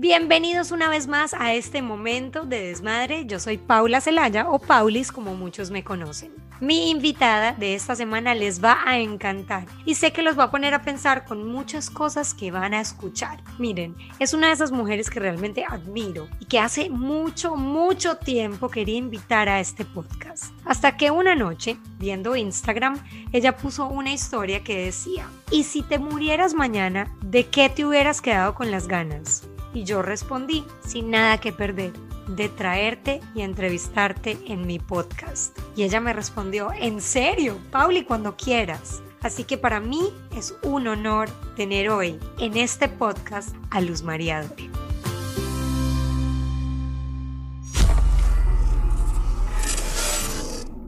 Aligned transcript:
Bienvenidos 0.00 0.70
una 0.70 0.88
vez 0.88 1.08
más 1.08 1.34
a 1.34 1.54
este 1.54 1.82
momento 1.82 2.44
de 2.44 2.68
desmadre. 2.68 3.26
Yo 3.26 3.40
soy 3.40 3.58
Paula 3.58 4.00
Celaya 4.00 4.48
o 4.48 4.60
Paulis 4.60 5.10
como 5.10 5.34
muchos 5.34 5.72
me 5.72 5.82
conocen. 5.82 6.30
Mi 6.60 6.90
invitada 6.90 7.54
de 7.54 7.74
esta 7.74 7.96
semana 7.96 8.32
les 8.36 8.62
va 8.62 8.78
a 8.86 9.00
encantar 9.00 9.66
y 9.84 9.96
sé 9.96 10.12
que 10.12 10.22
los 10.22 10.38
va 10.38 10.44
a 10.44 10.50
poner 10.52 10.72
a 10.72 10.82
pensar 10.82 11.24
con 11.24 11.48
muchas 11.48 11.90
cosas 11.90 12.32
que 12.32 12.52
van 12.52 12.74
a 12.74 12.80
escuchar. 12.80 13.42
Miren, 13.58 13.96
es 14.20 14.34
una 14.34 14.46
de 14.46 14.52
esas 14.52 14.70
mujeres 14.70 15.10
que 15.10 15.18
realmente 15.18 15.64
admiro 15.68 16.28
y 16.38 16.44
que 16.44 16.60
hace 16.60 16.90
mucho, 16.90 17.56
mucho 17.56 18.18
tiempo 18.18 18.68
quería 18.68 18.98
invitar 18.98 19.48
a 19.48 19.58
este 19.58 19.84
podcast. 19.84 20.52
Hasta 20.64 20.96
que 20.96 21.10
una 21.10 21.34
noche, 21.34 21.76
viendo 21.98 22.36
Instagram, 22.36 23.02
ella 23.32 23.56
puso 23.56 23.88
una 23.88 24.12
historia 24.12 24.62
que 24.62 24.84
decía, 24.84 25.28
¿y 25.50 25.64
si 25.64 25.82
te 25.82 25.98
murieras 25.98 26.54
mañana, 26.54 27.12
de 27.20 27.48
qué 27.48 27.68
te 27.68 27.84
hubieras 27.84 28.20
quedado 28.20 28.54
con 28.54 28.70
las 28.70 28.86
ganas? 28.86 29.48
Y 29.78 29.84
yo 29.84 30.02
respondí, 30.02 30.64
sin 30.84 31.12
nada 31.12 31.38
que 31.38 31.52
perder, 31.52 31.92
de 32.26 32.48
traerte 32.48 33.20
y 33.32 33.42
entrevistarte 33.42 34.36
en 34.48 34.66
mi 34.66 34.80
podcast. 34.80 35.56
Y 35.76 35.84
ella 35.84 36.00
me 36.00 36.12
respondió, 36.12 36.72
en 36.76 37.00
serio, 37.00 37.56
Pauli, 37.70 38.02
cuando 38.02 38.36
quieras. 38.36 39.00
Así 39.20 39.44
que 39.44 39.56
para 39.56 39.78
mí 39.78 40.00
es 40.36 40.52
un 40.64 40.88
honor 40.88 41.30
tener 41.54 41.90
hoy 41.90 42.18
en 42.40 42.56
este 42.56 42.88
podcast 42.88 43.54
a 43.70 43.80
Luz 43.80 44.02
María 44.02 44.42
Doria. 44.42 44.68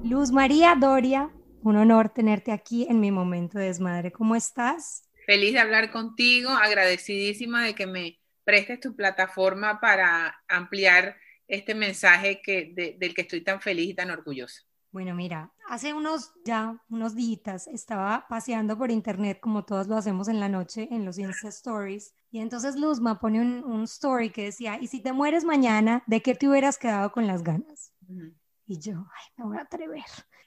Luz 0.02 0.32
María 0.32 0.74
Doria, 0.74 1.30
un 1.62 1.76
honor 1.76 2.08
tenerte 2.08 2.50
aquí 2.50 2.88
en 2.90 2.98
mi 2.98 3.12
momento 3.12 3.56
de 3.56 3.66
desmadre. 3.66 4.10
¿Cómo 4.10 4.34
estás? 4.34 5.04
Feliz 5.26 5.52
de 5.52 5.60
hablar 5.60 5.92
contigo, 5.92 6.50
agradecidísima 6.50 7.64
de 7.64 7.76
que 7.76 7.86
me 7.86 8.19
prestes 8.50 8.80
tu 8.80 8.96
plataforma 8.96 9.78
para 9.78 10.42
ampliar 10.48 11.16
este 11.46 11.72
mensaje 11.72 12.42
que, 12.42 12.96
del 12.98 13.14
que 13.14 13.20
estoy 13.22 13.42
tan 13.42 13.60
feliz 13.60 13.90
y 13.90 13.94
tan 13.94 14.10
orgullosa. 14.10 14.62
Bueno, 14.90 15.14
mira, 15.14 15.52
hace 15.68 15.94
unos 15.94 16.32
ya, 16.44 16.82
unos 16.88 17.14
días, 17.14 17.68
estaba 17.68 18.26
paseando 18.28 18.76
por 18.76 18.90
internet 18.90 19.38
como 19.40 19.64
todos 19.64 19.86
lo 19.86 19.96
hacemos 19.96 20.26
en 20.26 20.40
la 20.40 20.48
noche 20.48 20.88
en 20.90 21.04
los 21.04 21.16
Insta 21.16 21.48
Stories 21.48 22.12
y 22.32 22.40
entonces 22.40 22.74
Luzma 22.74 23.20
pone 23.20 23.40
un, 23.40 23.84
story 23.84 24.30
que 24.30 24.46
decía, 24.46 24.78
¿y 24.80 24.88
si 24.88 25.00
te 25.00 25.12
mueres 25.12 25.44
mañana, 25.44 26.02
de 26.08 26.20
qué 26.20 26.34
te 26.34 26.48
hubieras 26.48 26.76
quedado 26.76 27.12
con 27.12 27.28
las 27.28 27.44
ganas? 27.44 27.92
Y 28.66 28.80
yo, 28.80 29.06
ay, 29.14 29.24
me 29.36 29.44
voy 29.44 29.58
a 29.58 29.62
atrever. 29.62 30.02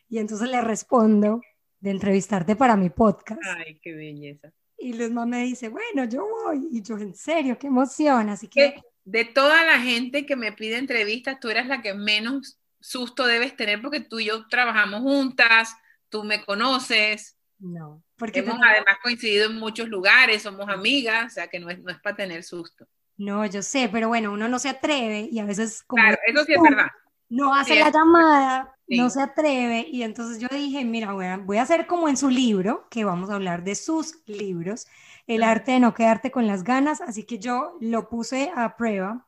Y 0.10 0.18
entonces 0.18 0.50
le 0.50 0.60
respondo 0.60 1.40
de 1.80 1.92
entrevistarte 1.92 2.58
para 2.58 2.76
mi 2.76 2.90
podcast. 2.90 3.42
Ay, 3.46 3.80
qué 3.82 3.94
belleza. 3.94 4.52
Y 4.84 4.94
Luzma 4.94 5.26
me 5.26 5.44
dice, 5.44 5.70
bueno, 5.70 6.06
yo 6.06 6.28
voy. 6.28 6.68
Y 6.72 6.82
yo, 6.82 6.98
en 6.98 7.16
serio, 7.16 7.58
qué 7.58 7.68
emoción. 7.68 8.30
Así 8.30 8.48
que... 8.48 8.82
De 9.06 9.26
toda 9.26 9.66
la 9.66 9.80
gente 9.80 10.26
que 10.26 10.38
me 10.38 10.54
pide 10.54 10.78
entrevistas, 10.78 11.40
tú 11.40 11.50
eres 11.50 11.68
la 11.68 11.82
que 11.82 11.94
menos 11.94 12.58
susto 12.80 13.26
debes 13.26 13.56
tener 13.56 13.82
porque 13.82 14.02
tú 14.02 14.20
y 14.20 14.26
yo 14.26 14.48
trabajamos 14.48 15.02
juntas, 15.02 15.76
tú 16.10 16.24
me 16.24 16.44
conoces. 16.44 17.38
No, 17.60 18.04
porque 18.18 18.40
hemos 18.40 18.60
además 18.62 18.98
coincidido 19.02 19.50
en 19.50 19.58
muchos 19.58 19.88
lugares, 19.88 20.42
somos 20.42 20.68
amigas, 20.70 21.32
o 21.32 21.36
sea 21.36 21.48
que 21.48 21.60
no 21.60 21.70
es, 21.70 21.80
no 21.80 21.92
es 21.92 22.00
para 22.02 22.16
tener 22.16 22.44
susto. 22.44 22.86
No, 23.16 23.46
yo 23.46 23.62
sé, 23.62 23.90
pero 23.92 24.10
bueno, 24.10 24.34
uno 24.34 24.48
no 24.50 24.60
se 24.60 24.70
atreve 24.70 25.30
y 25.32 25.40
a 25.40 25.46
veces 25.46 25.84
como... 25.84 26.02
Claro, 26.02 26.18
eso 26.28 26.44
sí 26.44 26.54
es 26.54 26.62
verdad. 26.62 26.88
No 27.34 27.52
hace 27.56 27.80
la 27.80 27.90
llamada, 27.90 28.76
no 28.88 29.10
se 29.10 29.20
atreve. 29.20 29.88
Y 29.92 30.04
entonces 30.04 30.40
yo 30.40 30.48
dije, 30.52 30.86
mira, 30.86 31.14
voy 31.38 31.58
a, 31.58 31.62
hacer 31.64 31.88
como 31.88 32.08
en 32.08 32.16
su 32.16 32.30
libro, 32.30 32.88
que 32.92 33.06
vamos 33.06 33.32
a 33.32 33.36
hablar 33.36 33.64
de 33.64 33.74
sus 33.74 34.22
libros, 34.28 34.86
el 35.26 35.42
arte 35.42 35.72
de 35.72 35.80
no 35.80 35.96
quedarte 35.96 36.30
con 36.30 36.46
las 36.46 36.64
ganas, 36.64 37.02
así 37.02 37.24
que 37.24 37.40
yo 37.40 37.76
lo 37.82 38.08
puse 38.08 38.52
a 38.56 38.78
prueba. 38.78 39.26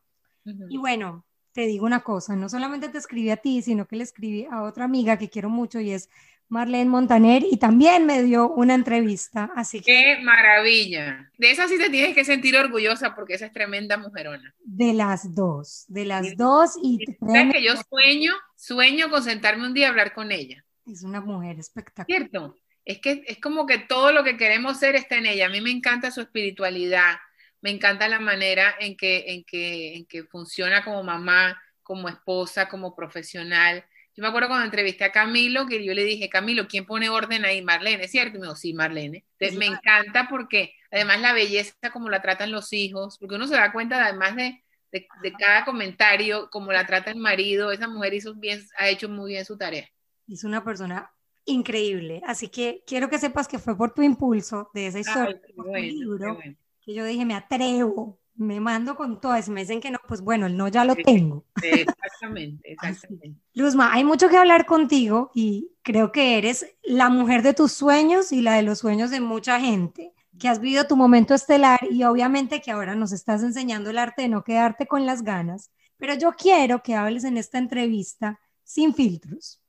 Y 0.68 0.76
bueno, 0.76 1.24
te 1.50 1.62
digo 1.62 1.84
una 1.84 2.04
cosa, 2.04 2.36
no 2.36 2.48
solamente 2.48 2.88
te 2.88 2.98
escribí 2.98 3.30
a 3.30 3.38
ti, 3.38 3.60
sino 3.60 3.88
que 3.88 3.96
le 3.96 4.04
escribí 4.04 4.46
a 4.48 4.62
otra 4.62 4.84
amiga 4.84 5.18
que 5.18 5.28
quiero 5.28 5.50
mucho 5.50 5.80
y 5.80 5.90
es 5.90 6.08
Marlene 6.48 6.88
Montaner 6.88 7.42
y 7.50 7.56
también 7.56 8.06
me 8.06 8.22
dio 8.22 8.48
una 8.48 8.74
entrevista, 8.74 9.50
así 9.56 9.80
que... 9.80 9.84
¡Qué 9.84 10.18
maravilla! 10.22 11.30
De 11.36 11.50
esa 11.50 11.66
sí 11.66 11.76
te 11.78 11.90
tienes 11.90 12.14
que 12.14 12.24
sentir 12.24 12.56
orgullosa 12.56 13.14
porque 13.14 13.34
esa 13.34 13.46
es 13.46 13.52
tremenda 13.52 13.96
mujerona. 13.96 14.54
De 14.60 14.92
las 14.92 15.34
dos, 15.34 15.84
de 15.88 16.04
las 16.04 16.36
dos 16.36 16.78
y... 16.82 17.04
¿Sabes 17.20 17.52
que 17.52 17.62
yo 17.64 17.74
sueño, 17.90 18.32
sueño 18.56 19.10
con 19.10 19.22
sentarme 19.22 19.66
un 19.66 19.74
día 19.74 19.88
a 19.88 19.90
hablar 19.90 20.14
con 20.14 20.30
ella? 20.30 20.64
Es 20.86 21.02
una 21.02 21.20
mujer 21.20 21.58
espectacular. 21.58 22.06
Cierto, 22.06 22.56
es 22.84 23.00
que 23.00 23.24
es 23.26 23.38
como 23.38 23.66
que 23.66 23.78
todo 23.78 24.12
lo 24.12 24.22
que 24.22 24.36
queremos 24.36 24.78
ser 24.78 24.94
está 24.94 25.16
en 25.16 25.26
ella. 25.26 25.46
A 25.46 25.50
mí 25.50 25.60
me 25.60 25.72
encanta 25.72 26.12
su 26.12 26.20
espiritualidad, 26.20 27.16
me 27.60 27.70
encanta 27.70 28.08
la 28.08 28.20
manera 28.20 28.76
en 28.78 28.96
que, 28.96 29.24
en 29.26 29.44
que, 29.44 29.96
en 29.96 30.06
que 30.06 30.22
funciona 30.22 30.84
como 30.84 31.02
mamá, 31.02 31.60
como 31.82 32.08
esposa, 32.08 32.68
como 32.68 32.94
profesional. 32.94 33.84
Yo 34.16 34.22
me 34.22 34.28
acuerdo 34.28 34.48
cuando 34.48 34.64
entrevisté 34.64 35.04
a 35.04 35.12
Camilo, 35.12 35.66
que 35.66 35.84
yo 35.84 35.92
le 35.92 36.02
dije, 36.02 36.30
Camilo, 36.30 36.66
¿quién 36.66 36.86
pone 36.86 37.10
orden 37.10 37.44
ahí? 37.44 37.62
Marlene, 37.62 38.08
¿cierto? 38.08 38.38
Y 38.38 38.40
me 38.40 38.46
dijo, 38.46 38.56
sí, 38.56 38.72
Marlene. 38.72 39.26
me 39.58 39.66
encanta 39.66 40.26
porque 40.30 40.72
además 40.90 41.20
la 41.20 41.34
belleza, 41.34 41.74
como 41.92 42.08
la 42.08 42.22
tratan 42.22 42.50
los 42.50 42.72
hijos, 42.72 43.18
porque 43.18 43.34
uno 43.34 43.46
se 43.46 43.56
da 43.56 43.72
cuenta 43.72 44.02
además 44.02 44.34
de, 44.34 44.64
de, 44.90 45.06
de 45.22 45.32
cada 45.32 45.66
comentario, 45.66 46.48
como 46.50 46.72
la 46.72 46.86
trata 46.86 47.10
el 47.10 47.18
marido, 47.18 47.70
esa 47.72 47.88
mujer 47.88 48.14
hizo 48.14 48.34
bien, 48.34 48.66
ha 48.78 48.88
hecho 48.88 49.10
muy 49.10 49.32
bien 49.32 49.44
su 49.44 49.58
tarea. 49.58 49.86
Es 50.26 50.44
una 50.44 50.64
persona 50.64 51.10
increíble, 51.44 52.22
así 52.26 52.48
que 52.48 52.82
quiero 52.86 53.10
que 53.10 53.18
sepas 53.18 53.46
que 53.46 53.58
fue 53.58 53.76
por 53.76 53.92
tu 53.92 54.02
impulso 54.02 54.70
de 54.72 54.86
esa 54.86 54.98
historia, 54.98 55.40
libro, 55.74 56.38
que 56.80 56.94
yo 56.94 57.04
dije, 57.04 57.24
me 57.26 57.34
atrevo, 57.34 58.18
me 58.36 58.60
mando 58.60 58.96
con 58.96 59.20
todas, 59.20 59.48
me 59.48 59.62
dicen 59.62 59.80
que 59.80 59.90
no, 59.90 59.98
pues 60.06 60.20
bueno, 60.20 60.46
el 60.46 60.56
no 60.56 60.68
ya 60.68 60.84
lo 60.84 60.94
tengo. 60.94 61.44
Exactamente, 61.62 62.72
exactamente. 62.72 63.40
Luzma, 63.54 63.92
hay 63.92 64.04
mucho 64.04 64.28
que 64.28 64.36
hablar 64.36 64.66
contigo 64.66 65.30
y 65.34 65.72
creo 65.82 66.12
que 66.12 66.38
eres 66.38 66.66
la 66.82 67.08
mujer 67.08 67.42
de 67.42 67.54
tus 67.54 67.72
sueños 67.72 68.32
y 68.32 68.42
la 68.42 68.54
de 68.54 68.62
los 68.62 68.78
sueños 68.80 69.10
de 69.10 69.20
mucha 69.20 69.60
gente, 69.60 70.12
que 70.38 70.48
has 70.48 70.60
vivido 70.60 70.86
tu 70.86 70.96
momento 70.96 71.34
estelar 71.34 71.80
y 71.90 72.04
obviamente 72.04 72.60
que 72.60 72.70
ahora 72.70 72.94
nos 72.94 73.12
estás 73.12 73.42
enseñando 73.42 73.90
el 73.90 73.98
arte 73.98 74.22
de 74.22 74.28
no 74.28 74.44
quedarte 74.44 74.86
con 74.86 75.06
las 75.06 75.22
ganas, 75.22 75.70
pero 75.96 76.14
yo 76.14 76.32
quiero 76.32 76.82
que 76.82 76.94
hables 76.94 77.24
en 77.24 77.38
esta 77.38 77.58
entrevista 77.58 78.38
sin 78.62 78.94
filtros, 78.94 79.62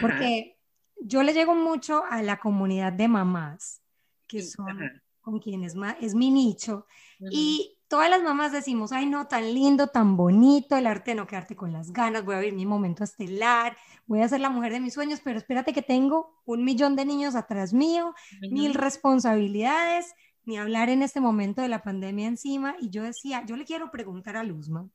porque 0.00 0.58
yo 1.00 1.22
le 1.22 1.32
llego 1.32 1.54
mucho 1.54 2.02
a 2.10 2.22
la 2.22 2.38
comunidad 2.40 2.92
de 2.92 3.06
mamás, 3.06 3.80
que 4.26 4.42
son 4.42 5.02
con 5.20 5.38
quienes 5.38 5.74
es 6.00 6.14
mi 6.14 6.30
nicho. 6.30 6.86
Y 7.30 7.77
todas 7.88 8.10
las 8.10 8.22
mamás 8.22 8.52
decimos, 8.52 8.92
ay 8.92 9.06
no, 9.06 9.26
tan 9.26 9.54
lindo, 9.54 9.88
tan 9.88 10.16
bonito, 10.16 10.76
el 10.76 10.86
arte 10.86 11.12
de 11.12 11.14
no 11.16 11.26
quedarte 11.26 11.56
con 11.56 11.72
las 11.72 11.92
ganas, 11.92 12.24
voy 12.24 12.36
a 12.36 12.40
vivir 12.40 12.54
mi 12.54 12.66
momento 12.66 13.02
estelar, 13.02 13.76
voy 14.06 14.22
a 14.22 14.28
ser 14.28 14.40
la 14.40 14.50
mujer 14.50 14.72
de 14.72 14.80
mis 14.80 14.94
sueños, 14.94 15.20
pero 15.24 15.38
espérate 15.38 15.72
que 15.72 15.82
tengo 15.82 16.40
un 16.44 16.64
millón 16.64 16.96
de 16.96 17.04
niños 17.04 17.34
atrás 17.34 17.72
mío, 17.72 18.14
mil 18.50 18.74
responsabilidades, 18.74 20.14
ni 20.44 20.58
hablar 20.58 20.90
en 20.90 21.02
este 21.02 21.20
momento 21.20 21.60
de 21.62 21.68
la 21.68 21.82
pandemia 21.82 22.26
encima. 22.26 22.76
Y 22.80 22.90
yo 22.90 23.02
decía, 23.02 23.44
yo 23.44 23.56
le 23.56 23.64
quiero 23.64 23.90
preguntar 23.90 24.36
a 24.36 24.44
Luzma, 24.44 24.88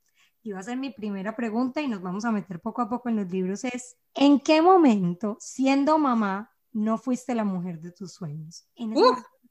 y 0.44 0.52
va 0.52 0.60
a 0.60 0.64
ser 0.64 0.78
mi 0.78 0.90
primera 0.90 1.36
pregunta 1.36 1.81
y 1.81 1.88
nos 1.88 2.02
vamos 2.02 2.25
a 2.25 2.31
meter 2.31 2.60
poco 2.60 2.81
a 2.81 2.90
poco 2.90 3.10
en 3.10 3.16
los 3.16 3.31
libros, 3.31 3.64
es, 3.64 3.98
¿en 4.14 4.40
qué 4.40 4.62
momento, 4.62 5.38
siendo 5.40 5.98
mamá, 5.98 6.52
no 6.74 6.98
fuiste 6.98 7.34
la 7.34 7.46
mujer 7.46 7.80
de 7.80 7.92
tus 7.92 8.14
sueños? 8.14 8.68
En 8.75 8.94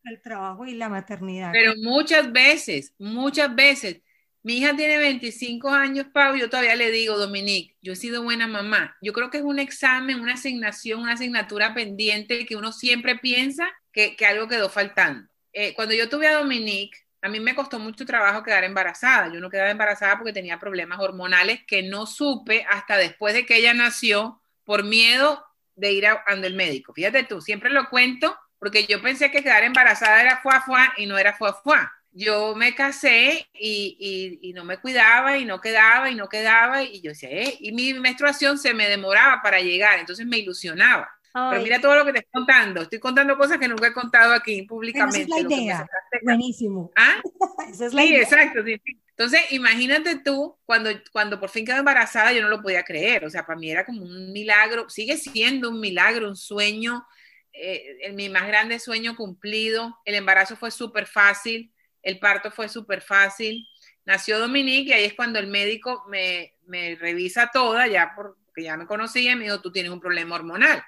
el 0.05 0.21
trabajo 0.21 0.67
y 0.67 0.75
la 0.75 0.89
maternidad. 0.89 1.51
Pero 1.53 1.75
muchas 1.77 2.33
veces, 2.33 2.95
muchas 2.99 3.55
veces. 3.55 4.01
Mi 4.45 4.59
hija 4.59 4.75
tiene 4.75 4.99
25 4.99 5.71
años, 5.71 6.07
Pau, 6.13 6.35
yo 6.35 6.51
todavía 6.51 6.75
le 6.75 6.91
digo, 6.91 7.17
Dominique, 7.17 7.77
yo 7.81 7.93
he 7.93 7.97
sido 7.97 8.25
buena 8.25 8.49
mamá. 8.49 8.97
Yo 9.01 9.13
creo 9.13 9.31
que 9.31 9.39
es 9.39 9.45
un 9.45 9.61
examen, 9.61 10.21
una 10.21 10.35
asignación, 10.35 11.01
una 11.01 11.13
asignatura 11.13 11.75
pendiente 11.75 12.45
que 12.45 12.57
uno 12.57 12.73
siempre 12.73 13.17
piensa 13.17 13.69
que, 13.93 14.17
que 14.17 14.27
algo 14.27 14.49
quedó 14.49 14.69
faltando. 14.69 15.29
Eh, 15.53 15.75
cuando 15.75 15.95
yo 15.95 16.09
tuve 16.09 16.27
a 16.27 16.39
Dominique, 16.39 16.99
a 17.21 17.29
mí 17.29 17.39
me 17.39 17.55
costó 17.55 17.79
mucho 17.79 18.05
trabajo 18.05 18.43
quedar 18.43 18.65
embarazada. 18.65 19.33
Yo 19.33 19.39
no 19.39 19.49
quedaba 19.49 19.71
embarazada 19.71 20.19
porque 20.19 20.33
tenía 20.33 20.59
problemas 20.59 20.99
hormonales 20.99 21.61
que 21.65 21.85
no 21.85 22.07
supe 22.07 22.67
hasta 22.69 22.97
después 22.97 23.35
de 23.35 23.47
que 23.47 23.57
ella 23.57 23.75
nació 23.75 24.43
por 24.65 24.83
miedo 24.83 25.45
de 25.77 25.93
ir 25.93 26.07
a, 26.07 26.25
el 26.27 26.55
médico. 26.55 26.93
Fíjate 26.93 27.23
tú, 27.23 27.41
siempre 27.41 27.71
lo 27.71 27.89
cuento 27.89 28.37
porque 28.63 28.87
yo 28.87 29.03
pensé 29.03 29.29
que 29.33 29.43
quedar 29.43 29.65
embarazada 29.65 30.21
era 30.23 30.39
fuá 30.41 30.61
fuá 30.61 30.95
y 30.97 31.07
no 31.07 31.19
era 31.19 31.35
fuá 31.35 31.53
fuá. 31.53 31.93
Yo 32.13 32.55
me 32.55 32.77
casé 32.77 33.49
y, 33.53 34.39
y, 34.41 34.53
no 34.53 34.63
me 34.63 34.77
cuidaba 34.77 35.37
y 35.37 35.45
no 35.45 35.61
quedaba 35.61 36.09
y 36.11 36.15
no 36.15 36.29
quedaba 36.29 36.85
y 36.85 37.01
yo 37.01 37.11
decía, 37.11 37.29
eh, 37.33 37.57
y 37.59 37.73
mi 37.73 37.93
menstruación 37.95 38.59
se 38.59 38.73
me 38.73 38.89
demoraba 38.89 39.43
para 39.43 39.59
llegar, 39.59 39.99
entonces 39.99 40.25
me 40.27 40.39
ilusionaba. 40.39 41.11
Pero 41.33 41.61
mira 41.61 41.81
todo 41.81 41.97
lo 41.97 42.05
que 42.05 42.13
te 42.13 42.19
estoy 42.21 42.31
contando. 42.33 42.83
Estoy 42.83 43.01
contando 43.01 43.37
cosas 43.37 43.59
que 43.59 43.67
nunca 43.67 43.89
he 43.89 43.93
contado 43.93 44.33
aquí 44.33 44.63
públicamente. 44.63 45.23
esa 45.23 45.39
es 45.39 45.45
la 45.45 45.57
idea. 45.57 45.87
Buenísimo. 46.23 46.93
¿Ah? 46.95 47.21
esa 47.69 47.87
es 47.87 47.95
la 47.95 48.03
sí, 48.03 48.15
exacto. 48.15 48.63
Sí, 48.65 48.81
Entonces, 49.09 49.41
imagínate 49.51 50.21
tú, 50.21 50.57
cuando, 50.65 50.91
cuando 51.11 51.41
por 51.41 51.49
fin 51.49 51.65
quedé 51.67 51.79
embarazada, 51.79 52.33
yo 52.33 52.43
no 52.43 52.49
lo 52.49 52.63
podía 52.63 52.85
creer. 52.85 53.25
O 53.25 53.31
sea, 53.31 53.45
para 53.45 53.59
mí 53.59 53.73
era 53.73 53.85
como 53.85 54.03
un 54.03 54.33
milagro. 54.33 54.89
Sigue 54.89 55.17
siendo 55.17 55.71
un 55.71 55.81
milagro, 55.81 56.29
un 56.29 56.37
sueño 56.37 57.05
eh, 57.53 58.13
mi 58.15 58.29
más 58.29 58.47
grande 58.47 58.79
sueño 58.79 59.17
cumplido. 59.17 59.99
El 60.05 60.15
embarazo 60.15 60.57
fue 60.57 60.71
súper 60.71 61.07
fácil, 61.07 61.73
el 62.03 62.19
parto 62.19 62.51
fue 62.51 62.69
súper 62.69 63.03
fácil. 63.03 63.67
nació 64.05 64.39
Dominique 64.39 64.91
y 64.91 64.93
ahí 64.93 65.05
es 65.05 65.15
cuando 65.15 65.39
el 65.39 65.47
médico 65.47 66.05
me, 66.09 66.55
me 66.67 66.97
revisa 66.97 67.51
toda, 67.53 67.87
ya 67.87 68.13
porque 68.17 68.65
ya 68.65 68.77
me 68.77 68.87
conocía, 68.87 69.33
y 69.33 69.37
me 69.37 69.45
dijo, 69.45 69.61
tú 69.61 69.71
tienes 69.73 69.93
un 69.93 70.01
problema 70.01 70.35
hormonal. 70.35 70.83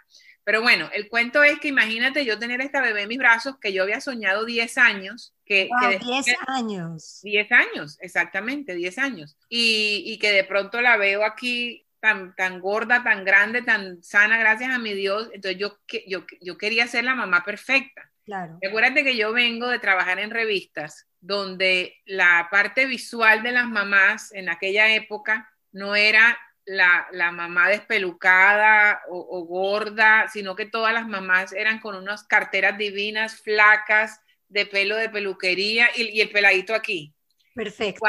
Pero 0.45 0.61
bueno, 0.61 0.91
el 0.93 1.09
cuento 1.09 1.43
es 1.43 1.59
que 1.59 1.69
imagínate 1.69 2.25
yo 2.25 2.39
tener 2.39 2.61
esta 2.61 2.83
bebé 2.83 3.03
en 3.03 3.09
mis 3.09 3.19
brazos 3.19 3.57
que 3.59 3.73
yo 3.73 3.83
había 3.83 4.01
soñado 4.03 4.45
10 4.45 4.77
años. 4.77 5.35
Que, 5.47 5.71
10 6.03 6.37
años. 6.47 7.21
10 7.23 7.53
años, 7.53 7.99
exactamente, 8.01 8.75
10 8.75 8.99
años. 8.99 9.39
Y, 9.49 10.03
y, 10.05 10.19
que 10.19 10.33
de 10.33 10.45
pronto 10.45 10.83
la 10.83 10.99
veo 10.99 11.25
aquí 11.25 11.84
tan, 12.05 12.37
tan 12.37 12.61
gorda, 12.61 13.03
tan 13.03 13.25
grande, 13.25 13.63
tan 13.63 14.03
sana, 14.03 14.37
gracias 14.37 14.69
a 14.69 14.79
mi 14.79 14.93
Dios. 14.93 15.31
Entonces 15.33 15.59
yo, 15.59 15.79
yo, 16.07 16.27
yo 16.43 16.59
quería 16.59 16.87
ser 16.87 17.05
la 17.05 17.15
mamá 17.15 17.43
perfecta. 17.43 18.11
Claro. 18.27 18.59
Acuérdate 18.67 19.05
que 19.05 19.17
yo 19.17 19.33
vengo 19.33 19.69
de 19.69 19.79
trabajar 19.79 20.19
en 20.19 20.31
revistas 20.31 21.09
donde 21.19 21.95
la 22.05 22.49
parte 22.51 22.85
visual 22.85 23.43
de 23.43 23.53
las 23.53 23.65
mamás 23.65 24.35
en 24.35 24.51
aquella 24.51 24.95
época 24.95 25.51
no 25.73 25.97
era 25.97 26.39
la, 26.67 27.07
la 27.13 27.33
mamá 27.33 27.71
despelucada 27.71 29.01
o, 29.09 29.47
gorda, 29.47 30.29
sino 30.29 30.55
que 30.55 30.67
todas 30.67 30.93
las 30.93 31.09
mamás 31.09 31.55
eran 31.55 31.79
con 31.79 31.97
unas 31.97 32.25
carteras 32.25 32.77
divinas, 32.77 33.41
flacas, 33.41 34.21
de 34.49 34.67
pelo 34.67 34.97
de 34.97 35.09
peluquería 35.09 35.89
y, 35.97 36.21
el 36.21 36.29
peladito 36.29 36.75
aquí. 36.75 37.15
Perfecto. 37.55 38.07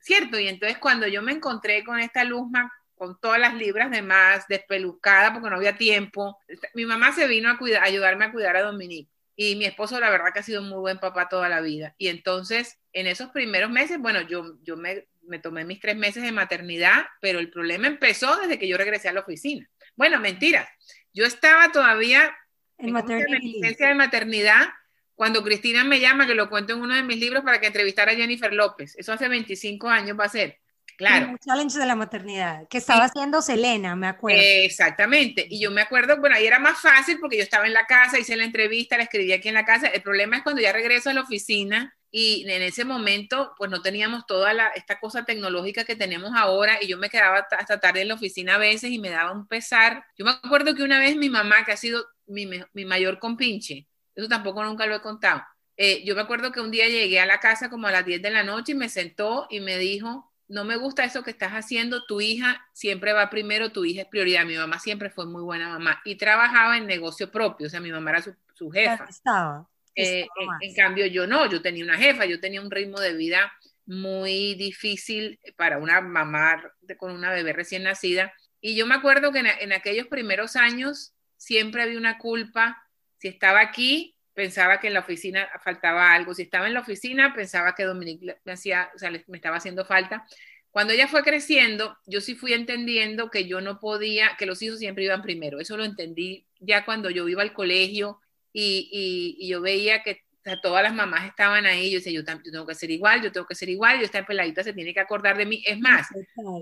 Cierto, 0.00 0.38
y 0.38 0.48
entonces 0.48 0.76
cuando 0.76 1.06
yo 1.06 1.22
me 1.22 1.32
encontré 1.32 1.82
con 1.82 1.98
esta 1.98 2.24
Luzma 2.24 2.70
con 2.98 3.18
todas 3.20 3.40
las 3.40 3.54
libras 3.54 3.90
de 3.90 4.02
más, 4.02 4.46
despelucada 4.48 5.32
porque 5.32 5.48
no 5.48 5.56
había 5.56 5.76
tiempo, 5.76 6.38
mi 6.74 6.84
mamá 6.84 7.12
se 7.12 7.26
vino 7.26 7.50
a, 7.50 7.58
cuidar, 7.58 7.82
a 7.82 7.86
ayudarme 7.86 8.26
a 8.26 8.32
cuidar 8.32 8.56
a 8.56 8.62
Dominique. 8.62 9.10
Y 9.36 9.54
mi 9.54 9.66
esposo, 9.66 10.00
la 10.00 10.10
verdad 10.10 10.32
que 10.32 10.40
ha 10.40 10.42
sido 10.42 10.62
muy 10.62 10.78
buen 10.78 10.98
papá 10.98 11.28
toda 11.28 11.48
la 11.48 11.60
vida. 11.60 11.94
Y 11.96 12.08
entonces, 12.08 12.80
en 12.92 13.06
esos 13.06 13.30
primeros 13.30 13.70
meses, 13.70 13.98
bueno, 14.00 14.20
yo, 14.22 14.56
yo 14.64 14.76
me 14.76 15.06
me 15.28 15.38
tomé 15.38 15.64
mis 15.64 15.80
tres 15.80 15.96
meses 15.96 16.22
de 16.22 16.32
maternidad, 16.32 17.06
pero 17.20 17.38
el 17.38 17.50
problema 17.50 17.86
empezó 17.86 18.36
desde 18.36 18.58
que 18.58 18.66
yo 18.66 18.76
regresé 18.76 19.08
a 19.08 19.12
la 19.12 19.20
oficina. 19.20 19.68
Bueno, 19.94 20.18
mentira. 20.20 20.68
Yo 21.12 21.24
estaba 21.24 21.70
todavía 21.70 22.34
en, 22.78 22.96
en 22.96 23.40
licencia 23.40 23.88
de 23.88 23.94
maternidad 23.94 24.68
cuando 25.14 25.42
Cristina 25.42 25.84
me 25.84 26.00
llama, 26.00 26.26
que 26.26 26.34
lo 26.34 26.48
cuento 26.48 26.74
en 26.74 26.80
uno 26.80 26.94
de 26.94 27.02
mis 27.02 27.18
libros, 27.18 27.42
para 27.42 27.60
que 27.60 27.66
entrevistara 27.66 28.12
a 28.12 28.16
Jennifer 28.16 28.52
López. 28.52 28.94
Eso 28.96 29.12
hace 29.12 29.28
25 29.28 29.88
años 29.88 30.18
va 30.18 30.24
a 30.24 30.28
ser. 30.28 30.60
Claro. 30.98 31.30
Un 31.30 31.38
challenge 31.38 31.78
de 31.78 31.86
la 31.86 31.94
maternidad, 31.94 32.66
que 32.68 32.78
estaba 32.78 33.04
haciendo 33.04 33.40
Selena, 33.40 33.94
me 33.94 34.08
acuerdo. 34.08 34.40
exactamente. 34.42 35.46
Y 35.48 35.60
yo 35.60 35.70
me 35.70 35.80
acuerdo, 35.80 36.18
bueno, 36.18 36.34
ahí 36.34 36.44
era 36.44 36.58
más 36.58 36.80
fácil 36.80 37.18
porque 37.20 37.36
yo 37.36 37.44
estaba 37.44 37.68
en 37.68 37.72
la 37.72 37.86
casa, 37.86 38.18
hice 38.18 38.34
la 38.34 38.42
entrevista, 38.42 38.96
la 38.96 39.04
escribí 39.04 39.32
aquí 39.32 39.46
en 39.46 39.54
la 39.54 39.64
casa. 39.64 39.86
El 39.86 40.02
problema 40.02 40.36
es 40.36 40.42
cuando 40.42 40.60
ya 40.60 40.72
regreso 40.72 41.08
a 41.08 41.14
la 41.14 41.20
oficina 41.20 41.96
y 42.10 42.50
en 42.50 42.62
ese 42.62 42.84
momento 42.84 43.54
pues 43.56 43.70
no 43.70 43.80
teníamos 43.80 44.26
toda 44.26 44.52
la, 44.52 44.68
esta 44.70 44.98
cosa 44.98 45.24
tecnológica 45.24 45.84
que 45.84 45.94
tenemos 45.94 46.32
ahora 46.34 46.78
y 46.82 46.88
yo 46.88 46.98
me 46.98 47.10
quedaba 47.10 47.46
hasta 47.48 47.78
tarde 47.78 48.00
en 48.00 48.08
la 48.08 48.14
oficina 48.14 48.56
a 48.56 48.58
veces 48.58 48.90
y 48.90 48.98
me 48.98 49.10
daba 49.10 49.30
un 49.30 49.46
pesar. 49.46 50.04
Yo 50.16 50.24
me 50.24 50.32
acuerdo 50.32 50.74
que 50.74 50.82
una 50.82 50.98
vez 50.98 51.14
mi 51.14 51.30
mamá, 51.30 51.64
que 51.64 51.70
ha 51.70 51.76
sido 51.76 52.04
mi, 52.26 52.50
mi 52.72 52.84
mayor 52.84 53.20
compinche, 53.20 53.86
eso 54.16 54.26
tampoco 54.26 54.64
nunca 54.64 54.84
lo 54.86 54.96
he 54.96 55.00
contado, 55.00 55.44
eh, 55.80 56.02
yo 56.04 56.16
me 56.16 56.22
acuerdo 56.22 56.50
que 56.50 56.60
un 56.60 56.72
día 56.72 56.88
llegué 56.88 57.20
a 57.20 57.26
la 57.26 57.38
casa 57.38 57.70
como 57.70 57.86
a 57.86 57.92
las 57.92 58.04
10 58.04 58.20
de 58.20 58.30
la 58.32 58.42
noche 58.42 58.72
y 58.72 58.74
me 58.74 58.88
sentó 58.88 59.46
y 59.48 59.60
me 59.60 59.78
dijo, 59.78 60.27
no 60.48 60.64
me 60.64 60.76
gusta 60.76 61.04
eso 61.04 61.22
que 61.22 61.30
estás 61.30 61.52
haciendo, 61.52 62.04
tu 62.06 62.20
hija 62.20 62.66
siempre 62.72 63.12
va 63.12 63.30
primero, 63.30 63.70
tu 63.70 63.84
hija 63.84 64.02
es 64.02 64.08
prioridad. 64.08 64.44
Mi 64.46 64.56
mamá 64.56 64.78
siempre 64.78 65.10
fue 65.10 65.26
muy 65.26 65.42
buena 65.42 65.68
mamá 65.68 66.00
y 66.04 66.16
trabajaba 66.16 66.76
en 66.78 66.86
negocio 66.86 67.30
propio, 67.30 67.66
o 67.66 67.70
sea, 67.70 67.80
mi 67.80 67.92
mamá 67.92 68.10
era 68.10 68.22
su, 68.22 68.34
su 68.54 68.70
jefa. 68.70 69.06
Estaba. 69.08 69.68
Eh, 69.94 70.28
en, 70.60 70.74
cambio, 70.74 71.06
yo 71.06 71.26
no, 71.26 71.50
yo 71.50 71.60
tenía 71.60 71.84
una 71.84 71.96
jefa, 71.96 72.24
yo 72.24 72.38
tenía 72.38 72.60
un 72.60 72.70
ritmo 72.70 73.00
de 73.00 73.14
vida 73.14 73.52
muy 73.84 74.54
difícil 74.54 75.40
para 75.56 75.78
una 75.78 76.00
mamá 76.00 76.62
con 76.98 77.10
una 77.10 77.32
bebé 77.32 77.52
recién 77.52 77.82
nacida. 77.82 78.32
Y 78.60 78.76
yo 78.76 78.86
me 78.86 78.94
acuerdo 78.94 79.32
que 79.32 79.40
en, 79.40 79.72
aquellos 79.72 80.06
primeros 80.06 80.54
años 80.54 81.14
siempre 81.36 81.82
había 81.82 81.98
una 81.98 82.18
culpa. 82.18 82.86
Si 83.16 83.26
estaba 83.26 83.60
aquí, 83.60 84.14
pensaba 84.38 84.78
que 84.78 84.86
en 84.86 84.94
la 84.94 85.00
oficina 85.00 85.48
faltaba 85.64 86.14
algo. 86.14 86.32
Si 86.32 86.42
estaba 86.42 86.68
en 86.68 86.74
la 86.74 86.78
oficina, 86.78 87.34
pensaba 87.34 87.74
que 87.74 87.82
Dominique 87.82 88.36
me, 88.44 88.52
hacía, 88.52 88.88
o 88.94 88.98
sea, 88.98 89.10
me 89.10 89.36
estaba 89.36 89.56
haciendo 89.56 89.84
falta. 89.84 90.24
Cuando 90.70 90.92
ella 90.92 91.08
fue 91.08 91.24
creciendo, 91.24 91.98
yo 92.06 92.20
sí 92.20 92.36
fui 92.36 92.52
entendiendo 92.52 93.32
que 93.32 93.48
yo 93.48 93.60
no 93.60 93.80
podía, 93.80 94.36
que 94.38 94.46
los 94.46 94.62
hijos 94.62 94.78
siempre 94.78 95.02
iban 95.02 95.22
primero. 95.22 95.58
Eso 95.58 95.76
lo 95.76 95.84
entendí 95.84 96.46
ya 96.60 96.84
cuando 96.84 97.10
yo 97.10 97.28
iba 97.28 97.42
al 97.42 97.52
colegio 97.52 98.20
y, 98.52 99.44
yo 99.48 99.60
veía 99.60 100.04
que 100.04 100.22
todas 100.62 100.84
las 100.84 100.94
mamás 100.94 101.26
estaban 101.26 101.66
ahí, 101.66 101.90
yo 101.90 101.98
decía, 101.98 102.12
yo, 102.12 102.24
tengo 102.24 102.64
que 102.64 102.76
ser 102.76 102.92
igual, 102.92 103.20
yo 103.20 103.32
tengo 103.32 103.44
que 103.44 103.56
ser 103.56 103.68
igual, 103.68 103.98
yo 103.98 104.04
esta 104.04 104.24
peladita 104.24 104.62
se 104.62 104.72
tiene 104.72 104.94
que 104.94 105.00
acordar 105.00 105.36
de 105.36 105.46
mí. 105.46 105.64
Es 105.66 105.80
más, 105.80 106.06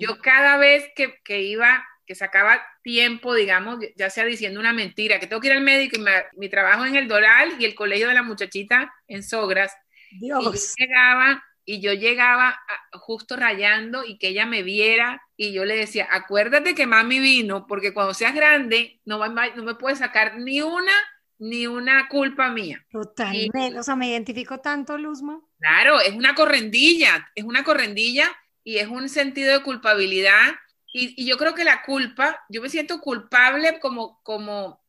yo 0.00 0.16
cada 0.22 0.56
vez 0.56 0.82
que, 0.96 1.18
que 1.22 1.42
iba, 1.42 1.84
que 2.06 2.14
sacaba 2.14 2.62
tiempo, 2.82 3.34
digamos, 3.34 3.78
ya 3.96 4.10
sea 4.10 4.24
diciendo 4.24 4.60
una 4.60 4.72
mentira, 4.72 5.18
que 5.18 5.26
tengo 5.26 5.40
que 5.40 5.48
ir 5.48 5.54
al 5.54 5.62
médico 5.62 5.96
y 5.98 6.04
mi 6.38 6.48
trabajo 6.48 6.84
en 6.84 6.96
el 6.96 7.08
Doral 7.08 7.54
y 7.58 7.64
el 7.64 7.74
colegio 7.74 8.08
de 8.08 8.14
la 8.14 8.22
muchachita 8.22 8.92
en 9.08 9.22
Sogras, 9.22 9.72
Dios. 10.12 10.40
Y 10.40 10.44
yo 10.44 10.86
llegaba 10.86 11.44
y 11.68 11.80
yo 11.80 11.92
llegaba 11.92 12.58
justo 12.92 13.36
rayando 13.36 14.04
y 14.04 14.18
que 14.18 14.28
ella 14.28 14.46
me 14.46 14.62
viera 14.62 15.20
y 15.36 15.52
yo 15.52 15.64
le 15.64 15.76
decía, 15.76 16.08
acuérdate 16.10 16.76
que 16.76 16.86
mami 16.86 17.18
vino, 17.18 17.66
porque 17.66 17.92
cuando 17.92 18.14
seas 18.14 18.34
grande 18.34 19.00
no, 19.04 19.18
no 19.18 19.62
me 19.64 19.74
puedes 19.74 19.98
sacar 19.98 20.38
ni 20.38 20.62
una 20.62 20.92
ni 21.38 21.66
una 21.66 22.08
culpa 22.08 22.50
mía. 22.50 22.84
Totalmente, 22.90 23.78
o 23.78 23.82
sea, 23.82 23.96
me 23.96 24.08
identifico 24.08 24.60
tanto, 24.60 24.96
Luzma. 24.96 25.40
Claro, 25.58 26.00
es 26.00 26.14
una 26.14 26.34
correndilla, 26.34 27.30
es 27.34 27.44
una 27.44 27.64
correndilla 27.64 28.30
y 28.64 28.78
es 28.78 28.88
un 28.88 29.08
sentido 29.08 29.52
de 29.52 29.62
culpabilidad. 29.62 30.54
Y, 30.98 31.26
yo 31.26 31.36
creo 31.36 31.54
que 31.54 31.64
la 31.64 31.82
culpa, 31.82 32.42
yo 32.48 32.62
me 32.62 32.70
siento 32.70 33.02
culpable 33.02 33.78
como, 33.80 34.18
como, 34.22 34.82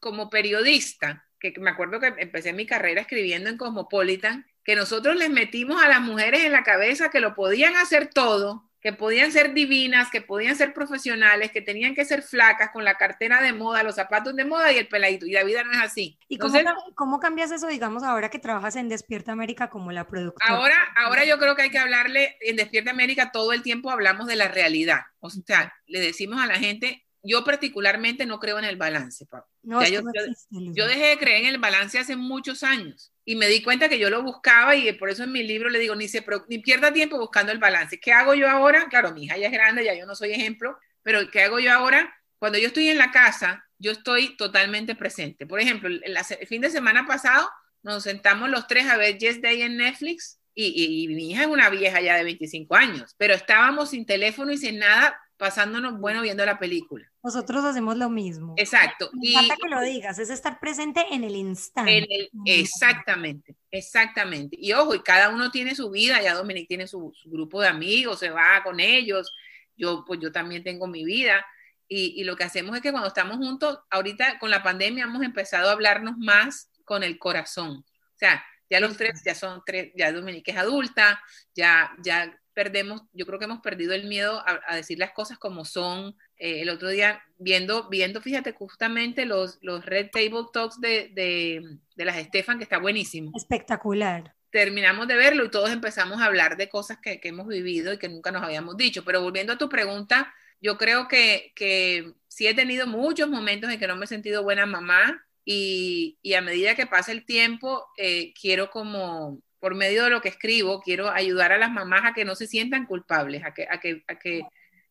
como 0.00 0.30
periodista, 0.30 1.26
que 1.40 1.52
me 1.58 1.70
acuerdo 1.70 1.98
que 1.98 2.14
empecé 2.18 2.52
mi 2.52 2.66
carrera 2.66 3.00
escribiendo 3.00 3.50
en 3.50 3.56
Cosmopolitan, 3.56 4.46
que 4.62 4.76
nosotros 4.76 5.16
les 5.16 5.30
metimos 5.30 5.82
a 5.82 5.88
las 5.88 6.00
mujeres 6.00 6.44
en 6.44 6.52
la 6.52 6.62
cabeza 6.62 7.10
que 7.10 7.18
lo 7.18 7.34
podían 7.34 7.74
hacer 7.74 8.10
todo, 8.10 8.70
que 8.84 8.92
podían 8.92 9.32
ser 9.32 9.54
divinas, 9.54 10.10
que 10.10 10.20
podían 10.20 10.56
ser 10.56 10.74
profesionales, 10.74 11.50
que 11.50 11.62
tenían 11.62 11.94
que 11.94 12.04
ser 12.04 12.20
flacas 12.20 12.68
con 12.70 12.84
la 12.84 12.96
cartera 12.96 13.40
de 13.40 13.54
moda, 13.54 13.82
los 13.82 13.94
zapatos 13.94 14.36
de 14.36 14.44
moda 14.44 14.70
y 14.72 14.76
el 14.76 14.88
peladito. 14.88 15.24
Y 15.24 15.32
la 15.32 15.42
vida 15.42 15.64
no 15.64 15.72
es 15.72 15.78
así. 15.78 16.18
¿Y 16.28 16.36
cómo, 16.36 16.58
cómo, 16.94 17.18
cambias 17.18 17.50
eso, 17.50 17.66
digamos, 17.66 18.02
ahora 18.02 18.28
que 18.28 18.38
trabajas 18.38 18.76
en 18.76 18.90
Despierta 18.90 19.32
América 19.32 19.70
como 19.70 19.90
la 19.90 20.06
productora? 20.06 20.54
Ahora, 20.54 20.76
ahora 20.96 21.24
yo 21.24 21.38
creo 21.38 21.56
que 21.56 21.62
hay 21.62 21.70
que 21.70 21.78
hablarle, 21.78 22.36
en 22.42 22.56
Despierta 22.56 22.90
América 22.90 23.32
todo 23.32 23.54
el 23.54 23.62
tiempo 23.62 23.90
hablamos 23.90 24.26
de 24.26 24.36
la 24.36 24.48
realidad. 24.48 25.00
O 25.20 25.30
sea, 25.30 25.72
le 25.86 26.00
decimos 26.00 26.42
a 26.42 26.46
la 26.46 26.56
gente, 26.56 27.06
yo 27.22 27.42
particularmente 27.42 28.26
no 28.26 28.38
creo 28.38 28.58
en 28.58 28.66
el 28.66 28.76
balance, 28.76 29.26
No, 29.62 29.82
yo, 29.82 30.02
yo 30.50 30.86
dejé 30.86 31.06
de 31.06 31.18
creer 31.18 31.44
en 31.44 31.54
el 31.54 31.58
balance 31.58 31.98
hace 31.98 32.16
muchos 32.16 32.62
años 32.62 33.13
y 33.24 33.36
me 33.36 33.46
di 33.48 33.62
cuenta 33.62 33.88
que 33.88 33.98
yo 33.98 34.10
lo 34.10 34.22
buscaba 34.22 34.76
y 34.76 34.92
por 34.92 35.10
eso 35.10 35.24
en 35.24 35.32
mi 35.32 35.42
libro 35.42 35.70
le 35.70 35.78
digo, 35.78 35.94
ni, 35.94 36.08
se, 36.08 36.24
ni 36.48 36.58
pierda 36.58 36.92
tiempo 36.92 37.18
buscando 37.18 37.52
el 37.52 37.58
balance. 37.58 37.98
¿Qué 37.98 38.12
hago 38.12 38.34
yo 38.34 38.48
ahora? 38.48 38.88
Claro, 38.88 39.12
mi 39.12 39.24
hija 39.24 39.38
ya 39.38 39.46
es 39.46 39.52
grande, 39.52 39.84
ya 39.84 39.94
yo 39.94 40.06
no 40.06 40.14
soy 40.14 40.32
ejemplo, 40.32 40.78
pero 41.02 41.30
¿qué 41.30 41.42
hago 41.42 41.58
yo 41.58 41.72
ahora? 41.72 42.14
Cuando 42.38 42.58
yo 42.58 42.66
estoy 42.66 42.88
en 42.88 42.98
la 42.98 43.10
casa, 43.10 43.66
yo 43.78 43.92
estoy 43.92 44.36
totalmente 44.36 44.94
presente. 44.94 45.46
Por 45.46 45.60
ejemplo, 45.60 45.88
el, 45.88 46.02
el 46.04 46.46
fin 46.46 46.60
de 46.60 46.70
semana 46.70 47.06
pasado 47.06 47.48
nos 47.82 48.02
sentamos 48.02 48.50
los 48.50 48.66
tres 48.66 48.86
a 48.86 48.96
ver 48.96 49.18
Yes 49.18 49.40
Day 49.40 49.62
en 49.62 49.76
Netflix 49.76 50.40
y, 50.54 51.04
y, 51.04 51.08
mi 51.08 51.30
hija 51.30 51.42
es 51.42 51.48
una 51.48 51.68
vieja 51.68 52.00
ya 52.00 52.16
de 52.16 52.24
25 52.24 52.76
años, 52.76 53.14
pero 53.18 53.34
estábamos 53.34 53.90
sin 53.90 54.06
teléfono 54.06 54.52
y 54.52 54.56
sin 54.56 54.78
nada 54.78 55.20
pasándonos 55.36 55.98
bueno 55.98 56.22
viendo 56.22 56.46
la 56.46 56.58
película. 56.58 57.10
Nosotros 57.24 57.64
hacemos 57.64 57.96
lo 57.96 58.10
mismo. 58.10 58.54
Exacto. 58.58 59.10
Me 59.14 59.30
encanta 59.30 59.56
que 59.60 59.68
lo 59.68 59.80
digas, 59.80 60.18
es 60.18 60.28
estar 60.28 60.60
presente 60.60 61.04
en 61.10 61.24
el 61.24 61.34
instante. 61.34 62.06
exactamente, 62.44 63.56
exactamente. 63.70 64.56
Y 64.60 64.74
ojo, 64.74 64.94
y 64.94 65.02
cada 65.02 65.30
uno 65.30 65.50
tiene 65.50 65.74
su 65.74 65.90
vida, 65.90 66.20
ya 66.22 66.34
Dominique 66.34 66.68
tiene 66.68 66.86
su, 66.86 67.12
grupo 67.24 67.62
de 67.62 67.68
amigos, 67.68 68.18
se 68.20 68.28
va 68.28 68.62
con 68.62 68.78
ellos, 68.78 69.34
yo 69.74 70.04
pues 70.06 70.20
yo 70.20 70.30
también 70.30 70.62
tengo 70.62 70.86
mi 70.86 71.04
vida. 71.04 71.44
Y, 71.88 72.20
y, 72.20 72.24
lo 72.24 72.36
que 72.36 72.44
hacemos 72.44 72.76
es 72.76 72.82
que 72.82 72.92
cuando 72.92 73.08
estamos 73.08 73.38
juntos, 73.38 73.78
ahorita 73.90 74.38
con 74.38 74.50
la 74.50 74.62
pandemia 74.62 75.04
hemos 75.04 75.22
empezado 75.22 75.68
a 75.68 75.72
hablarnos 75.72 76.16
más 76.18 76.70
con 76.84 77.02
el 77.02 77.18
corazón. 77.18 77.78
O 77.78 78.18
sea, 78.18 78.44
ya 78.70 78.80
los 78.80 78.96
tres, 78.96 79.22
ya 79.24 79.34
son 79.34 79.62
tres, 79.64 79.92
ya 79.94 80.12
Dominique 80.12 80.50
es 80.50 80.56
adulta, 80.56 81.22
ya, 81.54 81.94
ya 82.02 82.38
perdemos, 82.54 83.02
yo 83.12 83.26
creo 83.26 83.38
que 83.38 83.44
hemos 83.44 83.60
perdido 83.60 83.94
el 83.94 84.04
miedo 84.08 84.42
a, 84.46 84.76
decir 84.76 84.98
las 84.98 85.12
cosas 85.12 85.38
como 85.38 85.64
son. 85.64 86.16
Eh, 86.38 86.62
el 86.62 86.68
otro 86.68 86.88
día, 86.88 87.22
viendo, 87.38 87.88
viendo, 87.88 88.20
fíjate, 88.20 88.52
justamente 88.52 89.24
los, 89.24 89.58
los 89.62 89.84
Red 89.86 90.10
Table 90.10 90.46
Talks 90.52 90.80
de, 90.80 91.10
de, 91.14 91.78
de 91.96 92.04
las 92.04 92.16
Estefan, 92.16 92.58
que 92.58 92.64
está 92.64 92.78
buenísimo. 92.78 93.32
Espectacular. 93.34 94.34
Terminamos 94.50 95.08
de 95.08 95.16
verlo 95.16 95.44
y 95.44 95.50
todos 95.50 95.70
empezamos 95.70 96.20
a 96.20 96.26
hablar 96.26 96.56
de 96.56 96.68
cosas 96.68 96.98
que, 97.02 97.20
que 97.20 97.28
hemos 97.28 97.48
vivido 97.48 97.92
y 97.92 97.98
que 97.98 98.08
nunca 98.08 98.30
nos 98.30 98.42
habíamos 98.42 98.76
dicho. 98.76 99.04
Pero 99.04 99.22
volviendo 99.22 99.52
a 99.52 99.58
tu 99.58 99.68
pregunta, 99.68 100.32
yo 100.60 100.78
creo 100.78 101.08
que, 101.08 101.52
que 101.54 102.14
sí 102.28 102.46
he 102.46 102.54
tenido 102.54 102.86
muchos 102.86 103.28
momentos 103.28 103.70
en 103.70 103.78
que 103.78 103.86
no 103.86 103.96
me 103.96 104.04
he 104.04 104.08
sentido 104.08 104.42
buena 104.42 104.66
mamá 104.66 105.24
y, 105.44 106.18
y 106.22 106.34
a 106.34 106.40
medida 106.40 106.74
que 106.74 106.86
pasa 106.86 107.12
el 107.12 107.24
tiempo, 107.24 107.86
eh, 107.98 108.32
quiero 108.40 108.70
como 108.70 109.40
por 109.60 109.74
medio 109.74 110.04
de 110.04 110.10
lo 110.10 110.20
que 110.20 110.28
escribo, 110.28 110.82
quiero 110.82 111.10
ayudar 111.10 111.52
a 111.52 111.58
las 111.58 111.70
mamás 111.70 112.02
a 112.04 112.12
que 112.14 112.24
no 112.24 112.34
se 112.34 112.46
sientan 112.46 112.86
culpables, 112.86 113.44
a 113.44 113.54
que, 113.54 113.66
a 113.68 113.80
que, 113.80 114.04
a 114.08 114.18
que 114.18 114.42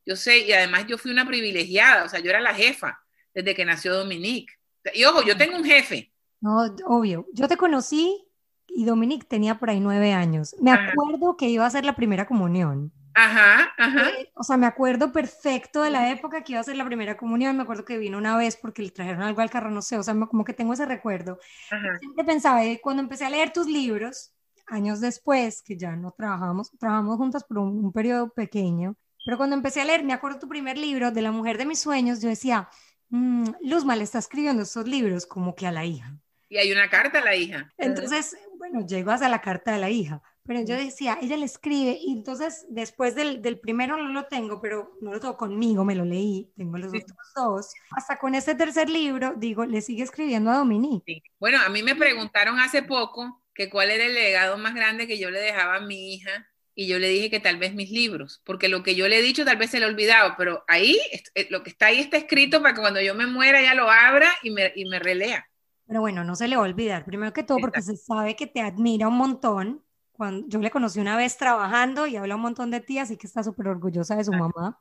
yo 0.05 0.15
sé, 0.15 0.39
y 0.39 0.51
además 0.51 0.85
yo 0.87 0.97
fui 0.97 1.11
una 1.11 1.25
privilegiada, 1.25 2.05
o 2.05 2.09
sea, 2.09 2.19
yo 2.19 2.29
era 2.29 2.41
la 2.41 2.53
jefa 2.53 2.99
desde 3.33 3.55
que 3.55 3.65
nació 3.65 3.93
Dominique. 3.95 4.53
Y 4.93 5.05
ojo, 5.05 5.23
yo 5.23 5.37
tengo 5.37 5.55
un 5.55 5.63
jefe. 5.63 6.13
No, 6.41 6.63
obvio. 6.85 7.25
Yo 7.33 7.47
te 7.47 7.57
conocí 7.57 8.27
y 8.67 8.85
Dominique 8.85 9.25
tenía 9.25 9.59
por 9.59 9.69
ahí 9.69 9.79
nueve 9.79 10.11
años. 10.13 10.55
Me 10.61 10.71
acuerdo 10.71 11.37
que 11.37 11.47
iba 11.47 11.65
a 11.65 11.69
ser 11.69 11.85
la 11.85 11.95
primera 11.95 12.25
comunión. 12.25 12.91
Ajá, 13.15 13.71
ajá. 13.77 14.09
Eh, 14.09 14.31
o 14.35 14.43
sea, 14.43 14.57
me 14.57 14.65
acuerdo 14.65 15.11
perfecto 15.11 15.83
de 15.83 15.91
la 15.91 16.11
época 16.11 16.43
que 16.43 16.53
iba 16.53 16.61
a 16.61 16.63
ser 16.63 16.75
la 16.75 16.85
primera 16.85 17.15
comunión. 17.15 17.55
Me 17.55 17.63
acuerdo 17.63 17.85
que 17.85 17.97
vino 17.97 18.17
una 18.17 18.35
vez 18.35 18.57
porque 18.57 18.81
le 18.81 18.89
trajeron 18.89 19.21
algo 19.21 19.41
al 19.41 19.49
carro, 19.49 19.69
no 19.69 19.81
sé, 19.81 19.97
o 19.97 20.03
sea, 20.03 20.15
como 20.15 20.43
que 20.43 20.53
tengo 20.53 20.73
ese 20.73 20.85
recuerdo. 20.85 21.39
Ajá. 21.71 21.99
Siempre 21.99 22.25
pensaba, 22.25 22.65
eh, 22.65 22.81
cuando 22.81 23.03
empecé 23.03 23.25
a 23.25 23.29
leer 23.29 23.53
tus 23.53 23.67
libros, 23.67 24.33
años 24.67 25.01
después, 25.01 25.61
que 25.61 25.77
ya 25.77 25.95
no 25.95 26.11
trabajamos, 26.11 26.71
trabajamos 26.79 27.17
juntas 27.17 27.43
por 27.43 27.59
un, 27.59 27.91
periodo 27.91 28.29
pequeño, 28.29 28.95
pero 29.25 29.37
cuando 29.37 29.55
empecé 29.55 29.81
a 29.81 29.85
leer, 29.85 30.03
me 30.03 30.13
acuerdo 30.13 30.39
tu 30.39 30.47
primer 30.47 30.77
libro, 30.77 31.11
de 31.11 31.21
la 31.21 31.31
mujer 31.31 31.57
de 31.57 31.65
mis 31.65 31.79
sueños, 31.79 32.21
yo 32.21 32.29
decía, 32.29 32.69
mmm, 33.09 33.45
Luzma 33.61 33.95
le 33.95 34.03
está 34.03 34.19
escribiendo 34.19 34.63
estos 34.63 34.87
libros 34.87 35.25
como 35.25 35.55
que 35.55 35.67
a 35.67 35.71
la 35.71 35.85
hija. 35.85 36.17
Y 36.49 36.57
hay 36.57 36.71
una 36.71 36.89
carta 36.89 37.19
a 37.19 37.23
la 37.23 37.35
hija. 37.35 37.71
Entonces, 37.77 38.37
bueno, 38.57 38.85
llego 38.85 39.11
hasta 39.11 39.27
la 39.29 39.41
carta 39.41 39.71
de 39.71 39.79
la 39.79 39.89
hija. 39.89 40.21
Pero 40.45 40.61
yo 40.61 40.75
decía, 40.75 41.17
ella 41.21 41.37
le 41.37 41.45
escribe, 41.45 41.97
y 42.01 42.11
entonces 42.11 42.65
después 42.69 43.15
del, 43.15 43.41
del, 43.41 43.59
primero 43.59 43.95
no 43.95 44.09
lo 44.09 44.25
tengo, 44.25 44.59
pero 44.59 44.97
no 44.99 45.13
lo 45.13 45.19
tengo 45.21 45.37
conmigo, 45.37 45.85
me 45.85 45.95
lo 45.95 46.03
leí, 46.03 46.51
tengo 46.57 46.77
los 46.77 46.89
otros 46.89 47.17
dos. 47.33 47.73
Hasta 47.95 48.19
con 48.19 48.35
este 48.35 48.53
tercer 48.53 48.89
libro, 48.89 49.35
digo, 49.37 49.65
le 49.65 49.81
sigue 49.81 50.03
escribiendo 50.03 50.51
a 50.51 50.57
Dominique. 50.57 51.23
Bueno, 51.39 51.59
a 51.65 51.69
mí 51.69 51.81
me 51.81 51.95
preguntaron 51.95 52.59
hace 52.59 52.83
poco 52.83 53.41
que 53.55 53.69
cuál 53.69 53.89
era 53.89 54.05
el 54.05 54.13
legado 54.13 54.57
más 54.57 54.75
grande 54.75 55.07
que 55.07 55.17
yo 55.17 55.29
le 55.29 55.39
dejaba 55.39 55.77
a 55.77 55.81
mi 55.81 56.13
hija, 56.13 56.45
y 56.75 56.87
yo 56.87 56.99
le 56.99 57.09
dije 57.09 57.29
que 57.29 57.39
tal 57.39 57.57
vez 57.57 57.73
mis 57.73 57.91
libros, 57.91 58.41
porque 58.43 58.67
lo 58.67 58.83
que 58.83 58.95
yo 58.95 59.07
le 59.07 59.19
he 59.19 59.21
dicho 59.21 59.45
tal 59.45 59.57
vez 59.57 59.69
se 59.69 59.79
le 59.79 59.85
ha 59.85 59.89
olvidado, 59.89 60.33
pero 60.37 60.63
ahí, 60.67 60.97
eh, 61.35 61.47
lo 61.49 61.63
que 61.63 61.69
está 61.69 61.87
ahí 61.87 61.99
está 61.99 62.17
escrito 62.17 62.61
para 62.61 62.73
que 62.73 62.81
cuando 62.81 63.01
yo 63.01 63.15
me 63.15 63.27
muera 63.27 63.59
ella 63.59 63.73
lo 63.73 63.89
abra 63.89 64.29
y 64.41 64.51
me, 64.51 64.71
y 64.75 64.85
me 64.85 64.99
relea. 64.99 65.45
Pero 65.85 66.01
bueno, 66.01 66.23
no 66.23 66.35
se 66.35 66.47
le 66.47 66.55
va 66.55 66.63
a 66.63 66.65
olvidar, 66.65 67.05
primero 67.05 67.33
que 67.33 67.43
todo 67.43 67.59
porque 67.59 67.81
se 67.81 67.95
sabe 67.97 68.35
que 68.35 68.47
te 68.47 68.61
admira 68.61 69.07
un 69.07 69.17
montón, 69.17 69.83
cuando 70.13 70.47
yo 70.47 70.59
le 70.59 70.71
conocí 70.71 70.99
una 70.99 71.17
vez 71.17 71.37
trabajando 71.37 72.07
y 72.07 72.15
habla 72.15 72.35
un 72.35 72.41
montón 72.41 72.71
de 72.71 72.79
ti, 72.79 72.99
así 72.99 73.17
que 73.17 73.27
está 73.27 73.43
súper 73.43 73.67
orgullosa 73.67 74.15
de 74.15 74.23
su 74.23 74.31
mamá. 74.31 74.79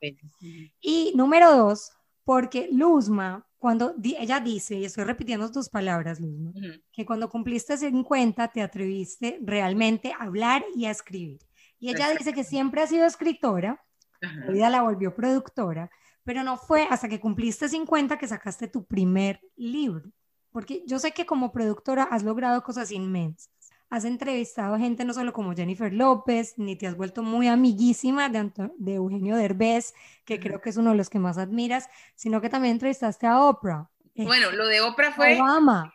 Y 0.81 1.13
número 1.17 1.57
dos, 1.57 1.91
porque 2.25 2.69
Luzma, 2.71 3.47
cuando 3.59 3.95
ella 4.03 4.41
dice, 4.41 4.77
y 4.77 4.85
estoy 4.85 5.05
repitiendo 5.05 5.51
tus 5.51 5.69
palabras, 5.69 6.21
Luzma, 6.21 6.53
que 6.93 7.07
cuando 7.07 7.29
cumpliste 7.29 7.77
50 7.77 8.49
te 8.49 8.63
atreviste 8.63 9.39
realmente 9.43 10.13
a 10.13 10.25
hablar 10.25 10.65
y 10.77 10.85
a 10.85 10.91
escribir. 10.91 11.41
Y 11.83 11.91
ella 11.91 12.11
dice 12.11 12.33
que 12.33 12.45
siempre 12.45 12.81
ha 12.81 12.87
sido 12.87 13.05
escritora, 13.05 13.85
la 14.21 14.53
vida 14.53 14.71
la 14.71 14.83
volvió 14.83 15.15
productora, 15.15 15.91
pero 16.23 16.45
no 16.45 16.57
fue 16.57 16.87
hasta 16.89 17.09
que 17.09 17.19
cumpliste 17.19 17.69
50 17.69 18.19
que 18.19 18.29
sacaste 18.29 18.69
tu 18.69 18.87
primer 18.87 19.41
libro. 19.57 20.09
Porque 20.53 20.85
yo 20.87 20.99
sé 20.99 21.11
que 21.11 21.27
como 21.27 21.51
productora 21.51 22.05
has 22.05 22.23
logrado 22.23 22.63
cosas 22.63 22.93
inmensas 22.93 23.51
has 23.93 24.07
entrevistado 24.07 24.79
gente 24.79 25.05
no 25.05 25.13
solo 25.13 25.35
como 25.35 25.53
Jennifer 25.53 25.93
López, 25.93 26.55
ni 26.57 26.77
te 26.77 26.87
has 26.87 26.97
vuelto 26.97 27.23
muy 27.23 27.47
amiguísima 27.47 28.31
de, 28.31 28.51
de 28.79 28.95
Eugenio 28.95 29.37
Derbez, 29.37 29.93
que 30.25 30.41
creo 30.41 30.63
que 30.63 30.71
es 30.71 30.79
uno 30.79 30.93
de 30.93 30.97
los 30.97 31.11
que 31.11 31.19
más 31.19 31.37
admiras, 31.37 31.91
sino 32.15 32.41
que 32.41 32.49
también 32.49 32.73
entrevistaste 32.73 33.27
a 33.27 33.45
Oprah. 33.45 33.91
Bueno, 34.15 34.51
lo 34.51 34.67
de 34.67 34.81
Oprah 34.81 35.13
fue... 35.13 35.39
Obama. 35.39 35.93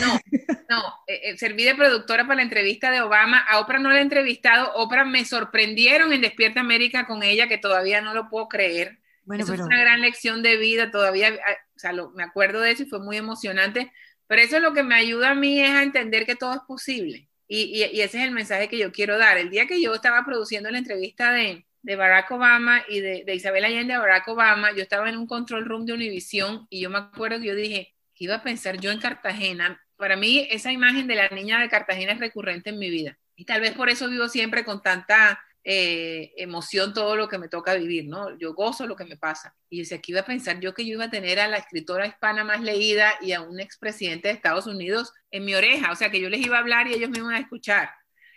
No, 0.00 0.20
no, 0.68 0.94
eh, 1.06 1.20
eh, 1.24 1.38
serví 1.38 1.64
de 1.64 1.74
productora 1.74 2.24
para 2.24 2.36
la 2.36 2.42
entrevista 2.42 2.90
de 2.90 3.00
Obama. 3.00 3.38
A 3.38 3.60
Oprah 3.60 3.78
no 3.78 3.90
la 3.90 3.98
he 3.98 4.02
entrevistado. 4.02 4.72
Oprah 4.74 5.04
me 5.04 5.24
sorprendieron 5.24 6.12
en 6.12 6.20
Despierta 6.20 6.60
América 6.60 7.06
con 7.06 7.22
ella, 7.22 7.48
que 7.48 7.58
todavía 7.58 8.00
no 8.00 8.14
lo 8.14 8.28
puedo 8.28 8.48
creer. 8.48 8.98
Bueno, 9.24 9.44
eso 9.44 9.54
es 9.54 9.60
una 9.60 9.78
gran 9.78 10.00
lección 10.00 10.42
de 10.42 10.56
vida, 10.56 10.90
todavía, 10.90 11.28
ah, 11.28 11.52
o 11.76 11.78
sea, 11.78 11.92
me 12.14 12.22
acuerdo 12.22 12.60
de 12.62 12.70
eso 12.70 12.82
y 12.82 12.86
fue 12.86 12.98
muy 12.98 13.16
emocionante. 13.16 13.92
Pero 14.26 14.42
eso 14.42 14.56
es 14.56 14.62
lo 14.62 14.72
que 14.72 14.82
me 14.82 14.94
ayuda 14.94 15.30
a 15.30 15.34
mí 15.34 15.60
es 15.60 15.70
a 15.70 15.82
entender 15.82 16.26
que 16.26 16.36
todo 16.36 16.54
es 16.54 16.60
posible. 16.66 17.28
Y, 17.46 17.82
ese 17.82 18.18
es 18.18 18.24
el 18.24 18.30
mensaje 18.30 18.68
que 18.68 18.78
yo 18.78 18.92
quiero 18.92 19.18
dar. 19.18 19.38
El 19.38 19.48
día 19.48 19.66
que 19.66 19.80
yo 19.80 19.94
estaba 19.94 20.24
produciendo 20.24 20.70
la 20.70 20.78
entrevista 20.78 21.32
de, 21.32 21.64
Barack 21.82 22.30
Obama 22.30 22.84
y 22.88 23.00
de, 23.00 23.34
Isabel 23.34 23.64
Allende 23.64 23.94
a 23.94 24.00
Barack 24.00 24.28
Obama, 24.28 24.72
yo 24.72 24.82
estaba 24.82 25.08
en 25.08 25.16
un 25.16 25.26
control 25.26 25.64
room 25.64 25.86
de 25.86 25.94
Univision 25.94 26.66
y 26.68 26.80
yo 26.80 26.90
me 26.90 26.98
acuerdo 26.98 27.40
que 27.40 27.46
yo 27.46 27.54
dije, 27.54 27.94
¿qué 28.18 28.24
iba 28.24 28.34
a 28.34 28.42
pensar 28.42 28.78
yo 28.78 28.90
en 28.90 28.98
Cartagena? 28.98 29.80
Para 29.96 30.16
mí 30.16 30.46
esa 30.50 30.72
imagen 30.72 31.06
de 31.06 31.14
la 31.14 31.28
niña 31.28 31.60
de 31.60 31.68
Cartagena 31.68 32.12
es 32.12 32.18
recurrente 32.18 32.70
en 32.70 32.78
mi 32.78 32.90
vida. 32.90 33.16
Y 33.36 33.44
tal 33.44 33.60
vez 33.60 33.72
por 33.72 33.88
eso 33.88 34.08
vivo 34.08 34.28
siempre 34.28 34.64
con 34.64 34.82
tanta 34.82 35.40
eh, 35.62 36.32
emoción 36.36 36.92
todo 36.92 37.14
lo 37.14 37.28
que 37.28 37.38
me 37.38 37.48
toca 37.48 37.74
vivir, 37.74 38.06
¿no? 38.06 38.36
Yo 38.38 38.54
gozo 38.54 38.86
lo 38.86 38.96
que 38.96 39.04
me 39.04 39.16
pasa. 39.16 39.54
Y 39.70 39.78
desde 39.78 39.96
aquí 39.96 40.12
iba 40.12 40.22
a 40.22 40.26
pensar 40.26 40.58
yo 40.58 40.74
que 40.74 40.84
yo 40.84 40.94
iba 40.94 41.04
a 41.04 41.10
tener 41.10 41.38
a 41.38 41.46
la 41.46 41.58
escritora 41.58 42.06
hispana 42.06 42.42
más 42.42 42.60
leída 42.60 43.12
y 43.20 43.32
a 43.32 43.42
un 43.42 43.60
expresidente 43.60 44.28
de 44.28 44.34
Estados 44.34 44.66
Unidos 44.66 45.12
en 45.30 45.44
mi 45.44 45.54
oreja, 45.54 45.92
o 45.92 45.94
sea, 45.94 46.10
que 46.10 46.20
yo 46.20 46.28
les 46.28 46.44
iba 46.44 46.56
a 46.56 46.60
hablar 46.60 46.88
y 46.88 46.94
ellos 46.94 47.10
me 47.10 47.18
iban 47.18 47.34
a 47.34 47.38
escuchar. 47.38 47.90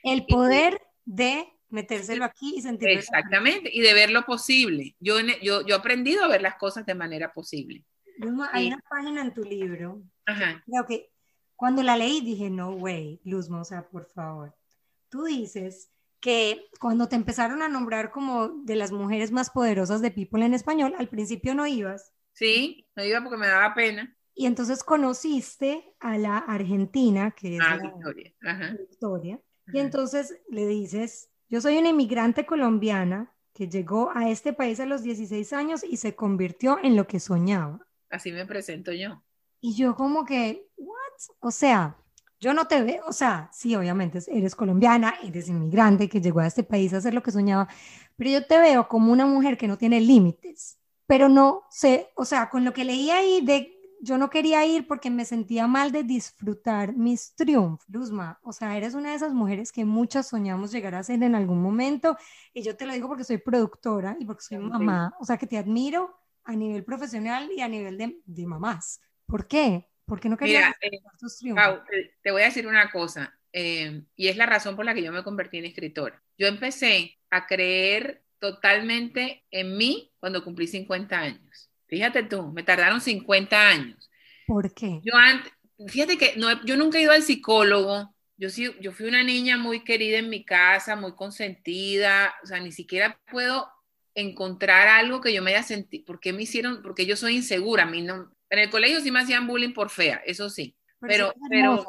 El 0.03 0.25
poder 0.25 0.79
de 1.05 1.47
metérselo 1.69 2.25
aquí 2.25 2.55
y 2.57 2.61
sentirlo. 2.61 2.99
Exactamente, 2.99 3.69
y 3.73 3.81
de 3.81 3.93
ver 3.93 4.11
lo 4.11 4.23
posible. 4.25 4.95
Yo, 4.99 5.19
yo, 5.41 5.65
yo 5.65 5.75
he 5.75 5.79
aprendido 5.79 6.23
a 6.23 6.27
ver 6.27 6.41
las 6.41 6.55
cosas 6.55 6.85
de 6.85 6.95
manera 6.95 7.33
posible. 7.33 7.85
Hay 8.51 8.67
una 8.67 8.83
página 8.89 9.21
en 9.21 9.33
tu 9.33 9.43
libro. 9.43 10.01
Ajá. 10.25 10.63
Creo 10.65 10.85
que 10.85 11.11
cuando 11.55 11.83
la 11.83 11.95
leí 11.95 12.21
dije, 12.21 12.49
no 12.49 12.71
way, 12.71 13.21
Luzma, 13.23 13.61
o 13.61 13.65
sea, 13.65 13.87
por 13.87 14.05
favor. 14.05 14.55
Tú 15.09 15.25
dices 15.25 15.91
que 16.19 16.69
cuando 16.79 17.07
te 17.07 17.15
empezaron 17.15 17.61
a 17.61 17.67
nombrar 17.67 18.11
como 18.11 18.49
de 18.49 18.75
las 18.75 18.91
mujeres 18.91 19.31
más 19.31 19.49
poderosas 19.49 20.01
de 20.01 20.11
People 20.11 20.45
en 20.45 20.53
español, 20.53 20.95
al 20.97 21.07
principio 21.07 21.53
no 21.53 21.67
ibas. 21.67 22.13
Sí, 22.33 22.87
no 22.95 23.03
iba 23.03 23.21
porque 23.21 23.37
me 23.37 23.47
daba 23.47 23.73
pena. 23.73 24.15
Y 24.33 24.45
entonces 24.45 24.83
conociste 24.83 25.93
a 25.99 26.17
la 26.17 26.37
argentina, 26.37 27.31
que 27.31 27.57
es 27.57 27.61
ah, 27.61 27.75
la 27.75 27.83
Victoria. 27.83 28.33
Victoria. 28.89 29.41
Y 29.73 29.79
entonces 29.79 30.39
le 30.49 30.65
dices, 30.65 31.29
yo 31.49 31.61
soy 31.61 31.77
una 31.77 31.89
inmigrante 31.89 32.45
colombiana 32.45 33.33
que 33.53 33.67
llegó 33.67 34.11
a 34.15 34.29
este 34.29 34.53
país 34.53 34.79
a 34.79 34.85
los 34.85 35.03
16 35.03 35.53
años 35.53 35.83
y 35.83 35.97
se 35.97 36.15
convirtió 36.15 36.79
en 36.81 36.95
lo 36.95 37.07
que 37.07 37.19
soñaba. 37.19 37.85
Así 38.11 38.31
me 38.31 38.45
presento 38.45 38.91
yo. 38.91 39.23
Y 39.61 39.75
yo 39.75 39.95
como 39.95 40.25
que, 40.25 40.67
¿what? 40.77 41.35
O 41.39 41.51
sea, 41.51 41.97
yo 42.39 42.53
no 42.53 42.65
te 42.65 42.81
veo, 42.81 43.03
o 43.07 43.13
sea, 43.13 43.49
sí, 43.53 43.75
obviamente 43.75 44.19
eres 44.27 44.55
colombiana, 44.55 45.13
eres 45.23 45.47
inmigrante 45.47 46.09
que 46.09 46.21
llegó 46.21 46.39
a 46.39 46.47
este 46.47 46.63
país 46.63 46.93
a 46.93 46.97
hacer 46.97 47.13
lo 47.13 47.21
que 47.21 47.31
soñaba, 47.31 47.67
pero 48.15 48.31
yo 48.31 48.45
te 48.45 48.59
veo 48.59 48.87
como 48.87 49.11
una 49.11 49.27
mujer 49.27 49.57
que 49.57 49.67
no 49.67 49.77
tiene 49.77 50.01
límites, 50.01 50.79
pero 51.05 51.29
no 51.29 51.63
sé, 51.69 52.09
o 52.15 52.25
sea, 52.25 52.49
con 52.49 52.65
lo 52.65 52.73
que 52.73 52.83
leí 52.83 53.11
ahí 53.11 53.41
de 53.41 53.77
yo 54.03 54.17
no 54.17 54.29
quería 54.31 54.65
ir 54.65 54.87
porque 54.87 55.11
me 55.11 55.25
sentía 55.25 55.67
mal 55.67 55.91
de 55.91 56.03
disfrutar 56.03 56.95
mis 56.95 57.35
triunfos, 57.35 57.87
Luzma. 57.87 58.39
O 58.41 58.51
sea, 58.51 58.75
eres 58.75 58.95
una 58.95 59.09
de 59.09 59.15
esas 59.15 59.31
mujeres 59.31 59.71
que 59.71 59.85
muchas 59.85 60.27
soñamos 60.27 60.71
llegar 60.71 60.95
a 60.95 61.03
ser 61.03 61.21
en 61.21 61.35
algún 61.35 61.61
momento. 61.61 62.17
Y 62.51 62.63
yo 62.63 62.75
te 62.75 62.87
lo 62.87 62.93
digo 62.93 63.07
porque 63.07 63.23
soy 63.23 63.37
productora 63.37 64.17
y 64.19 64.25
porque 64.25 64.41
soy 64.41 64.57
mamá. 64.57 65.13
O 65.19 65.25
sea, 65.25 65.37
que 65.37 65.45
te 65.45 65.57
admiro 65.57 66.20
a 66.43 66.55
nivel 66.55 66.83
profesional 66.83 67.49
y 67.55 67.61
a 67.61 67.67
nivel 67.67 67.97
de, 67.97 68.17
de 68.25 68.45
mamás. 68.45 69.01
¿Por 69.25 69.47
qué? 69.47 69.87
¿Por 70.11 70.25
no 70.25 70.37
Mira, 70.41 70.75
eh, 70.81 70.99
te, 72.21 72.31
voy 72.31 72.41
a 72.41 72.45
decir 72.45 72.67
una 72.67 72.91
cosa, 72.91 73.33
eh, 73.53 74.03
y 74.17 74.27
es 74.27 74.35
la 74.35 74.45
razón 74.45 74.75
por 74.75 74.83
la 74.83 74.93
que 74.93 75.03
yo 75.03 75.11
me 75.13 75.23
convertí 75.23 75.57
en 75.57 75.63
escritora. 75.63 76.21
Yo 76.37 76.47
empecé 76.47 77.17
a 77.29 77.47
creer 77.47 78.21
totalmente 78.37 79.45
en 79.51 79.77
mí 79.77 80.11
cuando 80.19 80.43
cumplí 80.43 80.67
50 80.67 81.17
años. 81.17 81.69
Fíjate 81.87 82.23
tú, 82.23 82.51
me 82.51 82.63
tardaron 82.63 82.99
50 82.99 83.69
años. 83.69 84.11
¿Por 84.47 84.73
qué? 84.73 84.99
Yo 85.01 85.15
antes, 85.15 85.53
fíjate 85.87 86.17
que 86.17 86.33
no, 86.35 86.61
yo 86.65 86.75
nunca 86.75 86.97
he 86.97 87.03
ido 87.03 87.13
al 87.13 87.23
psicólogo. 87.23 88.13
Yo, 88.35 88.49
sí, 88.49 88.69
yo 88.81 88.91
fui 88.91 89.05
una 89.05 89.23
niña 89.23 89.57
muy 89.57 89.85
querida 89.85 90.17
en 90.17 90.29
mi 90.29 90.43
casa, 90.43 90.97
muy 90.97 91.15
consentida, 91.15 92.33
o 92.43 92.47
sea, 92.47 92.59
ni 92.59 92.73
siquiera 92.73 93.17
puedo 93.31 93.65
encontrar 94.15 94.87
algo 94.87 95.21
que 95.21 95.33
yo 95.33 95.41
me 95.41 95.51
haya 95.51 95.63
sentido, 95.63 96.03
porque 96.05 96.33
me 96.33 96.43
hicieron, 96.43 96.81
porque 96.81 97.05
yo 97.05 97.15
soy 97.15 97.35
insegura, 97.35 97.83
a 97.83 97.87
mí 97.87 98.01
no, 98.01 98.33
en 98.49 98.59
el 98.59 98.69
colegio 98.69 98.99
sí 98.99 99.11
me 99.11 99.19
hacían 99.19 99.47
bullying 99.47 99.73
por 99.73 99.89
fea, 99.89 100.21
eso 100.25 100.49
sí. 100.49 100.75
Pero, 100.99 101.33
pero, 101.49 101.85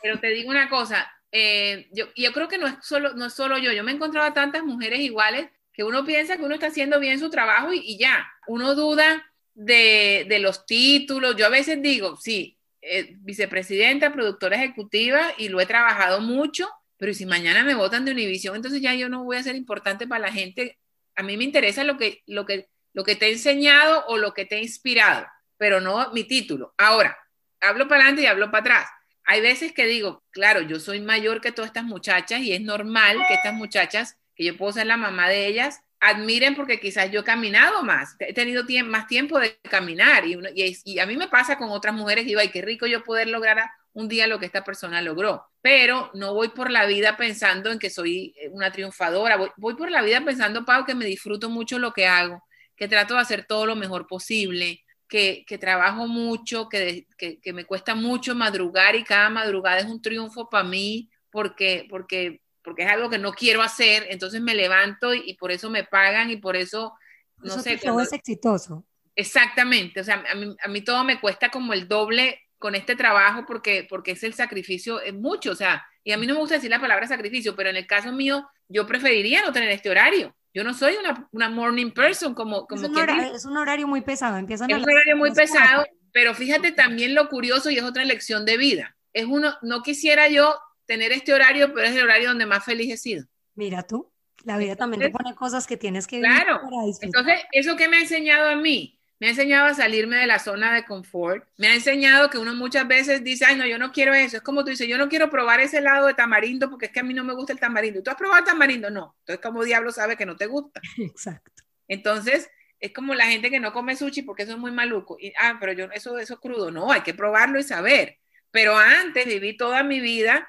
pero, 0.00 0.20
te 0.20 0.28
digo 0.28 0.50
una 0.50 0.68
cosa, 0.68 1.10
eh, 1.32 1.88
yo, 1.92 2.06
yo 2.14 2.32
creo 2.32 2.46
que 2.46 2.58
no 2.58 2.66
es, 2.68 2.74
solo, 2.82 3.14
no 3.14 3.26
es 3.26 3.34
solo 3.34 3.58
yo, 3.58 3.72
yo 3.72 3.82
me 3.82 3.90
he 3.90 3.94
encontrado 3.94 4.28
a 4.28 4.34
tantas 4.34 4.62
mujeres 4.62 5.00
iguales 5.00 5.48
que 5.72 5.84
uno 5.84 6.04
piensa 6.04 6.36
que 6.36 6.42
uno 6.42 6.54
está 6.54 6.68
haciendo 6.68 7.00
bien 7.00 7.18
su 7.18 7.28
trabajo 7.28 7.72
y, 7.72 7.98
ya, 7.98 8.26
uno 8.46 8.74
duda 8.74 9.30
de, 9.54 10.24
de, 10.28 10.38
los 10.38 10.64
títulos. 10.64 11.36
Yo 11.36 11.46
a 11.46 11.50
veces 11.50 11.82
digo, 11.82 12.16
sí, 12.16 12.56
eh, 12.80 13.16
vicepresidenta, 13.18 14.12
productora 14.12 14.56
ejecutiva 14.56 15.34
y 15.36 15.48
lo 15.48 15.60
he 15.60 15.66
trabajado 15.66 16.20
mucho, 16.20 16.68
pero 16.96 17.12
si 17.12 17.26
mañana 17.26 17.64
me 17.64 17.74
votan 17.74 18.04
de 18.04 18.12
Univision, 18.12 18.56
entonces 18.56 18.80
ya 18.80 18.94
yo 18.94 19.08
no 19.08 19.24
voy 19.24 19.36
a 19.36 19.42
ser 19.42 19.56
importante 19.56 20.06
para 20.06 20.20
la 20.20 20.32
gente. 20.32 20.78
A 21.16 21.22
mí 21.22 21.36
me 21.36 21.44
interesa 21.44 21.82
lo 21.82 21.96
que, 21.96 22.22
lo 22.26 22.46
que, 22.46 22.68
lo 22.92 23.04
que 23.04 23.16
te 23.16 23.26
he 23.26 23.32
enseñado 23.32 24.04
o 24.06 24.16
lo 24.16 24.32
que 24.32 24.44
te 24.44 24.56
he 24.56 24.62
inspirado 24.62 25.26
pero 25.58 25.80
no 25.80 26.12
mi 26.12 26.24
título. 26.24 26.74
Ahora, 26.78 27.16
hablo 27.60 27.88
para 27.88 28.02
adelante 28.02 28.22
y 28.22 28.26
hablo 28.26 28.50
para 28.50 28.60
atrás. 28.60 28.88
hay 29.28 29.40
veces 29.40 29.72
que 29.72 29.86
digo, 29.86 30.22
claro, 30.30 30.60
yo 30.60 30.78
soy 30.78 31.00
mayor 31.00 31.40
que 31.40 31.50
todas 31.50 31.70
estas 31.70 31.84
muchachas 31.84 32.40
y 32.40 32.52
es 32.52 32.60
normal 32.60 33.18
que 33.26 33.34
estas 33.34 33.54
muchachas, 33.54 34.16
que 34.36 34.44
yo 34.44 34.56
puedo 34.56 34.72
ser 34.72 34.86
la 34.86 34.96
mamá 34.96 35.28
de 35.28 35.46
ellas, 35.46 35.80
admiren 35.98 36.54
porque 36.54 36.78
quizás 36.78 37.10
yo 37.10 37.20
he 37.20 37.24
caminado 37.24 37.82
más, 37.82 38.14
he 38.20 38.32
tenido 38.32 38.64
más 38.84 39.08
tiempo 39.08 39.40
de 39.40 39.58
caminar 39.68 40.24
y, 40.26 40.98
a 41.00 41.06
mí 41.06 41.16
me 41.16 41.26
pasa 41.26 41.58
con 41.58 41.70
otras 41.70 41.94
mujeres 41.94 42.26
digo, 42.26 42.38
ay, 42.38 42.50
qué 42.50 42.62
rico 42.62 42.86
yo 42.86 43.02
poder 43.02 43.28
lograr 43.28 43.68
un 43.96 44.08
día 44.08 44.26
lo 44.26 44.38
que 44.38 44.44
esta 44.44 44.62
persona 44.62 45.00
logró, 45.00 45.46
pero 45.62 46.10
no 46.12 46.34
voy 46.34 46.48
por 46.48 46.70
la 46.70 46.84
vida 46.84 47.16
pensando 47.16 47.72
en 47.72 47.78
que 47.78 47.88
soy 47.88 48.34
una 48.50 48.70
triunfadora, 48.70 49.38
voy, 49.56 49.74
por 49.74 49.90
la 49.90 50.02
vida 50.02 50.22
pensando, 50.22 50.66
Pau, 50.66 50.84
que 50.84 50.94
me 50.94 51.06
disfruto 51.06 51.48
mucho 51.48 51.78
lo 51.78 51.92
que 51.92 52.06
hago, 52.06 52.44
que 52.76 52.88
trato 52.88 53.14
de 53.14 53.20
hacer 53.20 53.46
todo 53.46 53.64
lo 53.64 53.74
mejor 53.74 54.06
posible, 54.06 54.84
que, 55.08 55.46
que 55.46 55.56
trabajo 55.56 56.06
mucho, 56.06 56.68
que, 56.68 57.06
que, 57.16 57.40
que, 57.40 57.52
me 57.54 57.64
cuesta 57.64 57.94
mucho 57.94 58.34
madrugar 58.34 58.96
y 58.96 59.02
cada 59.02 59.30
madrugada 59.30 59.78
es 59.78 59.86
un 59.86 60.02
triunfo 60.02 60.50
para 60.50 60.64
mí 60.64 61.08
porque, 61.30 61.86
porque 61.88 62.42
porque 62.62 62.82
es 62.82 62.90
algo 62.90 63.08
que 63.08 63.18
no 63.18 63.32
quiero 63.32 63.62
hacer, 63.62 64.08
entonces 64.10 64.40
me 64.40 64.52
levanto 64.52 65.14
y, 65.14 65.34
por 65.34 65.52
eso 65.52 65.70
me 65.70 65.84
pagan 65.84 66.30
y 66.30 66.36
por 66.36 66.56
eso, 66.56 66.94
no 67.38 67.60
sé. 67.60 67.78
Todo 67.78 68.00
es 68.00 68.12
exitoso. 68.12 68.84
Exactamente, 69.14 70.00
o 70.00 70.04
sea, 70.04 70.24
a 70.28 70.34
mí, 70.34 70.54
a 70.60 70.68
mí, 70.68 70.80
todo 70.82 71.04
me 71.04 71.20
cuesta 71.20 71.48
como 71.48 71.72
el 71.72 71.86
doble 71.86 72.40
con 72.58 72.74
este 72.74 72.96
trabajo 72.96 73.44
porque, 73.46 73.86
porque 73.88 74.12
es 74.12 74.22
el 74.22 74.34
sacrificio, 74.34 75.00
es 75.00 75.14
mucho, 75.14 75.52
o 75.52 75.54
sea, 75.54 75.86
y 76.04 76.12
a 76.12 76.18
mí 76.18 76.26
no 76.26 76.34
me 76.34 76.40
gusta 76.40 76.54
decir 76.54 76.70
la 76.70 76.80
palabra 76.80 77.06
sacrificio, 77.06 77.56
pero 77.56 77.70
en 77.70 77.76
el 77.76 77.86
caso 77.86 78.12
mío, 78.12 78.48
yo 78.68 78.86
preferiría 78.86 79.42
no 79.42 79.52
tener 79.52 79.70
este 79.70 79.90
horario. 79.90 80.34
Yo 80.54 80.64
no 80.64 80.72
soy 80.72 80.94
una, 80.96 81.28
una 81.32 81.50
morning 81.50 81.90
person 81.90 82.32
como... 82.32 82.66
como 82.66 82.82
es, 82.82 82.88
un 82.88 82.96
horario, 82.96 83.34
es 83.34 83.44
un 83.44 83.56
horario 83.56 83.86
muy 83.86 84.00
pesado, 84.00 84.38
empiezan 84.38 84.70
Es 84.70 84.76
un 84.78 84.84
horario 84.84 85.16
muy 85.16 85.32
pesado, 85.32 85.84
pero 86.12 86.32
fíjate 86.34 86.72
también 86.72 87.14
lo 87.14 87.28
curioso 87.28 87.70
y 87.70 87.76
es 87.76 87.84
otra 87.84 88.04
lección 88.04 88.46
de 88.46 88.56
vida. 88.56 88.96
Es 89.12 89.26
uno, 89.26 89.54
no 89.62 89.82
quisiera 89.82 90.28
yo 90.28 90.58
tener 90.86 91.12
este 91.12 91.34
horario, 91.34 91.74
pero 91.74 91.86
es 91.86 91.94
el 91.94 92.04
horario 92.04 92.28
donde 92.28 92.46
más 92.46 92.64
feliz 92.64 92.92
he 92.92 92.96
sido. 92.96 93.26
Mira 93.54 93.82
tú, 93.82 94.10
la 94.44 94.56
vida 94.56 94.76
también 94.76 95.02
te 95.02 95.10
pone 95.10 95.34
cosas 95.34 95.66
que 95.66 95.76
tienes 95.76 96.06
que 96.06 96.20
claro. 96.20 96.60
Entonces, 97.00 97.40
eso 97.52 97.76
que 97.76 97.88
me 97.88 97.96
ha 97.96 98.00
enseñado 98.00 98.48
a 98.48 98.56
mí, 98.56 98.95
me 99.18 99.28
ha 99.28 99.30
enseñado 99.30 99.66
a 99.66 99.74
salirme 99.74 100.16
de 100.16 100.26
la 100.26 100.38
zona 100.38 100.74
de 100.74 100.84
confort, 100.84 101.46
me 101.56 101.68
ha 101.68 101.74
enseñado 101.74 102.28
que 102.28 102.38
uno 102.38 102.54
muchas 102.54 102.86
veces 102.86 103.24
dice, 103.24 103.46
ay, 103.46 103.56
no, 103.56 103.66
yo 103.66 103.78
no 103.78 103.92
quiero 103.92 104.12
eso. 104.12 104.36
Es 104.36 104.42
como 104.42 104.62
tú 104.62 104.70
dices, 104.70 104.88
yo 104.88 104.98
no 104.98 105.08
quiero 105.08 105.30
probar 105.30 105.60
ese 105.60 105.80
lado 105.80 106.06
de 106.06 106.14
tamarindo 106.14 106.68
porque 106.68 106.86
es 106.86 106.92
que 106.92 107.00
a 107.00 107.02
mí 107.02 107.14
no 107.14 107.24
me 107.24 107.34
gusta 107.34 107.52
el 107.52 107.60
tamarindo. 107.60 108.02
¿Tú 108.02 108.10
has 108.10 108.16
probado 108.16 108.40
el 108.40 108.44
tamarindo? 108.44 108.90
No. 108.90 109.16
Entonces, 109.20 109.42
como 109.42 109.64
diablo 109.64 109.90
sabe 109.90 110.16
que 110.16 110.26
no 110.26 110.36
te 110.36 110.46
gusta? 110.46 110.80
Exacto. 110.98 111.62
Entonces, 111.88 112.50
es 112.78 112.92
como 112.92 113.14
la 113.14 113.26
gente 113.26 113.50
que 113.50 113.60
no 113.60 113.72
come 113.72 113.96
sushi 113.96 114.22
porque 114.22 114.42
eso 114.42 114.52
es 114.52 114.58
muy 114.58 114.70
maluco. 114.70 115.16
Y, 115.18 115.32
ah, 115.38 115.56
pero 115.58 115.72
yo, 115.72 115.86
eso, 115.92 116.18
eso 116.18 116.38
crudo. 116.38 116.70
No, 116.70 116.92
hay 116.92 117.00
que 117.00 117.14
probarlo 117.14 117.58
y 117.58 117.62
saber. 117.62 118.18
Pero 118.50 118.76
antes 118.76 119.26
viví 119.26 119.56
toda 119.56 119.82
mi 119.82 120.00
vida 120.00 120.48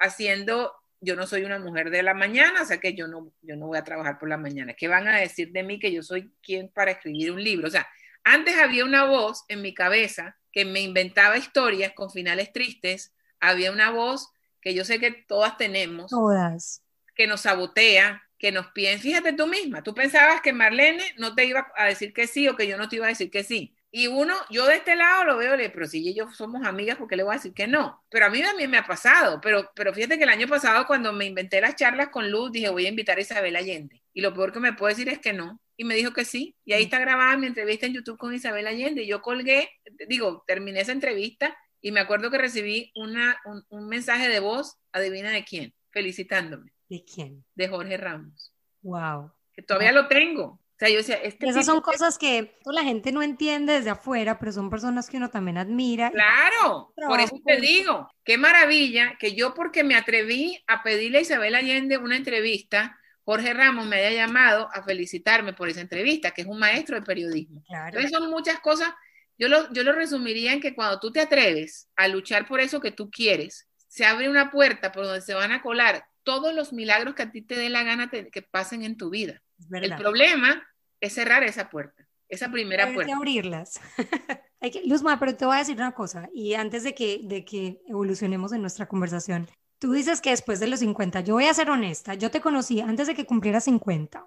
haciendo, 0.00 0.72
yo 1.00 1.16
no 1.16 1.26
soy 1.26 1.44
una 1.44 1.58
mujer 1.58 1.90
de 1.90 2.02
la 2.02 2.14
mañana, 2.14 2.62
o 2.62 2.64
sea 2.64 2.78
que 2.78 2.94
yo 2.94 3.06
no, 3.06 3.32
yo 3.42 3.56
no 3.56 3.66
voy 3.66 3.78
a 3.78 3.84
trabajar 3.84 4.18
por 4.18 4.28
la 4.28 4.36
mañana. 4.36 4.74
¿Qué 4.74 4.88
van 4.88 5.08
a 5.08 5.18
decir 5.18 5.52
de 5.52 5.62
mí 5.62 5.78
que 5.78 5.92
yo 5.92 6.02
soy 6.02 6.32
quien 6.42 6.68
para 6.68 6.92
escribir 6.92 7.32
un 7.32 7.42
libro? 7.42 7.68
O 7.68 7.70
sea, 7.70 7.86
antes 8.24 8.58
había 8.58 8.84
una 8.84 9.04
voz 9.04 9.44
en 9.48 9.62
mi 9.62 9.74
cabeza 9.74 10.36
que 10.52 10.64
me 10.64 10.80
inventaba 10.80 11.36
historias 11.36 11.92
con 11.92 12.10
finales 12.10 12.52
tristes, 12.52 13.14
había 13.40 13.70
una 13.70 13.90
voz 13.90 14.30
que 14.60 14.74
yo 14.74 14.84
sé 14.84 14.98
que 14.98 15.12
todas 15.12 15.56
tenemos, 15.56 16.10
todas, 16.10 16.82
que 17.14 17.26
nos 17.26 17.42
sabotea, 17.42 18.22
que 18.38 18.52
nos 18.52 18.68
piden, 18.68 18.98
fíjate 18.98 19.32
tú 19.32 19.46
misma, 19.46 19.82
tú 19.82 19.94
pensabas 19.94 20.40
que 20.40 20.52
Marlene 20.52 21.04
no 21.16 21.34
te 21.34 21.44
iba 21.44 21.70
a 21.76 21.86
decir 21.86 22.12
que 22.12 22.26
sí 22.26 22.48
o 22.48 22.56
que 22.56 22.66
yo 22.66 22.76
no 22.76 22.88
te 22.88 22.96
iba 22.96 23.06
a 23.06 23.10
decir 23.10 23.30
que 23.30 23.44
sí. 23.44 23.74
Y 23.90 24.06
uno, 24.06 24.34
yo 24.50 24.66
de 24.66 24.76
este 24.76 24.96
lado 24.96 25.24
lo 25.24 25.36
veo, 25.38 25.56
pero 25.72 25.86
si 25.86 26.06
ellos 26.06 26.36
somos 26.36 26.66
amigas, 26.66 26.98
¿por 26.98 27.08
qué 27.08 27.16
le 27.16 27.22
voy 27.22 27.32
a 27.32 27.36
decir 27.36 27.54
que 27.54 27.66
no? 27.66 28.04
Pero 28.10 28.26
a 28.26 28.30
mí 28.30 28.42
también 28.42 28.70
me 28.70 28.76
ha 28.76 28.86
pasado. 28.86 29.40
Pero, 29.40 29.70
pero 29.74 29.94
fíjate 29.94 30.18
que 30.18 30.24
el 30.24 30.30
año 30.30 30.46
pasado, 30.46 30.86
cuando 30.86 31.12
me 31.12 31.24
inventé 31.24 31.60
las 31.60 31.74
charlas 31.74 32.08
con 32.10 32.30
Luz, 32.30 32.52
dije, 32.52 32.68
voy 32.68 32.84
a 32.84 32.90
invitar 32.90 33.16
a 33.16 33.22
Isabel 33.22 33.56
Allende. 33.56 34.02
Y 34.12 34.20
lo 34.20 34.34
peor 34.34 34.52
que 34.52 34.60
me 34.60 34.74
puede 34.74 34.94
decir 34.94 35.08
es 35.08 35.18
que 35.18 35.32
no. 35.32 35.60
Y 35.76 35.84
me 35.84 35.94
dijo 35.94 36.12
que 36.12 36.26
sí. 36.26 36.54
Y 36.66 36.74
ahí 36.74 36.84
está 36.84 36.98
grabada 36.98 37.36
mi 37.38 37.46
entrevista 37.46 37.86
en 37.86 37.94
YouTube 37.94 38.18
con 38.18 38.34
Isabel 38.34 38.66
Allende. 38.66 39.04
Y 39.04 39.06
yo 39.06 39.22
colgué, 39.22 39.70
digo, 40.06 40.44
terminé 40.46 40.80
esa 40.80 40.92
entrevista 40.92 41.56
y 41.80 41.92
me 41.92 42.00
acuerdo 42.00 42.30
que 42.30 42.38
recibí 42.38 42.92
una, 42.94 43.40
un, 43.44 43.64
un 43.70 43.88
mensaje 43.88 44.28
de 44.28 44.40
voz, 44.40 44.76
adivina 44.92 45.30
de 45.30 45.44
quién, 45.44 45.72
felicitándome. 45.90 46.72
¿De 46.88 47.04
quién? 47.04 47.44
De 47.54 47.68
Jorge 47.68 47.96
Ramos. 47.96 48.52
Wow. 48.82 49.32
Que 49.52 49.62
todavía 49.62 49.92
lo 49.92 50.08
tengo. 50.08 50.60
O 50.78 50.80
sea, 50.80 50.90
yo 50.90 50.98
decía, 50.98 51.16
este 51.16 51.48
Esas 51.48 51.66
son 51.66 51.80
cosas 51.80 52.18
que 52.18 52.56
la 52.64 52.84
gente 52.84 53.10
no 53.10 53.20
entiende 53.20 53.72
desde 53.72 53.90
afuera, 53.90 54.38
pero 54.38 54.52
son 54.52 54.70
personas 54.70 55.10
que 55.10 55.16
uno 55.16 55.28
también 55.28 55.58
admira. 55.58 56.12
Claro, 56.12 56.94
por 56.94 57.18
eso 57.18 57.36
te 57.44 57.60
digo, 57.60 58.08
qué 58.22 58.38
maravilla 58.38 59.16
que 59.18 59.34
yo 59.34 59.54
porque 59.54 59.82
me 59.82 59.96
atreví 59.96 60.62
a 60.68 60.84
pedirle 60.84 61.18
a 61.18 61.22
Isabel 61.22 61.56
Allende 61.56 61.98
una 61.98 62.16
entrevista, 62.16 62.96
Jorge 63.24 63.54
Ramos 63.54 63.86
me 63.86 63.96
haya 63.96 64.24
llamado 64.24 64.68
a 64.72 64.84
felicitarme 64.84 65.52
por 65.52 65.68
esa 65.68 65.80
entrevista, 65.80 66.30
que 66.30 66.42
es 66.42 66.46
un 66.46 66.60
maestro 66.60 66.94
de 66.94 67.02
periodismo. 67.02 67.60
Claro. 67.66 67.88
Entonces 67.88 68.12
son 68.12 68.30
muchas 68.30 68.60
cosas, 68.60 68.90
yo 69.36 69.48
lo, 69.48 69.72
yo 69.72 69.82
lo 69.82 69.90
resumiría 69.90 70.52
en 70.52 70.60
que 70.60 70.76
cuando 70.76 71.00
tú 71.00 71.10
te 71.10 71.20
atreves 71.20 71.88
a 71.96 72.06
luchar 72.06 72.46
por 72.46 72.60
eso 72.60 72.80
que 72.80 72.92
tú 72.92 73.10
quieres, 73.10 73.66
se 73.88 74.04
abre 74.04 74.28
una 74.28 74.52
puerta 74.52 74.92
por 74.92 75.06
donde 75.06 75.22
se 75.22 75.34
van 75.34 75.50
a 75.50 75.60
colar 75.60 76.04
todos 76.22 76.54
los 76.54 76.72
milagros 76.72 77.16
que 77.16 77.22
a 77.22 77.32
ti 77.32 77.42
te 77.42 77.56
dé 77.56 77.68
la 77.68 77.82
gana 77.82 78.08
que 78.08 78.42
pasen 78.42 78.84
en 78.84 78.96
tu 78.96 79.10
vida. 79.10 79.42
El 79.72 79.96
problema 79.96 80.67
es 81.00 81.12
cerrar 81.12 81.42
esa 81.42 81.70
puerta, 81.70 82.06
esa 82.28 82.50
primera 82.50 82.84
Hay 82.84 82.94
puerta. 82.94 83.12
Que 83.12 83.16
abrirlas. 83.16 83.80
Hay 84.60 84.70
que, 84.70 84.82
Luzma, 84.84 85.18
pero 85.20 85.36
te 85.36 85.46
voy 85.46 85.54
a 85.54 85.60
decir 85.60 85.76
una 85.76 85.92
cosa, 85.92 86.28
y 86.34 86.54
antes 86.54 86.82
de 86.82 86.94
que, 86.94 87.20
de 87.22 87.44
que 87.44 87.80
evolucionemos 87.86 88.52
en 88.52 88.60
nuestra 88.60 88.88
conversación, 88.88 89.46
tú 89.78 89.92
dices 89.92 90.20
que 90.20 90.30
después 90.30 90.58
de 90.58 90.66
los 90.66 90.80
50, 90.80 91.20
yo 91.20 91.34
voy 91.34 91.44
a 91.44 91.54
ser 91.54 91.70
honesta, 91.70 92.14
yo 92.14 92.30
te 92.30 92.40
conocí 92.40 92.80
antes 92.80 93.06
de 93.06 93.14
que 93.14 93.26
cumplieras 93.26 93.64
50 93.64 94.26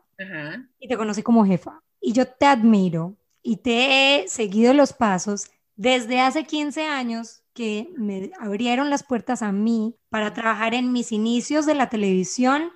y 0.79 0.87
te 0.87 0.97
conocí 0.97 1.21
como 1.21 1.45
jefa, 1.45 1.81
y 1.99 2.13
yo 2.13 2.27
te 2.27 2.45
admiro 2.45 3.17
y 3.43 3.57
te 3.57 4.23
he 4.23 4.27
seguido 4.29 4.73
los 4.73 4.93
pasos 4.93 5.51
desde 5.75 6.21
hace 6.21 6.45
15 6.45 6.85
años 6.85 7.43
que 7.53 7.89
me 7.97 8.31
abrieron 8.39 8.89
las 8.89 9.03
puertas 9.03 9.41
a 9.41 9.51
mí 9.51 9.95
para 10.09 10.33
trabajar 10.33 10.73
en 10.73 10.91
mis 10.91 11.11
inicios 11.11 11.65
de 11.65 11.75
la 11.75 11.89
televisión 11.89 12.71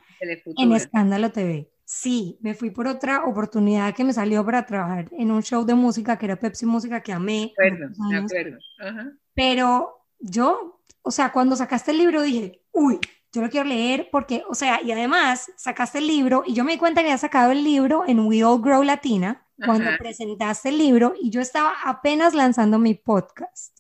en 0.58 0.72
Escándalo 0.74 1.32
TV. 1.32 1.70
Sí, 1.86 2.40
me 2.42 2.56
fui 2.56 2.72
por 2.72 2.88
otra 2.88 3.26
oportunidad 3.26 3.94
que 3.94 4.04
me 4.04 4.12
salió 4.12 4.44
para 4.44 4.66
trabajar 4.66 5.08
en 5.12 5.30
un 5.30 5.44
show 5.44 5.64
de 5.64 5.76
música 5.76 6.18
que 6.18 6.26
era 6.26 6.36
Pepsi 6.36 6.66
Música 6.66 7.02
que 7.02 7.14
amé. 7.14 7.54
De 7.58 8.18
acuerdo, 8.18 8.58
Pero 9.36 10.08
yo, 10.20 10.82
o 11.04 11.12
sea, 11.12 11.32
cuando 11.32 11.56
sacaste 11.56 11.92
el 11.92 12.00
libro 12.00 12.24
dije, 12.24 12.64
uy, 12.72 13.00
yo 13.32 13.42
lo 13.42 13.50
quiero 13.50 13.68
leer 13.68 14.10
porque, 14.12 14.44
o 14.50 14.56
sea, 14.56 14.82
y 14.82 14.92
además 14.92 15.52
sacaste 15.58 16.00
el 16.00 16.08
libro 16.08 16.44
y 16.46 16.54
yo 16.54 16.64
me 16.64 16.72
di 16.72 16.78
cuenta 16.80 17.02
que 17.02 17.08
había 17.08 17.18
sacado 17.20 17.52
el 17.52 17.64
libro 17.64 18.04
en 18.08 18.20
We 18.22 18.44
All 18.44 18.62
Grow 18.62 18.82
Latina 18.82 19.46
cuando 19.64 19.90
presentaste 20.00 20.70
el 20.70 20.78
libro 20.78 21.14
y 21.22 21.30
yo 21.30 21.40
estaba 21.40 21.74
apenas 21.86 22.34
lanzando 22.34 22.80
mi 22.80 22.96
podcast. 22.96 23.78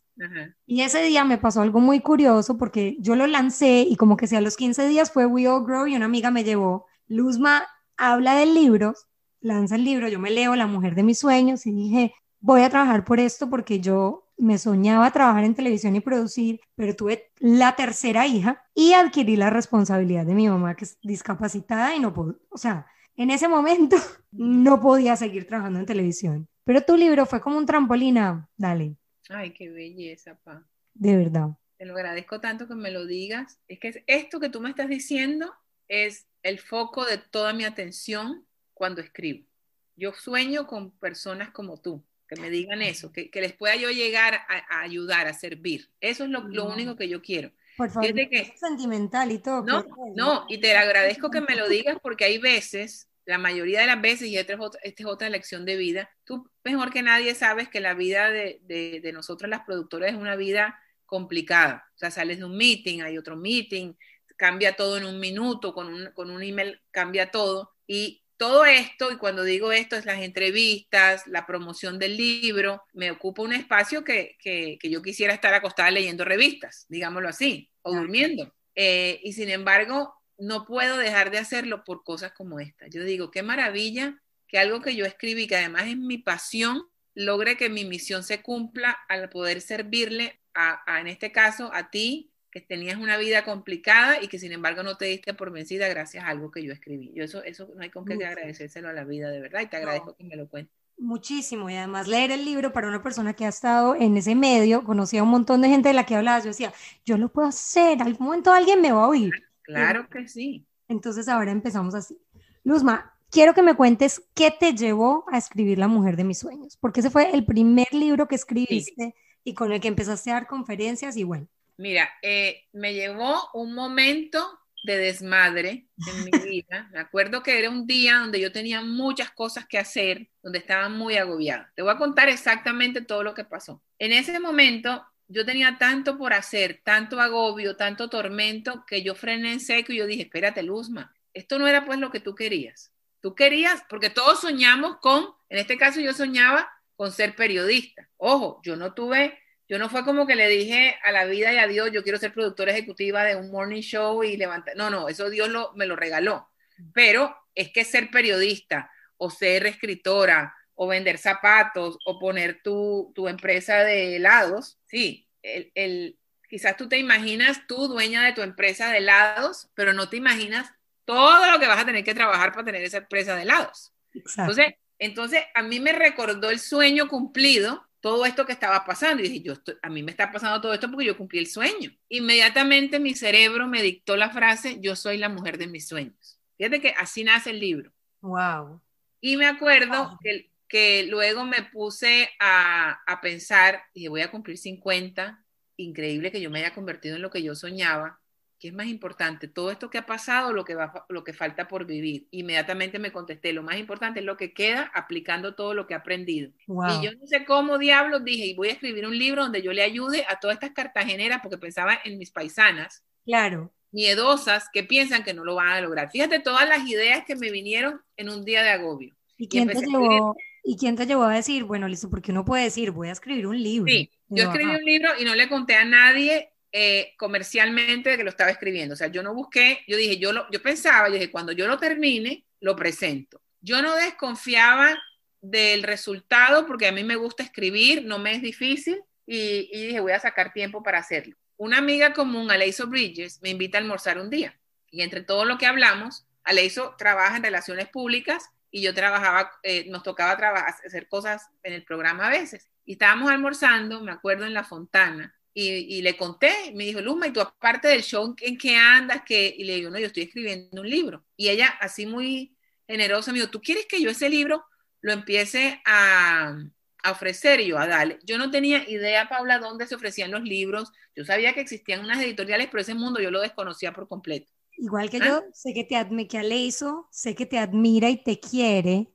Y 0.65 0.81
ese 0.81 1.01
día 1.01 1.25
me 1.25 1.37
pasó 1.37 1.61
algo 1.61 1.79
muy 1.79 1.99
curioso 2.01 2.57
porque 2.57 2.95
yo 2.99 3.15
lo 3.15 3.27
lancé 3.27 3.85
y 3.87 3.95
como 3.95 4.15
que 4.15 4.27
si 4.27 4.35
a 4.35 4.41
los 4.41 4.55
15 4.55 4.87
días 4.87 5.11
fue 5.11 5.25
We 5.25 5.47
All 5.47 5.65
Grow 5.65 5.87
y 5.87 5.95
una 5.95 6.05
amiga 6.05 6.31
me 6.31 6.43
llevó, 6.43 6.85
Luzma, 7.07 7.67
habla 7.97 8.35
del 8.35 8.53
libro, 8.53 8.93
lanza 9.41 9.75
el 9.75 9.83
libro, 9.83 10.07
yo 10.07 10.19
me 10.19 10.31
leo 10.31 10.55
La 10.55 10.67
mujer 10.67 10.95
de 10.95 11.03
mis 11.03 11.19
sueños 11.19 11.65
y 11.65 11.71
dije, 11.71 12.13
voy 12.39 12.61
a 12.61 12.69
trabajar 12.69 13.03
por 13.05 13.19
esto 13.19 13.49
porque 13.49 13.79
yo 13.79 14.25
me 14.37 14.57
soñaba 14.57 15.11
trabajar 15.11 15.43
en 15.45 15.55
televisión 15.55 15.95
y 15.95 16.01
producir, 16.01 16.59
pero 16.75 16.95
tuve 16.95 17.31
la 17.39 17.75
tercera 17.75 18.27
hija 18.27 18.63
y 18.73 18.93
adquirí 18.93 19.35
la 19.37 19.49
responsabilidad 19.49 20.25
de 20.25 20.35
mi 20.35 20.47
mamá 20.49 20.75
que 20.75 20.85
es 20.85 20.97
discapacitada 21.01 21.95
y 21.95 21.99
no 21.99 22.13
puedo, 22.13 22.37
o 22.49 22.57
sea, 22.57 22.85
en 23.15 23.31
ese 23.31 23.47
momento 23.47 23.95
no 24.31 24.81
podía 24.81 25.15
seguir 25.15 25.47
trabajando 25.47 25.79
en 25.79 25.85
televisión. 25.85 26.47
Pero 26.65 26.81
tu 26.81 26.97
libro 26.97 27.25
fue 27.25 27.41
como 27.41 27.57
un 27.57 27.65
trampolín, 27.65 28.17
dale. 28.57 28.97
Ay, 29.29 29.51
qué 29.53 29.69
belleza, 29.69 30.35
pa. 30.43 30.65
De 30.93 31.15
verdad. 31.15 31.49
Te 31.77 31.85
lo 31.85 31.93
agradezco 31.93 32.41
tanto 32.41 32.67
que 32.67 32.75
me 32.75 32.91
lo 32.91 33.05
digas. 33.05 33.59
Es 33.67 33.79
que 33.79 34.03
esto 34.07 34.39
que 34.39 34.49
tú 34.49 34.61
me 34.61 34.69
estás 34.69 34.89
diciendo 34.89 35.53
es 35.87 36.27
el 36.45 36.59
foco 36.59 37.05
de 37.05 37.17
toda 37.17 37.53
mi 37.53 37.65
atención 37.65 38.45
cuando 38.75 39.01
escribo. 39.01 39.47
Yo 39.95 40.13
sueño 40.13 40.67
con 40.67 40.91
personas 40.91 41.49
como 41.49 41.81
tú, 41.81 42.05
que 42.27 42.39
me 42.39 42.51
digan 42.51 42.83
eso, 42.83 43.11
que, 43.11 43.31
les 43.33 43.53
pueda 43.53 43.75
yo 43.75 43.89
llegar 43.89 44.35
a, 44.47 44.81
ayudar, 44.81 45.25
a 45.25 45.33
servir. 45.33 45.89
Eso 45.99 46.25
es 46.25 46.29
lo, 46.29 46.65
único 46.65 46.95
que 46.95 47.09
yo 47.09 47.23
quiero. 47.23 47.51
Por 47.75 47.89
favor, 47.89 48.13
que, 48.13 48.53
sentimental 48.57 49.31
y 49.31 49.39
todo. 49.39 49.63
No, 49.63 49.85
no, 50.15 50.45
y 50.47 50.59
te 50.59 50.77
agradezco 50.77 51.31
que 51.31 51.41
me 51.41 51.55
lo 51.55 51.67
digas 51.67 51.97
porque 51.99 52.25
hay 52.25 52.37
veces, 52.37 53.09
la 53.25 53.39
mayoría 53.39 53.81
de 53.81 53.87
las 53.87 53.99
veces, 53.99 54.27
y 54.27 54.37
esta 54.37 54.53
es 54.53 54.59
otra, 54.59 54.79
esta 54.83 55.01
es 55.01 55.07
otra 55.07 55.29
lección 55.29 55.65
de 55.65 55.77
vida, 55.77 56.11
tú 56.25 56.47
mejor 56.63 56.91
que 56.91 57.01
nadie 57.01 57.33
sabes 57.33 57.69
que 57.69 57.79
la 57.79 57.95
vida 57.95 58.29
de, 58.29 58.59
de, 58.65 58.99
de 59.01 59.11
nosotros 59.11 59.49
las 59.49 59.61
productoras 59.61 60.11
es 60.11 60.15
una 60.15 60.35
vida 60.35 60.79
complicada. 61.07 61.89
O 61.95 61.97
sea, 61.97 62.11
sales 62.11 62.37
de 62.37 62.45
un 62.45 62.55
meeting, 62.55 63.01
hay 63.01 63.17
otro 63.17 63.35
meeting, 63.35 63.93
cambia 64.35 64.75
todo 64.75 64.97
en 64.97 65.05
un 65.05 65.19
minuto, 65.19 65.73
con 65.73 65.87
un, 65.87 66.11
con 66.13 66.31
un 66.31 66.43
email 66.43 66.81
cambia 66.91 67.31
todo. 67.31 67.71
Y 67.87 68.23
todo 68.37 68.65
esto, 68.65 69.11
y 69.11 69.17
cuando 69.17 69.43
digo 69.43 69.71
esto, 69.71 69.95
es 69.95 70.05
las 70.05 70.21
entrevistas, 70.21 71.25
la 71.27 71.45
promoción 71.45 71.99
del 71.99 72.17
libro, 72.17 72.83
me 72.93 73.11
ocupa 73.11 73.43
un 73.43 73.53
espacio 73.53 74.03
que, 74.03 74.35
que, 74.39 74.77
que 74.79 74.89
yo 74.89 75.01
quisiera 75.01 75.33
estar 75.33 75.53
acostada 75.53 75.91
leyendo 75.91 76.25
revistas, 76.25 76.85
digámoslo 76.89 77.29
así, 77.29 77.71
o 77.81 77.93
durmiendo. 77.93 78.53
Eh, 78.75 79.21
y 79.23 79.33
sin 79.33 79.49
embargo, 79.49 80.13
no 80.37 80.65
puedo 80.65 80.97
dejar 80.97 81.31
de 81.31 81.37
hacerlo 81.37 81.83
por 81.85 82.03
cosas 82.03 82.33
como 82.33 82.59
esta. 82.59 82.87
Yo 82.87 83.03
digo, 83.03 83.31
qué 83.31 83.41
maravilla 83.41 84.21
que 84.47 84.59
algo 84.59 84.81
que 84.81 84.95
yo 84.95 85.05
escribí, 85.05 85.47
que 85.47 85.55
además 85.55 85.87
es 85.87 85.97
mi 85.97 86.17
pasión, 86.17 86.83
logre 87.13 87.55
que 87.55 87.69
mi 87.69 87.85
misión 87.85 88.23
se 88.23 88.41
cumpla 88.41 88.97
al 89.07 89.29
poder 89.29 89.61
servirle 89.61 90.41
a, 90.53 90.83
a 90.91 90.99
en 90.99 91.07
este 91.07 91.31
caso, 91.31 91.71
a 91.73 91.89
ti, 91.89 92.33
que 92.55 92.61
tenías 92.61 92.97
una 92.97 93.17
vida 93.17 93.43
complicada 93.43 94.23
y 94.23 94.29
que 94.29 94.39
sin 94.39 94.53
embargo 94.53 94.81
no 94.81 94.95
te 94.95 95.03
diste 95.03 95.33
por 95.33 95.51
vencida 95.51 95.89
gracias 95.89 96.23
a 96.23 96.29
algo 96.29 96.51
que 96.51 96.63
yo 96.63 96.71
escribí. 96.71 97.11
Yo 97.13 97.25
eso, 97.25 97.43
eso 97.43 97.67
no 97.75 97.81
hay 97.81 97.89
con 97.89 98.05
qué 98.05 98.13
agradecérselo 98.13 98.87
a 98.87 98.93
la 98.93 99.03
vida, 99.03 99.29
de 99.29 99.41
verdad, 99.41 99.59
y 99.59 99.67
te 99.67 99.75
agradezco 99.75 100.15
que 100.15 100.23
me 100.23 100.37
lo 100.37 100.47
cuentes. 100.47 100.73
Muchísimo, 100.97 101.69
y 101.69 101.75
además 101.75 102.07
leer 102.07 102.31
el 102.31 102.45
libro 102.45 102.71
para 102.71 102.87
una 102.87 103.03
persona 103.03 103.33
que 103.33 103.43
ha 103.43 103.49
estado 103.49 103.93
en 103.95 104.15
ese 104.15 104.35
medio, 104.35 104.85
conocía 104.85 105.19
a 105.19 105.23
un 105.23 105.31
montón 105.31 105.59
de 105.61 105.67
gente 105.67 105.89
de 105.89 105.95
la 105.95 106.05
que 106.05 106.15
hablabas, 106.15 106.45
yo 106.45 106.51
decía, 106.51 106.71
yo 107.03 107.17
lo 107.17 107.27
puedo 107.27 107.49
hacer, 107.49 108.01
algún 108.01 108.25
momento 108.25 108.53
alguien 108.53 108.79
me 108.79 108.93
va 108.93 109.03
a 109.03 109.09
oír. 109.09 109.33
Claro 109.63 110.07
que 110.07 110.29
sí. 110.29 110.65
Entonces 110.87 111.27
ahora 111.27 111.51
empezamos 111.51 111.93
así. 111.93 112.17
Luzma, 112.63 113.17
quiero 113.29 113.53
que 113.53 113.63
me 113.63 113.75
cuentes 113.75 114.23
qué 114.33 114.49
te 114.57 114.73
llevó 114.73 115.25
a 115.29 115.37
escribir 115.37 115.77
La 115.77 115.89
mujer 115.89 116.15
de 116.15 116.23
mis 116.23 116.39
sueños, 116.39 116.77
porque 116.77 117.01
ese 117.01 117.09
fue 117.09 117.35
el 117.35 117.45
primer 117.45 117.93
libro 117.93 118.29
que 118.29 118.35
escribiste 118.35 119.13
y 119.43 119.53
con 119.53 119.73
el 119.73 119.81
que 119.81 119.89
empezaste 119.89 120.31
a 120.31 120.35
dar 120.35 120.47
conferencias 120.47 121.17
y 121.17 121.25
bueno. 121.25 121.49
Mira, 121.77 122.09
eh, 122.21 122.65
me 122.71 122.93
llevó 122.93 123.49
un 123.53 123.73
momento 123.73 124.59
de 124.85 124.97
desmadre 124.97 125.87
en 126.07 126.25
mi 126.25 126.31
vida. 126.63 126.87
Me 126.91 126.99
acuerdo 126.99 127.43
que 127.43 127.57
era 127.59 127.69
un 127.69 127.85
día 127.87 128.19
donde 128.19 128.39
yo 128.39 128.51
tenía 128.51 128.81
muchas 128.81 129.31
cosas 129.31 129.65
que 129.67 129.77
hacer, 129.77 130.29
donde 130.41 130.59
estaba 130.59 130.89
muy 130.89 131.17
agobiada. 131.17 131.71
Te 131.75 131.81
voy 131.81 131.91
a 131.91 131.97
contar 131.97 132.29
exactamente 132.29 133.01
todo 133.01 133.23
lo 133.23 133.33
que 133.33 133.43
pasó. 133.43 133.81
En 133.99 134.13
ese 134.13 134.39
momento 134.39 135.05
yo 135.27 135.45
tenía 135.45 135.77
tanto 135.77 136.17
por 136.17 136.33
hacer, 136.33 136.81
tanto 136.83 137.19
agobio, 137.19 137.75
tanto 137.75 138.09
tormento, 138.09 138.85
que 138.85 139.01
yo 139.01 139.15
frené 139.15 139.53
en 139.53 139.59
seco 139.59 139.91
y 139.91 139.97
yo 139.97 140.05
dije, 140.05 140.23
espérate, 140.23 140.61
Luzma, 140.61 141.15
esto 141.33 141.57
no 141.57 141.67
era 141.67 141.83
pues 141.83 141.99
lo 141.99 142.11
que 142.11 142.19
tú 142.19 142.35
querías. 142.35 142.91
Tú 143.21 143.33
querías, 143.33 143.83
porque 143.89 144.11
todos 144.11 144.41
soñamos 144.41 144.97
con, 144.97 145.25
en 145.49 145.57
este 145.57 145.77
caso 145.77 145.99
yo 145.99 146.13
soñaba 146.13 146.69
con 146.95 147.11
ser 147.11 147.35
periodista. 147.35 148.07
Ojo, 148.17 148.61
yo 148.63 148.75
no 148.75 148.93
tuve 148.93 149.39
yo 149.67 149.79
no 149.79 149.89
fue 149.89 150.03
como 150.03 150.27
que 150.27 150.35
le 150.35 150.47
dije 150.47 150.97
a 151.03 151.11
la 151.11 151.25
vida 151.25 151.51
y 151.51 151.57
a 151.57 151.67
Dios, 151.67 151.91
yo 151.91 152.03
quiero 152.03 152.17
ser 152.17 152.33
productora 152.33 152.71
ejecutiva 152.71 153.23
de 153.23 153.35
un 153.35 153.51
morning 153.51 153.81
show 153.81 154.23
y 154.23 154.37
levantar. 154.37 154.75
No, 154.75 154.89
no, 154.89 155.09
eso 155.09 155.29
Dios 155.29 155.49
lo, 155.49 155.73
me 155.73 155.85
lo 155.85 155.95
regaló. 155.95 156.49
Pero 156.93 157.35
es 157.55 157.71
que 157.71 157.83
ser 157.83 158.11
periodista 158.11 158.91
o 159.17 159.29
ser 159.29 159.65
escritora 159.65 160.53
o 160.75 160.87
vender 160.87 161.17
zapatos 161.17 161.97
o 162.05 162.19
poner 162.19 162.61
tu, 162.61 163.11
tu 163.15 163.27
empresa 163.27 163.83
de 163.83 164.17
helados, 164.17 164.77
sí, 164.85 165.27
el, 165.41 165.71
el, 165.73 166.19
quizás 166.49 166.75
tú 166.75 166.89
te 166.89 166.97
imaginas 166.97 167.65
tú 167.67 167.87
dueña 167.87 168.23
de 168.25 168.33
tu 168.33 168.41
empresa 168.41 168.91
de 168.91 168.97
helados, 168.97 169.69
pero 169.73 169.93
no 169.93 170.09
te 170.09 170.17
imaginas 170.17 170.69
todo 171.05 171.49
lo 171.49 171.59
que 171.59 171.67
vas 171.67 171.79
a 171.79 171.85
tener 171.85 172.03
que 172.03 172.13
trabajar 172.13 172.51
para 172.51 172.65
tener 172.65 172.83
esa 172.83 172.97
empresa 172.97 173.35
de 173.35 173.43
helados. 173.43 173.93
Entonces, 174.13 174.75
entonces, 174.99 175.43
a 175.53 175.61
mí 175.61 175.79
me 175.79 175.91
recordó 175.91 176.49
el 176.49 176.59
sueño 176.59 177.07
cumplido 177.07 177.84
todo 178.05 178.23
esto 178.27 178.45
que 178.45 178.51
estaba 178.51 178.85
pasando. 178.85 179.23
Y 179.23 179.29
dije, 179.29 179.41
yo 179.41 179.53
a 179.81 179.89
mí 179.89 180.03
me 180.03 180.11
está 180.11 180.31
pasando 180.31 180.61
todo 180.61 180.75
esto 180.75 180.91
porque 180.91 181.07
yo 181.07 181.17
cumplí 181.17 181.39
el 181.39 181.47
sueño. 181.47 181.89
Inmediatamente 182.07 182.99
mi 182.99 183.15
cerebro 183.15 183.65
me 183.65 183.81
dictó 183.81 184.15
la 184.15 184.29
frase, 184.29 184.79
yo 184.79 184.95
soy 184.95 185.17
la 185.17 185.27
mujer 185.27 185.57
de 185.57 185.65
mis 185.65 185.87
sueños. 185.87 186.39
Fíjate 186.55 186.81
que 186.81 186.89
así 186.99 187.23
nace 187.23 187.49
el 187.49 187.59
libro. 187.59 187.91
Wow. 188.21 188.79
Y 189.21 189.37
me 189.37 189.47
acuerdo 189.47 190.19
que, 190.21 190.51
que, 190.67 191.07
luego 191.09 191.45
me 191.45 191.63
puse 191.63 192.29
a, 192.39 192.91
a 193.07 193.21
pensar, 193.21 193.81
dije, 193.95 194.09
voy 194.09 194.21
a 194.21 194.29
cumplir 194.29 194.59
50, 194.59 195.43
increíble 195.77 196.31
que 196.31 196.41
yo 196.41 196.51
me 196.51 196.59
haya 196.59 196.75
convertido 196.75 197.15
en 197.15 197.23
lo 197.23 197.31
que 197.31 197.41
yo 197.41 197.55
soñaba. 197.55 198.21
¿Qué 198.65 198.69
es 198.69 198.75
más 198.75 198.87
importante? 198.87 199.47
¿Todo 199.47 199.69
esto 199.69 199.91
que 199.91 199.99
ha 199.99 200.07
pasado 200.07 200.49
o 200.49 200.51
lo 200.51 200.65
que, 200.65 200.73
va, 200.73 201.05
lo 201.09 201.23
que 201.23 201.33
falta 201.33 201.67
por 201.67 201.85
vivir? 201.85 202.27
Inmediatamente 202.31 202.97
me 202.97 203.11
contesté, 203.11 203.53
lo 203.53 203.61
más 203.61 203.77
importante 203.77 204.21
es 204.21 204.25
lo 204.25 204.37
que 204.37 204.55
queda 204.55 204.89
aplicando 204.95 205.53
todo 205.53 205.75
lo 205.75 205.85
que 205.85 205.93
he 205.93 205.97
aprendido. 205.97 206.49
Y 206.65 207.05
yo 207.05 207.11
no 207.11 207.27
sé 207.27 207.45
cómo 207.45 207.77
diablos 207.77 208.25
dije, 208.25 208.43
y 208.43 208.55
voy 208.55 208.69
a 208.69 208.71
escribir 208.71 209.05
un 209.05 209.19
libro 209.19 209.43
donde 209.43 209.61
yo 209.61 209.71
le 209.71 209.83
ayude 209.83 210.25
a 210.27 210.39
todas 210.39 210.55
estas 210.55 210.71
cartageneras, 210.71 211.41
porque 211.43 211.59
pensaba 211.59 211.99
en 212.03 212.17
mis 212.17 212.31
paisanas. 212.31 213.03
Claro. 213.23 213.71
Miedosas 213.91 214.67
que 214.73 214.81
piensan 214.81 215.23
que 215.23 215.35
no 215.35 215.45
lo 215.45 215.53
van 215.53 215.67
a 215.67 215.81
lograr. 215.81 216.09
Fíjate 216.09 216.39
todas 216.39 216.67
las 216.67 216.87
ideas 216.87 217.23
que 217.23 217.35
me 217.35 217.51
vinieron 217.51 218.01
en 218.17 218.29
un 218.31 218.45
día 218.45 218.63
de 218.63 218.69
agobio. 218.69 219.15
¿Y 219.37 219.47
quién, 219.47 219.67
te 219.67 219.75
llevó, 219.75 220.35
¿Y 220.63 220.75
quién 220.75 220.95
te 220.95 221.05
llevó 221.05 221.25
a 221.25 221.35
decir, 221.35 221.65
bueno, 221.65 221.87
listo, 221.87 222.09
porque 222.09 222.31
uno 222.31 222.43
puede 222.43 222.63
decir, 222.63 222.89
voy 222.89 223.09
a 223.09 223.11
escribir 223.11 223.45
un 223.45 223.61
libro? 223.61 223.93
Sí, 223.93 224.09
yo 224.29 224.45
escribí 224.45 224.71
un 224.71 224.83
libro 224.83 225.11
y 225.19 225.23
no 225.23 225.35
le 225.35 225.47
conté 225.47 225.75
a 225.75 225.85
nadie 225.85 226.49
eh, 226.77 227.13
comercialmente 227.15 228.17
que 228.17 228.23
lo 228.25 228.29
estaba 228.29 228.51
escribiendo. 228.51 228.95
O 228.95 228.97
sea, 228.97 229.07
yo 229.07 229.23
no 229.23 229.33
busqué, 229.33 229.85
yo 229.87 229.95
dije, 229.95 230.17
yo, 230.17 230.33
lo, 230.33 230.51
yo 230.51 230.61
pensaba, 230.61 231.07
yo 231.07 231.13
dije, 231.13 231.31
cuando 231.31 231.53
yo 231.53 231.67
lo 231.67 231.77
termine, 231.77 232.43
lo 232.59 232.75
presento. 232.75 233.41
Yo 233.61 233.81
no 233.81 233.95
desconfiaba 233.95 235.01
del 235.39 235.83
resultado 235.83 236.67
porque 236.67 236.87
a 236.87 236.91
mí 236.91 237.05
me 237.05 237.15
gusta 237.15 237.43
escribir, 237.43 238.03
no 238.03 238.19
me 238.19 238.35
es 238.35 238.41
difícil 238.41 239.01
y, 239.25 239.69
y 239.71 239.87
dije, 239.87 240.01
voy 240.01 240.11
a 240.11 240.19
sacar 240.19 240.51
tiempo 240.51 240.83
para 240.83 240.97
hacerlo. 240.97 241.37
Una 241.55 241.77
amiga 241.77 242.11
común, 242.11 242.51
Aleiso 242.51 242.87
Bridges, 242.87 243.41
me 243.41 243.51
invita 243.51 243.77
a 243.77 243.81
almorzar 243.81 244.19
un 244.19 244.29
día 244.29 244.59
y 244.91 245.01
entre 245.01 245.21
todo 245.21 245.45
lo 245.45 245.57
que 245.57 245.67
hablamos, 245.67 246.27
Aleiso 246.43 246.95
trabaja 246.97 247.37
en 247.37 247.43
relaciones 247.43 247.87
públicas 247.87 248.49
y 248.69 248.81
yo 248.81 248.93
trabajaba, 248.93 249.49
eh, 249.63 249.85
nos 249.87 250.03
tocaba 250.03 250.35
trabajar, 250.35 250.75
hacer 250.85 251.07
cosas 251.07 251.47
en 251.63 251.71
el 251.71 251.85
programa 251.85 252.27
a 252.27 252.31
veces. 252.31 252.67
Y 252.83 252.93
estábamos 252.93 253.31
almorzando, 253.31 254.01
me 254.01 254.11
acuerdo, 254.11 254.45
en 254.45 254.53
la 254.53 254.65
fontana 254.65 255.34
y, 255.57 256.01
le 256.01 256.17
conté, 256.17 256.73
me 256.73 256.83
dijo, 256.83 256.99
Luma, 256.99 257.27
¿y 257.27 257.31
tú 257.31 257.39
aparte 257.39 257.87
del 257.87 258.03
show 258.03 258.35
en 258.41 258.57
qué 258.57 258.75
andas? 258.75 259.21
que 259.25 259.55
Y 259.57 259.63
le 259.63 259.75
digo, 259.75 259.89
no, 259.89 259.97
yo 259.97 260.07
estoy 260.07 260.23
escribiendo 260.23 260.81
un 260.81 260.89
libro. 260.89 261.23
Y 261.37 261.47
ella, 261.47 261.69
así 261.79 262.05
muy 262.05 262.57
generosa, 262.85 263.31
me 263.31 263.39
dijo, 263.39 263.49
¿tú 263.49 263.61
quieres 263.61 263.85
que 263.85 264.01
yo 264.01 264.09
ese 264.09 264.29
libro 264.29 264.65
lo 264.99 265.13
empiece 265.13 265.81
a, 265.85 266.57
a 267.03 267.11
ofrecer? 267.11 267.61
Y 267.61 267.67
yo, 267.67 267.79
a 267.79 267.87
darle. 267.87 268.19
Yo 268.25 268.37
no 268.37 268.51
tenía 268.51 268.87
idea, 268.89 269.29
Paula, 269.29 269.59
dónde 269.59 269.87
se 269.87 269.95
ofrecían 269.95 270.31
los 270.31 270.43
libros. 270.43 270.91
Yo 271.15 271.23
sabía 271.23 271.53
que 271.53 271.61
existían 271.61 272.01
unas 272.01 272.21
editoriales, 272.21 272.67
pero 272.69 272.81
ese 272.81 272.93
mundo 272.93 273.21
yo 273.21 273.31
lo 273.31 273.39
desconocía 273.39 273.93
por 273.93 274.09
completo. 274.09 274.51
Igual 274.77 275.09
que 275.09 275.19
¿Ah? 275.21 275.25
yo, 275.25 275.43
sé 275.53 275.73
que 275.73 275.85
te 275.85 275.95
admira, 275.95 276.27
que 276.27 276.37
Aleiso, 276.37 277.07
sé 277.11 277.33
que 277.33 277.45
te 277.45 277.59
admira 277.59 278.09
y 278.09 278.21
te 278.21 278.41
quiere. 278.41 279.09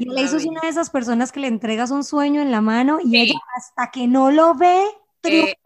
y 0.00 0.10
Aleiso 0.10 0.38
es 0.38 0.44
una 0.44 0.62
de 0.62 0.70
esas 0.70 0.90
personas 0.90 1.30
que 1.30 1.38
le 1.38 1.46
entregas 1.46 1.92
un 1.92 2.02
sueño 2.02 2.42
en 2.42 2.50
la 2.50 2.60
mano 2.60 2.98
y 3.00 3.16
ella 3.16 3.38
hasta 3.56 3.92
que 3.92 4.08
no 4.08 4.32
lo 4.32 4.56
ve, 4.56 4.82
eh, 5.24 5.56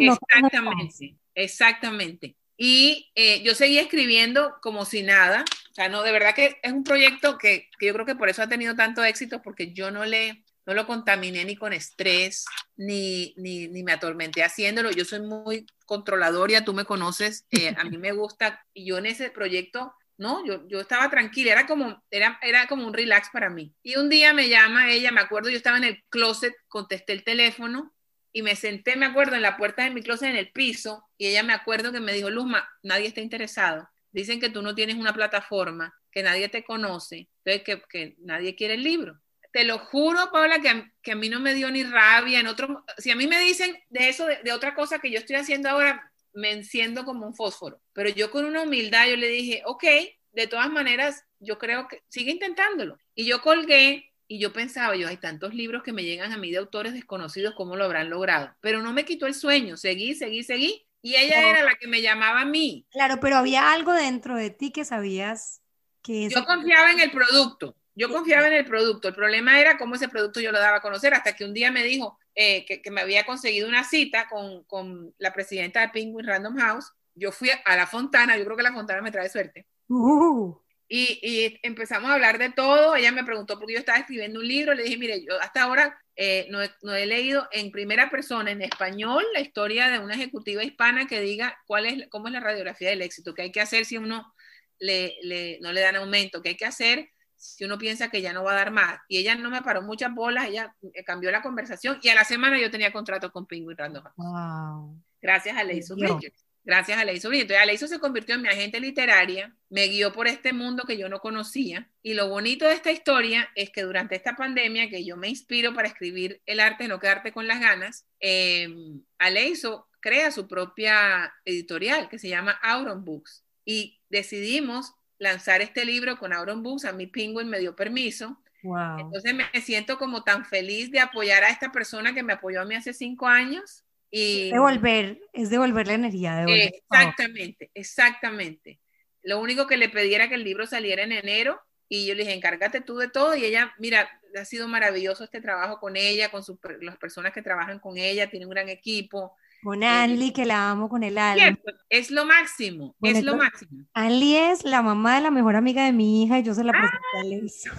exactamente, 0.00 1.16
exactamente. 1.34 2.36
Y 2.56 3.10
eh, 3.14 3.42
yo 3.42 3.54
seguí 3.54 3.78
escribiendo 3.78 4.56
como 4.60 4.84
si 4.84 5.02
nada. 5.02 5.44
O 5.70 5.74
sea, 5.74 5.88
no, 5.88 6.02
de 6.02 6.10
verdad 6.10 6.34
que 6.34 6.58
es 6.60 6.72
un 6.72 6.82
proyecto 6.82 7.38
que, 7.38 7.68
que, 7.78 7.86
yo 7.86 7.92
creo 7.94 8.04
que 8.04 8.16
por 8.16 8.28
eso 8.28 8.42
ha 8.42 8.48
tenido 8.48 8.74
tanto 8.74 9.04
éxito, 9.04 9.40
porque 9.42 9.72
yo 9.72 9.92
no 9.92 10.04
le, 10.04 10.42
no 10.66 10.74
lo 10.74 10.86
contaminé 10.86 11.44
ni 11.44 11.56
con 11.56 11.72
estrés, 11.72 12.44
ni, 12.76 13.32
ni, 13.36 13.68
ni 13.68 13.82
me 13.84 13.92
atormenté 13.92 14.42
haciéndolo. 14.42 14.90
Yo 14.90 15.04
soy 15.04 15.20
muy 15.20 15.66
controladora, 15.86 16.64
tú 16.64 16.74
me 16.74 16.84
conoces, 16.84 17.46
eh, 17.52 17.74
a 17.78 17.84
mí 17.84 17.96
me 17.96 18.12
gusta, 18.12 18.62
y 18.74 18.84
yo 18.86 18.98
en 18.98 19.06
ese 19.06 19.30
proyecto, 19.30 19.94
no, 20.18 20.44
yo, 20.44 20.68
yo 20.68 20.80
estaba 20.80 21.08
tranquila, 21.08 21.52
era 21.52 21.66
como, 21.66 22.02
era, 22.10 22.38
era 22.42 22.66
como 22.66 22.86
un 22.86 22.92
relax 22.92 23.30
para 23.32 23.48
mí. 23.48 23.72
Y 23.82 23.96
un 23.96 24.08
día 24.10 24.34
me 24.34 24.48
llama 24.48 24.90
ella, 24.90 25.12
me 25.12 25.20
acuerdo, 25.20 25.48
yo 25.48 25.56
estaba 25.56 25.78
en 25.78 25.84
el 25.84 26.04
closet, 26.10 26.54
contesté 26.66 27.14
el 27.14 27.24
teléfono, 27.24 27.94
y 28.32 28.42
me 28.42 28.56
senté, 28.56 28.96
me 28.96 29.06
acuerdo, 29.06 29.36
en 29.36 29.42
la 29.42 29.56
puerta 29.56 29.84
de 29.84 29.90
mi 29.90 30.02
closet 30.02 30.30
en 30.30 30.36
el 30.36 30.50
piso 30.52 31.04
y 31.16 31.26
ella 31.26 31.42
me 31.42 31.52
acuerdo 31.52 31.92
que 31.92 32.00
me 32.00 32.12
dijo, 32.12 32.30
Luzma, 32.30 32.68
nadie 32.82 33.08
está 33.08 33.20
interesado. 33.20 33.88
Dicen 34.10 34.40
que 34.40 34.50
tú 34.50 34.62
no 34.62 34.74
tienes 34.74 34.96
una 34.96 35.12
plataforma, 35.12 35.94
que 36.10 36.22
nadie 36.22 36.48
te 36.48 36.64
conoce, 36.64 37.28
entonces 37.44 37.62
que, 37.62 37.82
que 37.88 38.16
nadie 38.18 38.54
quiere 38.54 38.74
el 38.74 38.82
libro. 38.82 39.20
Te 39.52 39.64
lo 39.64 39.78
juro, 39.78 40.30
Paula, 40.30 40.60
que 40.60 40.68
a, 40.68 40.92
que 41.02 41.12
a, 41.12 41.16
mí 41.16 41.28
no 41.28 41.40
me 41.40 41.54
dio 41.54 41.70
ni 41.70 41.82
rabia. 41.82 42.40
En 42.40 42.46
otro, 42.46 42.84
si 42.98 43.10
a 43.10 43.16
mí 43.16 43.26
me 43.26 43.40
dicen 43.40 43.76
de 43.88 44.08
eso, 44.08 44.26
de, 44.26 44.42
de 44.42 44.52
otra 44.52 44.74
cosa 44.74 44.98
que 44.98 45.10
yo 45.10 45.18
estoy 45.18 45.36
haciendo 45.36 45.68
ahora, 45.70 46.12
me 46.34 46.52
enciendo 46.52 47.04
como 47.04 47.26
un 47.26 47.34
fósforo. 47.34 47.80
Pero 47.92 48.10
yo 48.10 48.30
con 48.30 48.44
una 48.44 48.62
humildad, 48.62 49.08
yo 49.08 49.16
le 49.16 49.28
dije, 49.28 49.62
ok, 49.64 49.84
de 50.32 50.46
todas 50.46 50.70
maneras, 50.70 51.24
yo 51.40 51.58
creo 51.58 51.88
que 51.88 52.02
sigue 52.08 52.30
intentándolo. 52.30 52.98
Y 53.14 53.24
yo 53.24 53.40
colgué 53.40 54.07
y 54.28 54.38
yo 54.38 54.52
pensaba, 54.52 54.94
yo 54.94 55.08
hay 55.08 55.16
tantos 55.16 55.54
libros 55.54 55.82
que 55.82 55.94
me 55.94 56.04
llegan 56.04 56.32
a 56.32 56.36
mí 56.36 56.50
de 56.50 56.58
autores 56.58 56.92
desconocidos, 56.92 57.54
¿cómo 57.56 57.76
lo 57.76 57.84
habrán 57.84 58.10
logrado? 58.10 58.54
Pero 58.60 58.82
no 58.82 58.92
me 58.92 59.06
quitó 59.06 59.26
el 59.26 59.34
sueño, 59.34 59.78
seguí, 59.78 60.14
seguí, 60.14 60.44
seguí. 60.44 60.86
Y 61.00 61.14
ella 61.14 61.48
era 61.48 61.64
la 61.64 61.76
que 61.76 61.88
me 61.88 62.02
llamaba 62.02 62.42
a 62.42 62.44
mí. 62.44 62.86
Claro, 62.90 63.20
pero 63.20 63.36
había 63.36 63.72
algo 63.72 63.92
dentro 63.92 64.36
de 64.36 64.50
ti 64.50 64.70
que 64.70 64.84
sabías 64.84 65.62
que... 66.02 66.26
Eso... 66.26 66.40
Yo 66.40 66.44
confiaba 66.44 66.90
en 66.92 67.00
el 67.00 67.10
producto, 67.10 67.74
yo 67.94 68.10
confiaba 68.10 68.48
en 68.48 68.52
el 68.52 68.66
producto. 68.66 69.08
El 69.08 69.14
problema 69.14 69.58
era 69.58 69.78
cómo 69.78 69.94
ese 69.94 70.08
producto 70.08 70.40
yo 70.40 70.52
lo 70.52 70.58
daba 70.58 70.78
a 70.78 70.82
conocer, 70.82 71.14
hasta 71.14 71.34
que 71.34 71.44
un 71.44 71.54
día 71.54 71.72
me 71.72 71.82
dijo 71.82 72.18
eh, 72.34 72.66
que, 72.66 72.82
que, 72.82 72.90
me 72.90 73.00
había 73.00 73.24
conseguido 73.24 73.66
una 73.66 73.82
cita 73.82 74.28
con, 74.28 74.64
con, 74.64 75.14
la 75.18 75.32
presidenta 75.32 75.80
de 75.80 75.88
Penguin 75.88 76.26
Random 76.26 76.56
House. 76.58 76.92
Yo 77.14 77.32
fui 77.32 77.50
a 77.64 77.76
la 77.76 77.86
Fontana, 77.86 78.36
yo 78.36 78.44
creo 78.44 78.56
que 78.56 78.62
la 78.62 78.74
Fontana 78.74 79.00
me 79.00 79.10
trae 79.10 79.30
suerte. 79.30 79.66
Uh. 79.88 80.54
Y, 80.88 81.58
empezamos 81.62 82.10
a 82.10 82.14
hablar 82.14 82.38
de 82.38 82.50
todo. 82.50 82.96
Ella 82.96 83.12
me 83.12 83.24
preguntó 83.24 83.58
por 83.58 83.66
qué 83.66 83.74
yo 83.74 83.78
estaba 83.78 83.98
escribiendo 83.98 84.40
un 84.40 84.48
libro. 84.48 84.74
Le 84.74 84.84
dije, 84.84 84.96
mire, 84.96 85.24
yo 85.24 85.40
hasta 85.40 85.62
ahora 85.62 86.00
eh, 86.16 86.48
no, 86.50 86.94
he, 86.94 87.06
leído 87.06 87.46
en 87.52 87.70
primera 87.70 88.10
persona, 88.10 88.50
en 88.50 88.62
español, 88.62 89.24
la 89.34 89.40
historia 89.40 89.88
de 89.88 89.98
una 89.98 90.14
ejecutiva 90.14 90.64
hispana 90.64 91.06
que 91.06 91.20
diga 91.20 91.56
cuál 91.66 91.86
es, 91.86 92.08
cómo 92.08 92.28
es 92.28 92.32
la 92.32 92.40
radiografía 92.40 92.90
del 92.90 93.02
éxito, 93.02 93.34
qué 93.34 93.42
hay 93.42 93.52
que 93.52 93.60
hacer 93.60 93.84
si 93.84 93.98
uno 93.98 94.34
le, 94.78 95.58
no 95.60 95.72
le 95.72 95.80
dan 95.80 95.96
aumento, 95.96 96.42
qué 96.42 96.50
hay 96.50 96.56
que 96.56 96.66
hacer 96.66 97.10
si 97.36 97.64
uno 97.64 97.78
piensa 97.78 98.10
que 98.10 98.20
ya 98.20 98.32
no 98.32 98.42
va 98.42 98.52
a 98.52 98.56
dar 98.56 98.72
más. 98.72 98.98
Y 99.06 99.18
ella 99.18 99.36
no 99.36 99.48
me 99.50 99.62
paró 99.62 99.82
muchas 99.82 100.12
bolas, 100.12 100.48
ella 100.48 100.74
cambió 101.06 101.30
la 101.30 101.42
conversación 101.42 102.00
y 102.02 102.08
a 102.08 102.14
la 102.14 102.24
semana 102.24 102.58
yo 102.58 102.70
tenía 102.70 102.92
contrato 102.92 103.30
con 103.30 103.46
Penguin 103.46 103.76
Random 103.76 104.04
Wow. 104.16 105.00
Gracias 105.20 105.56
a 105.56 105.62
Leiso 105.64 105.94
Bridges. 105.94 106.47
Gracias 106.68 106.98
a 106.98 107.04
Leiso. 107.06 107.32
Entonces, 107.32 107.66
Leiso 107.66 107.88
se 107.88 107.98
convirtió 107.98 108.34
en 108.34 108.42
mi 108.42 108.48
agente 108.48 108.78
literaria, 108.78 109.56
me 109.70 109.86
guió 109.86 110.12
por 110.12 110.28
este 110.28 110.52
mundo 110.52 110.84
que 110.86 110.98
yo 110.98 111.08
no 111.08 111.18
conocía. 111.18 111.88
Y 112.02 112.12
lo 112.12 112.28
bonito 112.28 112.66
de 112.66 112.74
esta 112.74 112.92
historia 112.92 113.48
es 113.54 113.70
que 113.70 113.84
durante 113.84 114.16
esta 114.16 114.36
pandemia, 114.36 114.90
que 114.90 115.02
yo 115.02 115.16
me 115.16 115.30
inspiro 115.30 115.72
para 115.72 115.88
escribir 115.88 116.42
el 116.44 116.60
arte, 116.60 116.86
no 116.86 117.00
quedarte 117.00 117.32
con 117.32 117.46
las 117.46 117.58
ganas, 117.58 118.04
eh, 118.20 118.68
Aleiso 119.16 119.88
crea 120.00 120.30
su 120.30 120.46
propia 120.46 121.32
editorial 121.46 122.10
que 122.10 122.18
se 122.18 122.28
llama 122.28 122.60
Auron 122.62 123.02
Books. 123.02 123.46
Y 123.64 123.98
decidimos 124.10 124.92
lanzar 125.16 125.62
este 125.62 125.86
libro 125.86 126.18
con 126.18 126.34
Auron 126.34 126.62
Books. 126.62 126.84
A 126.84 126.92
mi 126.92 127.06
Penguin 127.06 127.48
me 127.48 127.60
dio 127.60 127.74
permiso. 127.74 128.42
Entonces 128.62 129.34
me 129.34 129.60
siento 129.62 129.96
como 129.96 130.22
tan 130.22 130.44
feliz 130.44 130.90
de 130.90 131.00
apoyar 131.00 131.44
a 131.44 131.48
esta 131.48 131.72
persona 131.72 132.12
que 132.12 132.22
me 132.22 132.34
apoyó 132.34 132.60
a 132.60 132.66
mí 132.66 132.74
hace 132.74 132.92
cinco 132.92 133.26
años 133.26 133.84
y, 134.10 134.50
devolver, 134.50 135.20
es 135.32 135.50
devolver 135.50 135.86
la 135.86 135.94
energía. 135.94 136.36
Devolver 136.36 136.72
exactamente, 136.74 137.70
exactamente. 137.74 138.80
Lo 139.22 139.40
único 139.40 139.66
que 139.66 139.76
le 139.76 139.88
pedí 139.88 140.14
era 140.14 140.28
que 140.28 140.36
el 140.36 140.44
libro 140.44 140.66
saliera 140.66 141.02
en 141.02 141.12
enero 141.12 141.60
y 141.88 142.06
yo 142.06 142.14
le 142.14 142.22
dije, 142.22 142.34
encárgate 142.34 142.80
tú 142.80 142.96
de 142.96 143.08
todo 143.08 143.34
y 143.34 143.44
ella, 143.44 143.74
mira, 143.78 144.08
ha 144.38 144.44
sido 144.44 144.68
maravilloso 144.68 145.24
este 145.24 145.40
trabajo 145.40 145.78
con 145.78 145.96
ella, 145.96 146.30
con 146.30 146.42
las 146.80 146.96
personas 146.96 147.32
que 147.32 147.42
trabajan 147.42 147.78
con 147.78 147.96
ella, 147.98 148.30
tiene 148.30 148.46
un 148.46 148.52
gran 148.52 148.68
equipo. 148.68 149.36
Con 149.62 149.82
Anli, 149.82 150.32
que 150.32 150.44
la 150.44 150.70
amo 150.70 150.88
con 150.88 151.02
el 151.02 151.18
alma. 151.18 151.58
Es 151.88 152.10
lo 152.10 152.24
máximo, 152.24 152.94
es 153.02 153.24
lo 153.24 153.36
máximo. 153.36 153.86
Anli 153.92 154.36
es 154.36 154.64
la 154.64 154.82
mamá 154.82 155.16
de 155.16 155.22
la 155.22 155.30
mejor 155.30 155.56
amiga 155.56 155.84
de 155.84 155.92
mi 155.92 156.22
hija 156.22 156.38
y 156.38 156.44
yo 156.44 156.54
se 156.54 156.62
la 156.62 156.72
presenté 156.72 157.16
a 157.16 157.20
Aleiso. 157.20 157.70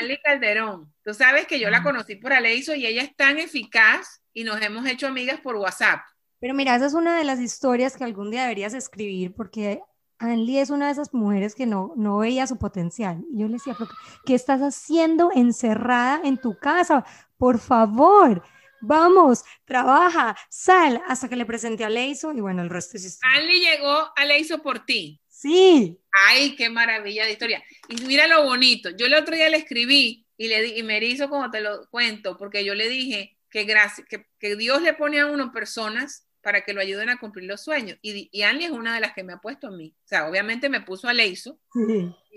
Anli 0.00 0.18
Calderón. 0.22 0.92
Tú 1.02 1.14
sabes 1.14 1.46
que 1.46 1.58
yo 1.58 1.70
la 1.70 1.82
conocí 1.82 2.16
por 2.16 2.32
Aleiso 2.32 2.74
y 2.74 2.86
ella 2.86 3.02
es 3.02 3.16
tan 3.16 3.38
eficaz 3.38 4.21
y 4.32 4.44
nos 4.44 4.60
hemos 4.62 4.86
hecho 4.86 5.06
amigas 5.06 5.40
por 5.40 5.56
WhatsApp. 5.56 6.00
Pero 6.40 6.54
mira, 6.54 6.74
esa 6.74 6.86
es 6.86 6.94
una 6.94 7.18
de 7.18 7.24
las 7.24 7.40
historias 7.40 7.96
que 7.96 8.04
algún 8.04 8.30
día 8.30 8.42
deberías 8.42 8.74
escribir 8.74 9.32
porque 9.34 9.80
Anli 10.18 10.58
es 10.58 10.70
una 10.70 10.86
de 10.86 10.92
esas 10.92 11.12
mujeres 11.12 11.54
que 11.54 11.66
no, 11.66 11.92
no 11.96 12.18
veía 12.18 12.46
su 12.46 12.58
potencial. 12.58 13.24
Y 13.32 13.40
yo 13.40 13.46
le 13.46 13.54
decía, 13.54 13.76
¿qué 14.24 14.34
estás 14.34 14.60
haciendo 14.60 15.30
encerrada 15.34 16.20
en 16.24 16.38
tu 16.38 16.56
casa? 16.58 17.04
Por 17.36 17.58
favor, 17.58 18.42
vamos, 18.80 19.44
trabaja, 19.64 20.36
sal, 20.48 21.02
hasta 21.08 21.28
que 21.28 21.36
le 21.36 21.46
presenté 21.46 21.84
a 21.84 21.90
Leiso 21.90 22.32
y 22.32 22.40
bueno, 22.40 22.62
el 22.62 22.70
resto 22.70 22.96
es 22.96 23.04
historia. 23.04 23.36
Anli 23.36 23.60
llegó 23.60 24.12
a 24.14 24.24
Leiso 24.24 24.62
por 24.62 24.84
ti. 24.84 25.20
Sí. 25.28 25.98
Ay, 26.28 26.54
qué 26.54 26.70
maravilla 26.70 27.24
de 27.24 27.32
historia. 27.32 27.62
Y 27.88 27.96
mira 28.02 28.26
lo 28.26 28.44
bonito, 28.44 28.90
yo 28.90 29.06
el 29.06 29.14
otro 29.14 29.34
día 29.34 29.48
le 29.48 29.56
escribí 29.56 30.26
y, 30.36 30.48
le, 30.48 30.78
y 30.78 30.82
me 30.82 30.98
hizo 31.04 31.28
como 31.28 31.50
te 31.50 31.60
lo 31.60 31.88
cuento, 31.90 32.36
porque 32.36 32.64
yo 32.64 32.74
le 32.74 32.88
dije, 32.88 33.36
que, 33.52 33.64
gracias, 33.64 34.08
que, 34.08 34.56
Dios 34.56 34.82
le 34.82 34.94
pone 34.94 35.20
a 35.20 35.26
uno 35.26 35.52
personas 35.52 36.26
para 36.40 36.62
que 36.62 36.72
lo 36.72 36.80
ayuden 36.80 37.10
a 37.10 37.18
cumplir 37.18 37.46
los 37.46 37.60
sueños. 37.60 37.98
Y, 38.02 38.28
y 38.32 38.42
Anlie 38.42 38.66
es 38.66 38.72
una 38.72 38.94
de 38.94 39.00
las 39.00 39.12
que 39.12 39.22
me 39.22 39.34
ha 39.34 39.40
puesto 39.40 39.68
a 39.68 39.70
mí. 39.70 39.94
O 40.04 40.08
sea, 40.08 40.28
obviamente 40.28 40.68
me 40.70 40.80
puso 40.80 41.06
a 41.06 41.12
Leiso 41.12 41.60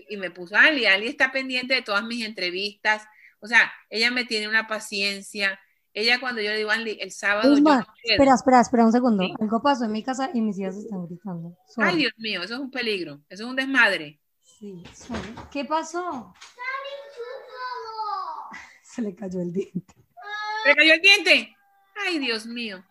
y, 0.10 0.18
me 0.18 0.30
puso 0.30 0.56
a 0.56 0.66
Anlie. 0.66 0.88
Anlie 0.88 1.10
está 1.10 1.32
pendiente 1.32 1.74
de 1.74 1.82
todas 1.82 2.04
mis 2.04 2.24
entrevistas. 2.24 3.08
O 3.40 3.48
sea, 3.48 3.72
ella 3.90 4.12
me 4.12 4.26
tiene 4.26 4.50
una 4.50 4.68
paciencia. 4.68 5.58
Ella 5.94 6.20
cuando 6.20 6.42
yo 6.42 6.52
le 6.52 6.58
digo, 6.58 6.70
Anlie, 6.70 6.98
el 7.02 7.12
sábado... 7.12 7.56
espera, 7.56 8.34
espera, 8.36 8.62
espera 8.62 8.86
un 8.86 8.92
segundo. 8.92 9.24
Algo 9.40 9.62
pasó 9.62 9.86
en 9.86 9.94
mi 9.94 10.04
casa 10.04 10.30
y 10.34 10.42
mis 10.42 10.60
hijas 10.60 10.76
están 10.76 11.08
gritando. 11.08 11.58
Ay, 11.78 11.96
Dios 11.96 12.14
mío, 12.18 12.44
eso 12.44 12.56
es 12.56 12.60
un 12.60 12.70
peligro. 12.70 13.22
Eso 13.30 13.46
es 13.46 13.50
un 13.50 13.56
desmadre. 13.56 14.20
Sí, 14.44 14.84
¿Qué 15.50 15.64
pasó? 15.64 16.34
Se 18.84 19.02
le 19.02 19.16
cayó 19.16 19.42
el 19.42 19.54
diente. 19.54 20.05
¿Me 20.66 20.76
cayó 20.76 20.94
el 20.96 21.02
diente? 21.02 21.56
Ay, 21.96 22.18
Dios 22.18 22.48
mío. 22.48 22.84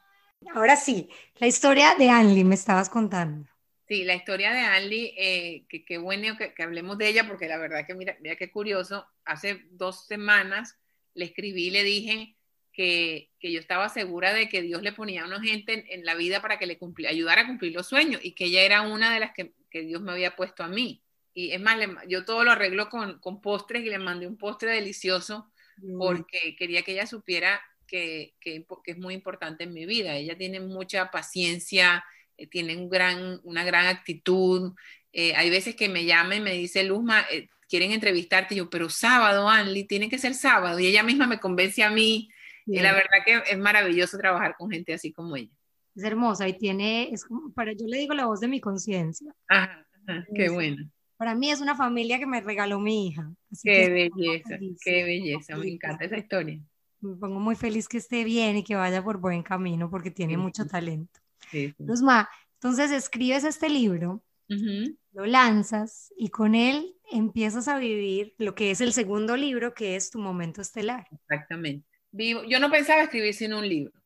Ahora 0.54 0.76
sí, 0.76 1.08
la 1.37 1.48
historia 1.48 1.96
de 1.98 2.08
Anli 2.08 2.44
me 2.44 2.54
estabas 2.54 2.88
contando. 2.88 3.48
Sí, 3.88 4.04
la 4.04 4.14
historia 4.14 4.52
de 4.52 4.60
Anli, 4.60 5.12
eh, 5.16 5.66
que 5.68 5.84
qué 5.84 5.98
bueno 5.98 6.37
que, 6.38 6.54
hablemos 6.62 6.98
de 6.98 7.08
ella, 7.08 7.26
porque 7.26 7.48
la 7.48 7.58
verdad 7.58 7.84
que 7.84 7.94
mira, 7.94 8.16
mira 8.20 8.37
qué 8.37 8.50
curioso, 8.50 9.06
hace 9.24 9.64
dos 9.70 10.06
semanas 10.06 10.78
le 11.14 11.24
escribí 11.24 11.66
y 11.66 11.70
le 11.70 11.82
dije 11.82 12.37
que, 12.72 13.30
yo 13.40 13.58
estaba 13.58 13.88
segura 13.88 14.32
de 14.32 14.48
que 14.48 14.62
Dios 14.62 14.82
le 14.82 14.92
ponía 14.92 15.24
a 15.24 15.26
una 15.26 15.40
gente 15.40 15.92
en, 15.92 16.04
la 16.04 16.14
vida 16.14 16.40
para 16.40 16.58
que 16.58 16.66
le 16.66 16.78
ayudara 17.08 17.42
a 17.42 17.46
cumplir 17.46 17.72
los 17.72 17.88
sueños 17.88 18.20
y 18.24 18.32
que 18.32 18.46
ella 18.46 18.62
era 18.62 18.82
una 18.82 19.12
de 19.12 19.20
las 19.20 19.32
que, 19.34 19.52
Dios 19.72 20.00
me 20.00 20.12
había 20.12 20.37
puesto 20.37 20.62
a 20.62 20.68
mí. 20.68 21.02
Y 21.34 21.50
es 21.50 21.60
más, 21.60 21.76
yo 22.06 22.24
todo 22.24 22.44
lo 22.44 22.52
arreglo 22.52 22.88
con, 22.88 23.18
con 23.18 23.40
postres 23.40 23.82
y 23.82 23.90
le 23.90 23.98
mandé 23.98 24.28
un 24.28 24.38
postre 24.38 24.70
delicioso 24.70 25.50
porque 25.98 26.56
quería 26.56 26.82
que 26.82 26.92
ella 26.92 27.06
supiera 27.06 27.60
que, 27.87 28.34
que, 28.40 28.66
es 28.87 28.98
muy 28.98 29.14
importante 29.14 29.64
en 29.64 29.72
mi 29.72 29.87
vida. 29.87 30.16
Ella 30.16 30.37
tiene 30.37 30.60
mucha 30.60 31.10
paciencia, 31.10 32.04
eh, 32.37 32.46
tiene 32.46 32.76
un 32.76 32.88
gran, 32.88 33.40
una 33.44 33.64
gran 33.64 33.87
actitud. 33.87 34.74
Eh, 35.12 35.34
hay 35.34 35.50
veces 35.50 35.76
que 35.76 35.88
me 35.88 36.04
llama 36.04 36.37
y 36.37 36.40
me 36.40 36.52
dice, 36.52 36.84
Luzma, 36.84 37.24
eh, 37.30 37.48
quieren 37.68 37.92
entrevistarte. 37.92 38.54
yo, 38.54 38.68
pero 38.70 38.88
sábado, 38.88 39.48
Anli, 39.48 39.84
tiene 39.84 40.08
que 40.08 40.18
ser 40.18 40.34
sábado. 40.34 40.78
Y 40.80 40.87
ella 40.87 41.02
misma 41.02 41.26
me 41.26 41.40
convence 41.40 41.82
a 41.82 41.90
mí. 41.90 42.28
Y 42.66 42.80
la 42.80 42.92
verdad 42.92 43.18
que 43.26 43.42
es 43.50 43.58
maravilloso 43.58 44.16
trabajar 44.16 44.56
con 44.56 44.70
gente 44.70 44.94
así 44.94 45.12
como 45.12 45.37
ella. 45.37 45.52
Es 45.94 46.02
hermosa 46.02 46.48
y 46.48 46.54
tiene, 46.54 47.10
es 47.12 47.24
como, 47.24 47.52
para, 47.52 47.72
yo 47.72 47.87
le 47.87 47.98
digo 47.98 48.14
la 48.14 48.26
voz 48.26 48.40
de 48.40 48.48
mi 48.48 48.60
conciencia. 48.60 49.32
Ajá, 49.48 49.87
qué 50.34 50.48
bueno. 50.48 50.90
Para 51.16 51.35
mí 51.35 51.50
es 51.50 51.61
una 51.61 51.77
familia 51.77 52.18
que 52.18 52.27
me 52.27 52.40
regaló 52.40 52.81
mi 52.81 53.09
hija. 53.09 53.33
qué 53.62 53.88
belleza, 53.88 54.59
qué 54.83 55.05
belleza, 55.05 55.57
me 55.57 55.68
encanta 55.68 56.05
esa 56.05 56.18
historia. 56.18 56.61
Me 57.00 57.16
pongo 57.16 57.38
muy 57.38 57.55
feliz 57.55 57.87
que 57.87 57.98
esté 57.98 58.24
bien 58.24 58.57
y 58.57 58.64
que 58.64 58.74
vaya 58.74 59.03
por 59.03 59.18
buen 59.18 59.42
camino 59.42 59.90
porque 59.90 60.11
tiene 60.11 60.37
mucho 60.37 60.66
talento. 60.66 61.20
Sí, 61.50 61.74
entonces 61.79 62.90
escribes 62.90 63.44
este 63.44 63.68
libro, 63.68 64.22
lo 64.48 65.27
lanzas 65.27 66.12
y 66.16 66.29
con 66.29 66.55
él 66.55 66.96
empiezas 67.12 67.68
a 67.68 67.79
vivir 67.79 68.35
lo 68.38 68.55
que 68.55 68.70
es 68.70 68.81
el 68.81 68.92
segundo 68.92 69.37
libro, 69.37 69.74
que 69.74 69.96
es 69.96 70.11
Tu 70.11 70.18
Momento 70.18 70.62
Estelar. 70.62 71.07
Exactamente. 71.12 71.87
Vivo, 72.11 72.42
yo 72.44 72.61
no 72.61 72.70
pensaba 72.70 73.03
escribir 73.03 73.35
sin 73.35 73.53
un 73.53 73.68
libro 73.68 74.04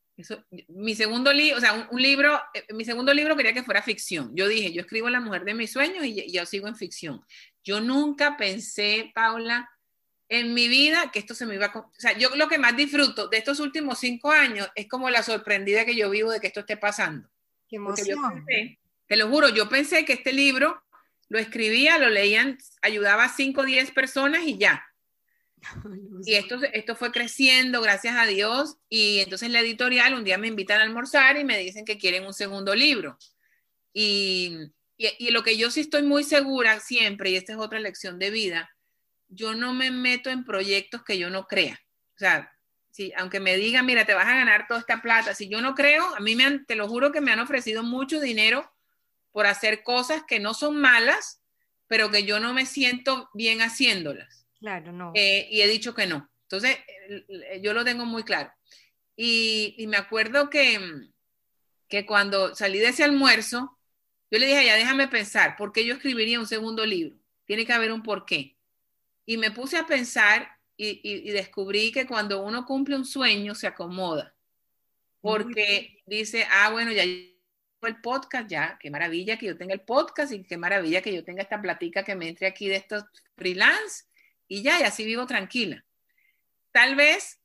mi 0.67 0.95
segundo 0.95 1.31
libro, 1.31 1.57
o 1.57 1.61
sea, 1.61 1.87
un, 1.91 2.01
libro, 2.01 2.39
eh, 2.53 2.73
mi 2.73 2.85
segundo 2.85 3.13
libro 3.13 3.35
quería 3.35 3.53
que 3.53 3.63
fuera 3.63 3.81
ficción. 3.81 4.35
Yo 4.35 4.47
dije, 4.47 4.71
yo 4.71 4.81
escribo 4.81 5.09
La 5.09 5.19
mujer 5.19 5.45
de 5.45 5.53
mis 5.53 5.71
sueños 5.71 6.05
y, 6.05 6.31
yo 6.31 6.45
sigo 6.45 6.67
en 6.67 6.75
ficción. 6.75 7.23
Yo 7.63 7.79
nunca 7.79 8.37
pensé, 8.37 9.11
Paula, 9.13 9.69
en 10.27 10.53
mi 10.53 10.67
vida 10.67 11.11
que 11.11 11.19
esto 11.19 11.33
se 11.33 11.45
me 11.45 11.55
iba 11.55 11.67
a... 11.67 11.79
O 11.79 11.91
sea, 11.97 12.17
yo 12.17 12.35
lo 12.35 12.47
que 12.47 12.57
más 12.57 12.75
disfruto 12.75 13.27
de 13.27 13.37
estos 13.37 13.59
últimos 13.59 13.99
cinco 13.99 14.31
años 14.31 14.69
es 14.75 14.87
como 14.87 15.09
la 15.09 15.23
sorprendida 15.23 15.85
que 15.85 15.95
yo 15.95 16.09
vivo 16.09 16.31
de 16.31 16.39
que 16.39 16.47
esto 16.47 16.61
esté 16.61 16.77
pasando. 16.77 17.29
Qué 17.67 17.77
emoción. 17.77 18.45
te 19.07 19.15
lo 19.15 19.29
juro, 19.29 19.49
yo 19.49 19.69
pensé 19.69 20.05
que 20.05 20.13
este 20.13 20.33
libro 20.33 20.83
lo 21.29 21.39
escribía, 21.39 21.97
lo 21.97 22.09
leían, 22.09 22.57
ayudaba 22.81 23.25
a 23.25 23.29
cinco 23.29 23.61
o 23.61 23.65
diez 23.65 23.91
personas 23.91 24.41
y 24.43 24.57
ya. 24.57 24.83
Y 26.25 26.35
esto, 26.35 26.59
esto 26.73 26.95
fue 26.95 27.11
creciendo, 27.11 27.81
gracias 27.81 28.15
a 28.17 28.25
Dios. 28.25 28.77
Y 28.89 29.19
entonces 29.19 29.49
la 29.49 29.61
editorial 29.61 30.13
un 30.13 30.23
día 30.23 30.37
me 30.37 30.47
invitan 30.47 30.79
a 30.79 30.83
almorzar 30.83 31.37
y 31.37 31.43
me 31.43 31.57
dicen 31.57 31.85
que 31.85 31.97
quieren 31.97 32.25
un 32.25 32.33
segundo 32.33 32.75
libro. 32.75 33.17
Y, 33.93 34.57
y, 34.97 35.31
lo 35.31 35.43
que 35.43 35.57
yo 35.57 35.71
sí 35.71 35.81
estoy 35.81 36.03
muy 36.03 36.23
segura 36.23 36.79
siempre, 36.79 37.31
y 37.31 37.35
esta 37.35 37.53
es 37.53 37.57
otra 37.57 37.79
lección 37.79 38.19
de 38.19 38.29
vida, 38.29 38.69
yo 39.29 39.55
no 39.55 39.73
me 39.73 39.91
meto 39.91 40.29
en 40.29 40.43
proyectos 40.43 41.03
que 41.03 41.17
yo 41.17 41.29
no 41.29 41.47
crea. 41.47 41.79
O 42.15 42.19
sea, 42.19 42.53
si, 42.91 43.13
aunque 43.17 43.39
me 43.39 43.55
digan, 43.55 43.85
mira, 43.85 44.05
te 44.05 44.13
vas 44.13 44.27
a 44.27 44.35
ganar 44.35 44.67
toda 44.67 44.81
esta 44.81 45.01
plata, 45.01 45.33
si 45.33 45.47
yo 45.47 45.61
no 45.61 45.73
creo, 45.73 46.15
a 46.15 46.19
mí 46.19 46.35
me 46.35 46.59
te 46.59 46.75
lo 46.75 46.87
juro 46.87 47.11
que 47.11 47.21
me 47.21 47.31
han 47.31 47.39
ofrecido 47.39 47.83
mucho 47.83 48.19
dinero 48.19 48.71
por 49.31 49.45
hacer 49.45 49.83
cosas 49.83 50.23
que 50.27 50.39
no 50.39 50.53
son 50.53 50.79
malas, 50.79 51.41
pero 51.87 52.11
que 52.11 52.23
yo 52.23 52.39
no 52.39 52.53
me 52.53 52.65
siento 52.65 53.29
bien 53.33 53.61
haciéndolas. 53.61 54.47
Claro, 54.59 54.91
no. 54.91 55.11
Eh, 55.15 55.47
y 55.49 55.61
he 55.61 55.67
dicho 55.67 55.93
que 55.93 56.05
no. 56.05 56.29
Entonces, 56.43 56.77
yo 57.61 57.73
lo 57.73 57.85
tengo 57.85 58.05
muy 58.05 58.23
claro. 58.23 58.51
Y, 59.15 59.85
me 59.87 59.97
acuerdo 59.97 60.49
que, 60.49 60.79
que 61.87 62.05
cuando 62.05 62.55
salí 62.55 62.79
de 62.79 62.87
ese 62.87 63.03
almuerzo, 63.03 63.77
yo 64.31 64.39
le 64.39 64.47
dije, 64.47 64.65
ya 64.65 64.75
déjame 64.75 65.07
pensar, 65.07 65.55
¿por 65.57 65.71
qué 65.71 65.85
yo 65.85 65.93
escribiría 65.93 66.39
un 66.39 66.47
segundo 66.47 66.85
libro? 66.85 67.17
Tiene 67.45 67.65
que 67.65 67.73
haber 67.73 67.91
un 67.91 68.03
porqué. 68.03 68.57
Y 69.25 69.37
me 69.37 69.51
puse 69.51 69.77
a 69.77 69.85
pensar 69.85 70.49
y, 70.77 71.01
y, 71.03 71.31
descubrí 71.31 71.91
que 71.91 72.07
cuando 72.07 72.41
uno 72.41 72.65
cumple 72.65 72.95
un 72.95 73.05
sueño 73.05 73.53
se 73.55 73.67
acomoda. 73.67 74.33
Porque 75.21 76.01
dice, 76.05 76.47
ah, 76.49 76.69
bueno, 76.71 76.91
ya 76.91 77.03
el 77.03 78.01
podcast 78.01 78.49
ya, 78.49 78.77
qué 78.79 78.89
maravilla 78.89 79.37
que 79.37 79.47
yo 79.47 79.57
tenga 79.57 79.73
el 79.73 79.81
podcast 79.81 80.31
y 80.31 80.43
qué 80.43 80.57
maravilla 80.57 81.01
que 81.01 81.13
yo 81.13 81.23
tenga 81.23 81.43
esta 81.43 81.61
platica 81.61 82.03
que 82.03 82.15
me 82.15 82.29
entre 82.29 82.47
aquí 82.47 82.67
de 82.67 82.77
estos 82.77 83.03
freelance 83.35 84.08
y 84.49 84.63
ya, 84.63 84.79
y 84.79 84.83
así 84.83 85.05
vivo 85.05 85.25
tranquila. 85.25 85.85
Tal 86.71 86.95
vez 86.95 87.39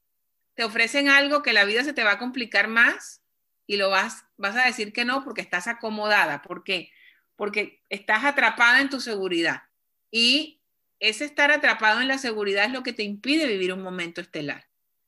te 0.54 0.64
ofrecen 0.64 1.08
algo 1.08 1.42
que 1.42 1.52
la 1.52 1.64
vida 1.64 1.84
se 1.84 1.92
te 1.92 2.02
va 2.02 2.12
a 2.12 2.18
complicar 2.18 2.66
más 2.66 3.22
y 3.66 3.76
lo 3.76 3.90
vas, 3.90 4.24
vas 4.36 4.56
a 4.56 4.64
decir 4.64 4.92
que 4.92 5.04
no 5.04 5.22
porque 5.22 5.42
estás 5.42 5.68
acomodada. 5.68 6.42
¿Por 6.42 6.64
qué? 6.64 6.90
Porque 7.36 7.82
estás 7.90 8.24
atrapada 8.24 8.80
en 8.80 8.88
tu 8.88 9.00
seguridad. 9.00 9.64
Y 10.10 10.62
ese 10.98 11.24
estar 11.24 11.50
atrapado 11.50 12.00
en 12.00 12.08
la 12.08 12.18
seguridad 12.18 12.64
es 12.64 12.72
lo 12.72 12.82
que 12.82 12.92
te 12.92 13.02
impide 13.02 13.46
vivir 13.46 13.72
un 13.72 13.82
momento 13.82 14.20
estelar. 14.20 14.66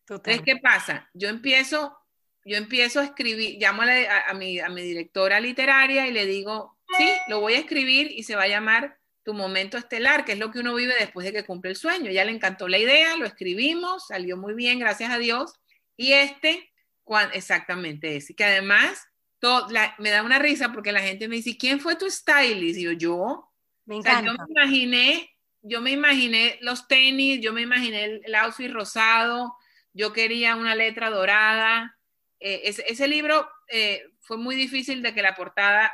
Entonces, 0.09 0.43
¿qué 0.43 0.57
pasa? 0.57 1.09
Yo 1.15 1.29
empiezo, 1.29 1.97
yo 2.45 2.57
empiezo 2.57 3.01
a 3.01 3.05
escribir, 3.05 3.57
llamo 3.59 3.83
a, 3.83 4.35
mi, 4.35 4.61
a 4.61 4.69
mi 4.69 4.83
directora 4.83 5.41
literaria 5.41 6.07
y 6.07 6.13
le 6.13 6.27
digo, 6.27 6.77
sí, 6.97 7.11
lo 7.29 7.41
voy 7.41 7.55
a 7.55 7.59
escribir 7.59 8.11
y 8.13 8.23
se 8.23 8.37
va 8.37 8.45
a 8.45 8.49
llamar 8.49 8.99
Tu 9.27 9.35
Momento 9.35 9.77
Estelar, 9.77 10.25
que 10.25 10.33
es 10.33 10.39
lo 10.39 10.51
que 10.51 10.61
uno 10.61 10.75
vive 10.75 10.95
después 10.99 11.27
de 11.27 11.33
que 11.33 11.45
cumple 11.45 11.73
el 11.73 11.77
sueño. 11.77 12.11
Ya 12.13 12.25
le 12.25 12.31
encantó 12.33 12.69
la 12.69 12.79
idea, 12.79 13.17
lo 13.17 13.27
escribimos, 13.27 14.07
salió 14.07 14.37
muy 14.37 14.55
bien, 14.55 14.79
gracias 14.79 15.11
a 15.11 15.19
Dios. 15.19 15.53
Y 15.97 16.13
este 16.13 16.73
exactamente 17.33 18.17
ese. 18.17 18.35
Que 18.35 18.45
además 18.45 19.09
me 19.99 20.11
da 20.11 20.23
una 20.23 20.39
risa 20.39 20.73
porque 20.73 20.93
la 20.93 21.03
gente 21.03 21.29
me 21.29 21.37
dice, 21.37 21.57
¿quién 21.57 21.81
fue 21.81 21.97
tu 21.97 22.11
stylist? 22.11 22.79
Y 22.79 22.83
yo, 22.83 22.93
yo. 22.93 23.53
Me 23.85 23.97
encanta. 23.97 24.27
yo 24.27 24.33
me 24.33 24.61
imaginé, 24.61 25.31
yo 25.63 25.81
me 25.81 25.91
imaginé 25.93 26.59
los 26.61 26.89
tenis, 26.89 27.41
yo 27.41 27.53
me 27.53 27.63
imaginé 27.63 28.21
el, 28.25 28.35
outfit 28.35 28.71
rosado, 28.73 29.57
yo 29.93 30.13
quería 30.13 30.57
una 30.57 30.75
letra 30.75 31.11
dorada. 31.11 31.97
Eh, 32.41 32.63
ese, 32.65 33.09
libro 33.09 33.49
eh, 33.69 34.03
fue 34.21 34.37
muy 34.37 34.57
difícil 34.57 35.03
de 35.03 35.15
que 35.15 35.23
la 35.23 35.35
portada, 35.35 35.93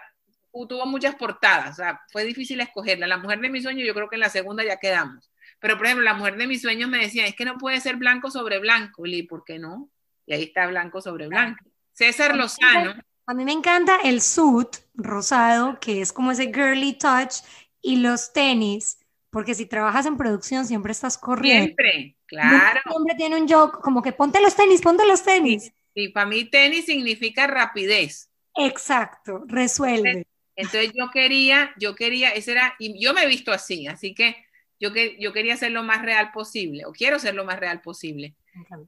tuvo 0.53 0.87
muchas 0.87 1.15
portadas, 1.15 1.73
o 1.73 1.75
sea, 1.75 2.01
fue 2.11 2.25
difícil 2.25 2.61
escogerla. 2.61 3.07
La 3.07 3.17
mujer 3.17 3.41
de 3.41 3.49
mis 3.49 3.63
sueños, 3.63 3.87
yo 3.87 3.95
creo 3.95 4.09
que 4.09 4.17
en 4.17 4.21
la 4.21 4.29
segunda 4.29 4.65
ya 4.65 4.79
quedamos. 4.79 5.31
Pero, 5.59 5.77
por 5.77 5.87
ejemplo, 5.87 6.05
la 6.05 6.15
mujer 6.15 6.37
de 6.37 6.47
mis 6.47 6.61
sueños 6.61 6.91
me 6.91 6.99
decía, 6.99 7.27
es 7.27 7.37
que 7.37 7.45
no 7.45 7.57
puede 7.57 7.81
ser 7.81 7.97
blanco 7.97 8.31
sobre 8.31 8.59
blanco. 8.59 9.07
Y 9.07 9.23
¿por 9.23 9.45
qué 9.45 9.59
no? 9.59 9.89
Y 10.27 10.35
ahí 10.35 10.43
está 10.45 10.67
blanco 10.67 11.01
sobre 11.01 11.29
blanco. 11.29 11.65
César 11.93 12.37
Lozano. 12.37 12.95
A 13.27 13.35
mí 13.35 13.45
me 13.45 13.53
encanta 13.53 13.99
el 14.03 14.21
suit 14.21 14.69
rosado, 14.95 15.79
que 15.79 16.01
es 16.01 16.13
como 16.13 16.33
ese 16.33 16.53
girly 16.53 16.95
touch, 16.95 17.37
y 17.81 17.97
los 17.97 18.33
tenis, 18.33 18.99
porque 19.31 19.55
si 19.55 19.67
trabajas 19.67 20.07
en 20.07 20.17
producción 20.17 20.67
siempre 20.67 20.93
estás 20.93 21.17
corriendo. 21.17 21.67
Siempre, 21.67 22.17
claro. 22.27 22.81
Siempre 22.89 23.15
tiene 23.17 23.41
un 23.41 23.49
joke, 23.49 23.81
como 23.81 24.03
que 24.03 24.13
ponte 24.13 24.41
los 24.41 24.57
tenis, 24.57 24.81
ponte 24.81 25.07
los 25.07 25.23
tenis. 25.23 25.73
Y 25.95 26.09
para 26.09 26.27
mí 26.27 26.45
tenis 26.45 26.87
significa 26.87 27.47
rapidez. 27.47 28.31
Exacto, 28.57 29.45
resuelve. 29.47 30.27
Entonces 30.63 30.93
yo 30.95 31.11
quería, 31.11 31.75
yo 31.77 31.95
quería, 31.95 32.31
ese 32.31 32.53
era, 32.53 32.75
y 32.79 33.03
yo 33.03 33.13
me 33.13 33.25
he 33.25 33.27
visto 33.27 33.53
así, 33.53 33.87
así 33.89 34.15
que 34.15 34.37
yo, 34.79 34.93
que, 34.93 35.17
yo 35.21 35.33
quería 35.33 35.57
ser 35.57 35.73
lo 35.73 35.83
más 35.83 36.03
real 36.03 36.31
posible, 36.33 36.85
o 36.87 36.93
quiero 36.93 37.19
ser 37.19 37.35
lo 37.35 37.45
más 37.45 37.59
real 37.59 37.81
posible. 37.81 38.37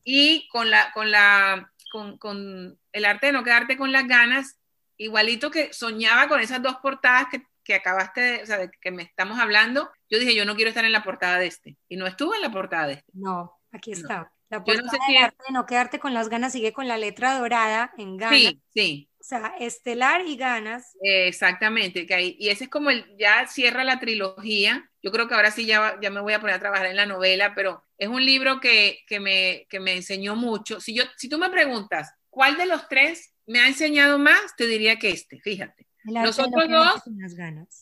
Y 0.04 0.48
con, 0.48 0.70
la, 0.70 0.92
con, 0.92 1.10
la, 1.10 1.72
con, 1.90 2.18
con, 2.18 2.78
el 2.92 3.04
arte 3.04 3.26
de 3.26 3.32
no 3.32 3.42
quedarte 3.42 3.76
con 3.76 3.92
las 3.92 4.06
ganas, 4.06 4.58
igualito 4.96 5.50
que 5.50 5.72
soñaba 5.72 6.28
con 6.28 6.40
esas 6.40 6.62
dos 6.62 6.76
portadas 6.76 7.26
que, 7.30 7.42
que 7.64 7.74
acabaste 7.74 8.20
de, 8.20 8.42
o 8.42 8.46
sea, 8.46 8.58
de 8.58 8.70
que 8.70 8.90
me 8.90 9.02
estamos 9.02 9.38
hablando, 9.38 9.90
yo 10.08 10.18
dije, 10.18 10.34
yo 10.34 10.44
no 10.44 10.54
quiero 10.54 10.68
estar 10.68 10.84
en 10.84 10.92
la 10.92 11.02
portada 11.02 11.38
de 11.38 11.46
este. 11.46 11.76
Y 11.88 11.96
no 11.96 12.06
estuve 12.06 12.36
en 12.36 12.42
la 12.42 12.52
portada 12.52 12.86
de 12.86 12.92
este. 12.94 13.10
No, 13.14 13.58
aquí 13.72 13.92
está. 13.92 14.30
La 14.58 14.64
portada 14.64 14.98
de 15.08 15.18
arte 15.18 15.36
de 15.46 15.52
no 15.52 15.66
quedarte 15.66 15.98
con 15.98 16.14
las 16.14 16.28
ganas 16.28 16.52
sigue 16.52 16.72
con 16.72 16.88
la 16.88 16.98
letra 16.98 17.38
dorada 17.38 17.92
en 17.98 18.16
ganas. 18.16 18.38
Sí, 18.38 18.60
sí. 18.74 19.10
O 19.20 19.24
sea, 19.24 19.54
estelar 19.58 20.26
y 20.26 20.36
ganas. 20.36 20.96
exactamente, 21.00 22.06
que 22.06 22.36
y 22.38 22.50
ese 22.50 22.64
es 22.64 22.70
como 22.70 22.90
el, 22.90 23.04
ya 23.18 23.46
cierra 23.46 23.82
la 23.82 23.98
trilogía. 23.98 24.90
Yo 25.02 25.10
creo 25.12 25.26
que 25.26 25.34
ahora 25.34 25.50
sí 25.50 25.66
ya, 25.66 25.98
ya 26.00 26.10
me 26.10 26.20
voy 26.20 26.34
a 26.34 26.40
poner 26.40 26.56
a 26.56 26.60
trabajar 26.60 26.86
en 26.86 26.96
la 26.96 27.06
novela, 27.06 27.54
pero 27.54 27.82
es 27.98 28.08
un 28.08 28.24
libro 28.24 28.60
que, 28.60 29.00
que, 29.06 29.20
me, 29.20 29.66
que 29.68 29.80
me 29.80 29.94
enseñó 29.94 30.36
mucho. 30.36 30.80
Si, 30.80 30.94
yo, 30.94 31.04
si 31.16 31.28
tú 31.28 31.38
me 31.38 31.50
preguntas, 31.50 32.12
¿cuál 32.28 32.56
de 32.56 32.66
los 32.66 32.86
tres 32.88 33.34
me 33.46 33.60
ha 33.60 33.66
enseñado 33.66 34.18
más? 34.18 34.54
Te 34.56 34.66
diría 34.66 34.98
que 34.98 35.10
este, 35.10 35.40
fíjate. 35.40 35.86
Los 36.04 36.38
otros 36.38 36.68
dos, 36.68 37.02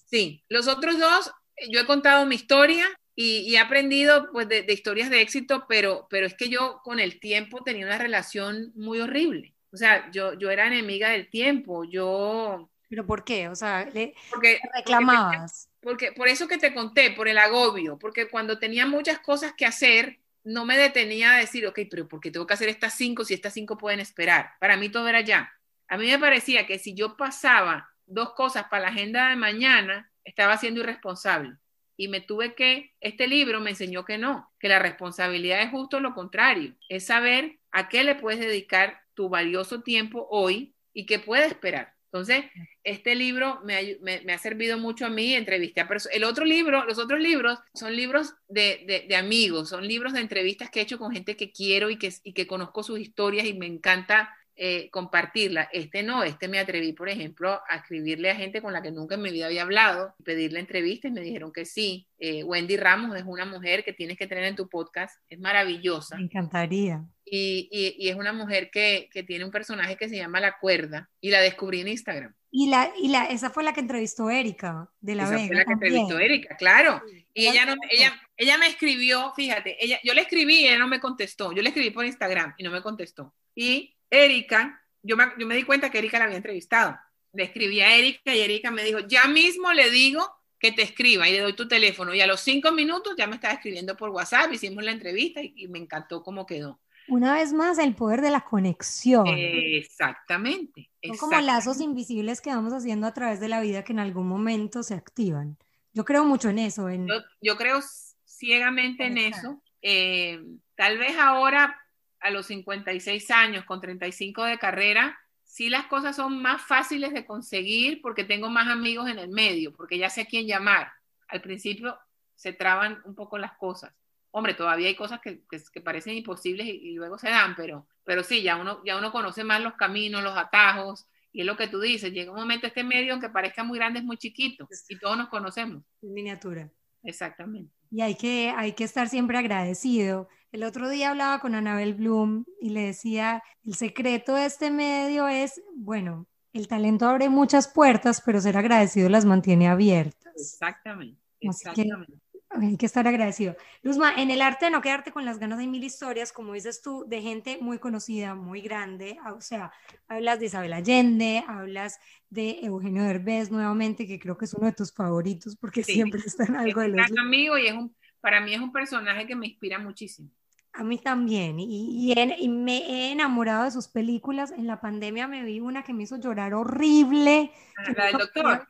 sí, 0.07 0.45
los 0.49 0.69
otros 0.69 0.99
dos, 0.99 1.33
yo 1.71 1.81
he 1.81 1.87
contado 1.87 2.25
mi 2.25 2.37
historia 2.37 2.87
y, 3.15 3.41
y 3.41 3.57
he 3.57 3.59
aprendido 3.59 4.31
pues 4.33 4.49
de, 4.49 4.63
de, 4.63 4.73
historias 4.73 5.11
de 5.11 5.21
éxito, 5.21 5.67
pero, 5.69 6.07
pero 6.11 6.27
es 6.27 6.35
que 6.35 6.49
yo 6.49 6.81
con 6.83 7.01
el 7.01 7.21
tiempo 7.21 7.63
tenía 7.63 7.87
una 7.87 7.99
relación 7.99 8.73
muy 8.75 9.01
horrible. 9.01 9.55
O 9.73 9.77
sea, 9.77 10.11
yo, 10.11 10.35
yo 10.35 10.51
era 10.51 10.67
enemiga 10.67 11.11
del 11.11 11.29
tiempo, 11.29 11.85
yo... 11.85 12.69
¿Pero 12.89 13.07
por 13.07 13.25
qué? 13.25 13.49
O 13.49 13.55
sea, 13.55 13.87
le 13.87 14.15
porque, 14.31 14.61
reclamabas. 14.75 15.71
Porque, 15.81 16.13
por 16.13 16.29
eso 16.29 16.47
que 16.47 16.59
te 16.59 16.75
conté, 16.75 17.11
por 17.11 17.27
el 17.27 17.39
agobio, 17.39 17.99
porque 17.99 18.29
cuando 18.29 18.59
tenía 18.59 18.87
muchas 18.87 19.19
cosas 19.21 19.55
que 19.57 19.65
hacer, 19.65 20.19
no 20.45 20.67
me 20.67 20.77
detenía 20.77 21.35
a 21.35 21.39
decir, 21.39 21.67
ok, 21.67 21.81
pero 21.91 22.07
¿por 22.07 22.21
qué 22.21 22.31
tengo 22.31 22.47
que 22.47 22.55
hacer 22.55 22.69
estas 22.69 22.95
cinco 22.95 23.25
si 23.25 23.33
estas 23.33 23.55
cinco 23.55 23.79
pueden 23.79 24.01
esperar? 24.01 24.51
Para 24.61 24.77
mí 24.77 24.91
todo 24.91 25.09
era 25.09 25.23
ya. 25.23 25.53
A 25.89 25.97
mí 25.97 26.07
me 26.07 26.19
parecía 26.19 26.67
que 26.67 26.79
si 26.79 26.95
yo 26.95 27.17
pasaba 27.17 27.91
dos 28.07 28.35
cosas 28.35 28.65
para 28.65 28.83
la 28.83 28.89
agenda 28.89 29.31
de 29.31 29.37
mañana, 29.37 30.11
estaba 30.25 30.59
siendo 30.59 30.81
irresponsable. 30.81 31.57
Y 32.03 32.09
me 32.09 32.21
tuve 32.21 32.57
que, 32.57 32.91
este 33.01 33.29
libro 33.29 33.61
me 33.61 33.71
enseñó 33.71 34.05
que 34.05 34.19
no, 34.19 34.53
que 34.59 34.67
la 34.69 34.81
responsabilidad 34.81 35.63
es 35.63 35.71
justo 35.71 36.01
lo 36.01 36.15
contrario, 36.15 36.75
es 36.89 37.07
saber 37.07 37.61
a 37.71 37.89
qué 37.89 38.03
le 38.03 38.17
puedes 38.17 38.41
dedicar 38.41 39.03
tu 39.15 39.29
valioso 39.29 39.83
tiempo 39.83 40.27
hoy 40.29 40.75
y 40.93 41.07
que 41.07 41.21
puede 41.21 41.47
esperar. 41.47 41.95
Entonces, 42.07 42.47
este 42.83 43.15
libro 43.15 43.61
me, 43.63 44.33
ha 44.33 44.39
servido 44.39 44.79
mucho 44.79 45.07
a 45.07 45.11
mí, 45.11 45.33
entrevisté 45.33 45.81
a 45.81 45.87
personas. 45.87 46.17
El 46.17 46.25
otro 46.25 46.45
libro, 46.45 46.85
los 46.87 46.99
otros 46.99 47.21
libros 47.21 47.61
son 47.73 47.95
libros 47.95 48.35
de, 48.49 49.07
amigos, 49.17 49.69
son 49.69 49.87
libros 49.87 50.13
de 50.13 50.23
entrevistas 50.23 50.71
que 50.71 50.81
he 50.81 50.83
hecho 50.83 50.99
con 50.99 51.13
gente 51.13 51.37
que 51.37 51.53
quiero 51.53 51.89
y 51.89 51.99
que, 51.99 52.13
y 52.25 52.33
que 52.33 52.49
conozco 52.49 52.83
sus 52.83 52.99
historias 52.99 53.47
y 53.47 53.55
me 53.55 53.67
encanta 53.67 54.37
eh, 54.65 54.91
compartirla. 54.93 55.69
Este 55.73 56.05
no, 56.05 56.23
este 56.23 56.47
me 56.47 56.61
atreví, 56.61 56.93
por 56.93 57.09
ejemplo, 57.09 57.61
a 57.69 57.75
escribirle 57.79 58.31
a 58.31 58.37
gente 58.37 58.63
con 58.63 58.73
la 58.73 58.81
que 58.81 58.93
nunca 58.93 59.17
en 59.17 59.23
mi 59.23 59.33
vida 59.33 59.47
había 59.47 59.63
hablado, 59.63 60.15
pedirle 60.25 60.61
entrevistas 60.61 61.11
y 61.11 61.15
me 61.15 61.21
dijeron 61.21 61.53
que 61.53 61.65
sí. 61.65 62.07
Eh, 62.21 62.45
Wendy 62.45 62.77
Ramos 62.77 63.17
es 63.17 63.25
una 63.27 63.45
mujer 63.45 63.83
que 63.83 63.93
tienes 63.93 64.17
que 64.17 64.29
tener 64.29 64.45
en 64.45 64.55
tu 64.55 64.69
podcast, 64.69 65.21
es 65.29 65.41
maravillosa. 65.41 66.17
Me 66.17 66.23
encantaría. 66.23 67.05
Y, 67.25 67.69
y, 67.73 68.09
es 68.09 68.15
una 68.15 68.33
mujer 68.33 68.71
que, 68.71 69.09
que, 69.13 69.25
tiene 69.25 69.45
un 69.45 69.51
personaje 69.51 69.97
que 69.97 70.09
se 70.09 70.17
llama 70.17 70.39
La 70.39 70.57
Cuerda 70.61 71.11
y 71.21 71.31
la 71.31 71.41
descubrí 71.41 71.81
en 71.81 71.89
Instagram. 71.89 72.33
Y, 72.53 72.69
la, 72.69 72.93
y 72.97 73.09
la, 73.09 73.25
esa 73.25 73.51
fue 73.51 73.65
la 73.65 73.73
que 73.73 73.81
entrevistó 73.81 74.31
Erika 74.31 74.89
de 75.01 75.17
la 75.17 75.25
esa 75.25 75.39
Fue 75.45 75.57
la 75.57 75.65
que 75.65 75.73
entrevistó 75.73 76.21
Erika, 76.21 76.55
claro. 76.57 77.03
Y 77.35 77.49
ella, 77.49 77.67
no, 77.67 77.75
ella, 77.91 78.15
ella 78.37 78.59
me 78.59 78.69
escribió, 78.69 79.33
fíjate, 79.35 79.85
ella, 79.85 79.99
yo 80.05 80.15
le 80.15 80.21
escribí 80.21 80.61
y 80.61 80.69
ella 80.69 80.79
no 80.79 80.87
me 80.87 81.01
contestó. 81.01 81.53
Yo 81.53 81.63
le 81.63 81.71
escribí 81.71 81.91
por 81.91 82.05
Instagram 82.05 82.55
y 82.59 82.63
no 82.63 82.71
me 82.71 82.81
contestó. 82.81 83.35
Y 83.57 83.97
Erika, 84.13 84.81
yo 85.03 85.17
me, 85.17 85.25
yo 85.39 85.47
me 85.47 85.57
di 85.57 85.65
cuenta 85.65 85.91
que 85.91 85.99
Erika 85.99 86.19
la 86.19 86.27
había 86.27 86.37
entrevistado. 86.37 86.99
Le 87.33 87.45
escribí 87.45 87.81
a 87.81 87.97
Erika 87.97 88.35
y 88.35 88.41
Erika 88.41 88.71
me 88.71 88.85
dijo, 88.85 89.01
ya 89.01 89.27
mismo 89.27 89.73
le 89.73 89.91
digo 89.91 90.29
que 90.59 90.71
te 90.71 90.83
escriba 90.83 91.29
y 91.29 91.33
le 91.33 91.41
doy 91.41 91.55
tu 91.55 91.67
teléfono. 91.67 92.15
Y 92.15 92.21
a 92.21 92.27
los 92.27 92.41
cinco 92.41 92.71
minutos 92.71 93.15
ya 93.17 93.27
me 93.27 93.37
estaba 93.37 93.55
escribiendo 93.55 93.97
por 93.97 94.11
WhatsApp, 94.11 94.53
hicimos 94.53 94.85
la 94.85 94.93
entrevista 94.93 95.41
y 95.43 95.67
me 95.69 95.79
encantó 95.79 96.23
cómo 96.23 96.47
quedó. 96.47 96.79
Una 97.09 97.35
vez 97.35 97.53
más, 97.53 97.79
el 97.79 97.95
poder 97.95 98.21
de 98.21 98.31
la 98.31 98.43
conexión. 98.43 99.27
Exactamente. 99.27 100.91
Son 101.03 101.17
como 101.17 101.41
lazos 101.41 101.81
invisibles 101.81 102.41
que 102.41 102.51
vamos 102.51 102.73
haciendo 102.73 103.07
a 103.07 103.15
través 103.15 103.41
de 103.41 103.49
la 103.49 103.61
vida 103.61 103.83
que 103.83 103.93
en 103.93 103.99
algún 103.99 104.29
momento 104.29 104.83
se 104.83 104.95
activan. 104.95 105.59
Yo 105.93 106.05
creo 106.05 106.25
mucho 106.25 106.49
en 106.49 106.59
eso. 106.59 106.89
En... 106.89 107.09
Yo, 107.41 107.57
creo 107.57 107.81
ciegamente 108.25 109.07
en 109.07 109.19
eso. 109.19 109.61
Eh, 109.83 110.41
tal 110.77 110.99
vez 110.99 111.19
ahora, 111.19 111.77
a 112.23 112.31
los 112.31 112.47
56 112.47 113.31
años, 113.31 113.65
con 113.65 113.81
35 113.81 114.45
de 114.45 114.59
carrera, 114.59 115.19
sí 115.45 115.69
las 115.69 115.87
cosas 115.87 116.17
son 116.17 116.41
más 116.41 116.63
fáciles 116.63 117.13
de 117.13 117.27
conseguir 117.27 118.01
porque 118.01 118.25
tengo 118.25 118.49
más 118.49 118.69
amigos 118.69 119.09
en 119.09 119.19
el 119.19 119.29
medio, 119.29 119.73
porque 119.73 119.99
ya 119.99 120.11
sé 120.11 120.23
a 120.23 120.27
quién 120.27 120.47
llamar. 120.47 120.93
Al 121.29 121.41
principio 121.41 121.99
se 122.35 122.53
traban 122.53 123.01
un 123.05 123.15
poco 123.15 123.39
las 123.39 123.53
cosas 123.57 123.93
hombre, 124.33 124.55
todavía 124.55 124.89
hay 124.89 124.97
cosas 124.97 125.21
que, 125.21 125.43
que, 125.49 125.81
parecen 125.81 126.17
imposibles 126.17 126.67
y, 126.67 126.95
luego 126.95 127.19
se 127.19 127.29
dan, 127.29 127.55
pero, 127.55 127.87
pero 128.03 128.25
sí, 128.25 128.43
ya 128.43 128.57
uno, 128.57 128.83
ya 128.85 128.99
uno 128.99 129.13
conoce 129.13 129.45
más 129.45 129.63
los 129.63 129.75
caminos, 129.75 130.25
los 130.25 130.37
atajos, 130.37 131.07
y 131.33 131.41
es 131.41 131.47
lo 131.47 131.57
que 131.57 131.69
tú 131.69 131.81
dices, 131.81 132.13
llega 132.13 132.33
un 132.33 132.39
momento 132.39 132.67
este 132.67 132.83
medio, 132.83 133.13
aunque 133.13 133.29
parezca 133.29 133.63
muy 133.63 133.79
grande, 133.79 134.01
es 134.01 134.05
muy 134.05 134.17
chiquito, 134.17 134.69
y 134.89 134.99
todos 134.99 135.17
nos 135.17 135.29
conocemos. 135.29 135.85
En 136.03 136.13
miniatura. 136.13 136.71
Exactamente. 137.03 137.73
Y 137.93 138.01
hay 138.01 138.15
que, 138.15 138.53
hay 138.57 138.73
que 138.73 138.85
estar 138.85 139.09
siempre 139.09 139.37
agradecido. 139.37 140.29
El 140.51 140.65
otro 140.65 140.89
día 140.89 141.11
hablaba 141.11 141.41
con 141.41 141.55
Anabel 141.55 141.95
Bloom 141.95 142.45
y 142.59 142.71
le 142.71 142.87
decía, 142.87 143.43
el 143.65 143.75
secreto 143.75 144.35
de 144.35 144.47
este 144.47 144.71
medio 144.71 145.29
es, 145.29 145.63
bueno, 145.77 146.27
el 146.55 146.69
talento 146.69 147.07
abre 147.07 147.29
muchas 147.29 147.69
puertas, 147.69 148.23
pero 148.25 148.41
ser 148.41 148.57
agradecido 148.57 149.11
las 149.11 149.27
mantiene 149.27 149.69
abiertas. 149.69 150.33
Exactamente. 150.35 151.21
exactamente 151.41 152.22
hay 152.61 152.77
que 152.77 152.87
estar 152.87 153.07
agradecido. 153.07 153.57
Luzma, 153.83 154.15
en 154.15 154.31
el 154.31 154.43
arte 154.43 154.67
de 154.67 154.71
no 154.71 154.81
quedarte 154.81 155.13
con 155.13 155.25
las 155.25 155.39
ganas 155.39 155.59
hay 155.59 155.67
mil 155.67 155.85
historias, 155.85 156.33
como 156.33 156.53
dices 156.53 156.83
tú, 156.83 157.05
de 157.07 157.23
gente 157.23 157.59
muy 157.61 157.79
conocida, 157.79 158.35
muy 158.35 158.61
grande. 158.61 159.19
O 159.35 159.41
sea, 159.41 159.73
hablas 160.09 160.41
de 160.41 160.47
Isabel 160.47 160.73
Allende, 160.73 161.45
hablas 161.47 161.99
de 162.31 162.61
Eugenio 162.63 163.05
Derbez 163.05 163.51
nuevamente, 163.51 164.07
que 164.07 164.19
creo 164.19 164.37
que 164.37 164.45
es 164.45 164.55
uno 164.55 164.67
de 164.67 164.73
tus 164.73 164.93
favoritos 164.93 165.57
porque 165.57 165.83
siempre 165.83 166.21
está 166.27 166.45
en 166.45 166.57
algo 166.57 166.81
de 166.81 166.89
los... 166.89 167.11
Es 167.11 167.19
amigo 167.19 167.59
y 167.59 167.67
es 167.67 167.75
un, 167.75 167.95
para 168.21 168.41
mí 168.41 168.55
es 168.55 168.61
un 168.61 168.73
personaje 168.73 169.27
que 169.27 169.37
me 169.37 169.47
inspira 169.47 169.79
muchísimo. 169.79 170.31
A 170.75 170.85
mí 170.85 170.97
también, 170.97 171.61
y, 171.61 172.15
y, 172.15 172.49
me 172.49 172.79
he 172.79 173.13
enamorado 173.13 173.65
de 173.65 173.71
sus 173.71 173.89
películas. 173.89 174.53
En 174.53 174.67
la 174.67 174.81
pandemia 174.81 175.29
me 175.29 175.45
vi 175.45 175.61
una 175.61 175.83
que 175.83 175.93
me 175.93 176.05
hizo 176.05 176.17
llorar 176.19 176.55
horrible. 176.55 177.53
Ah, 177.77 177.93
la 177.95 178.07
del 178.07 178.17
doctor. 178.17 178.67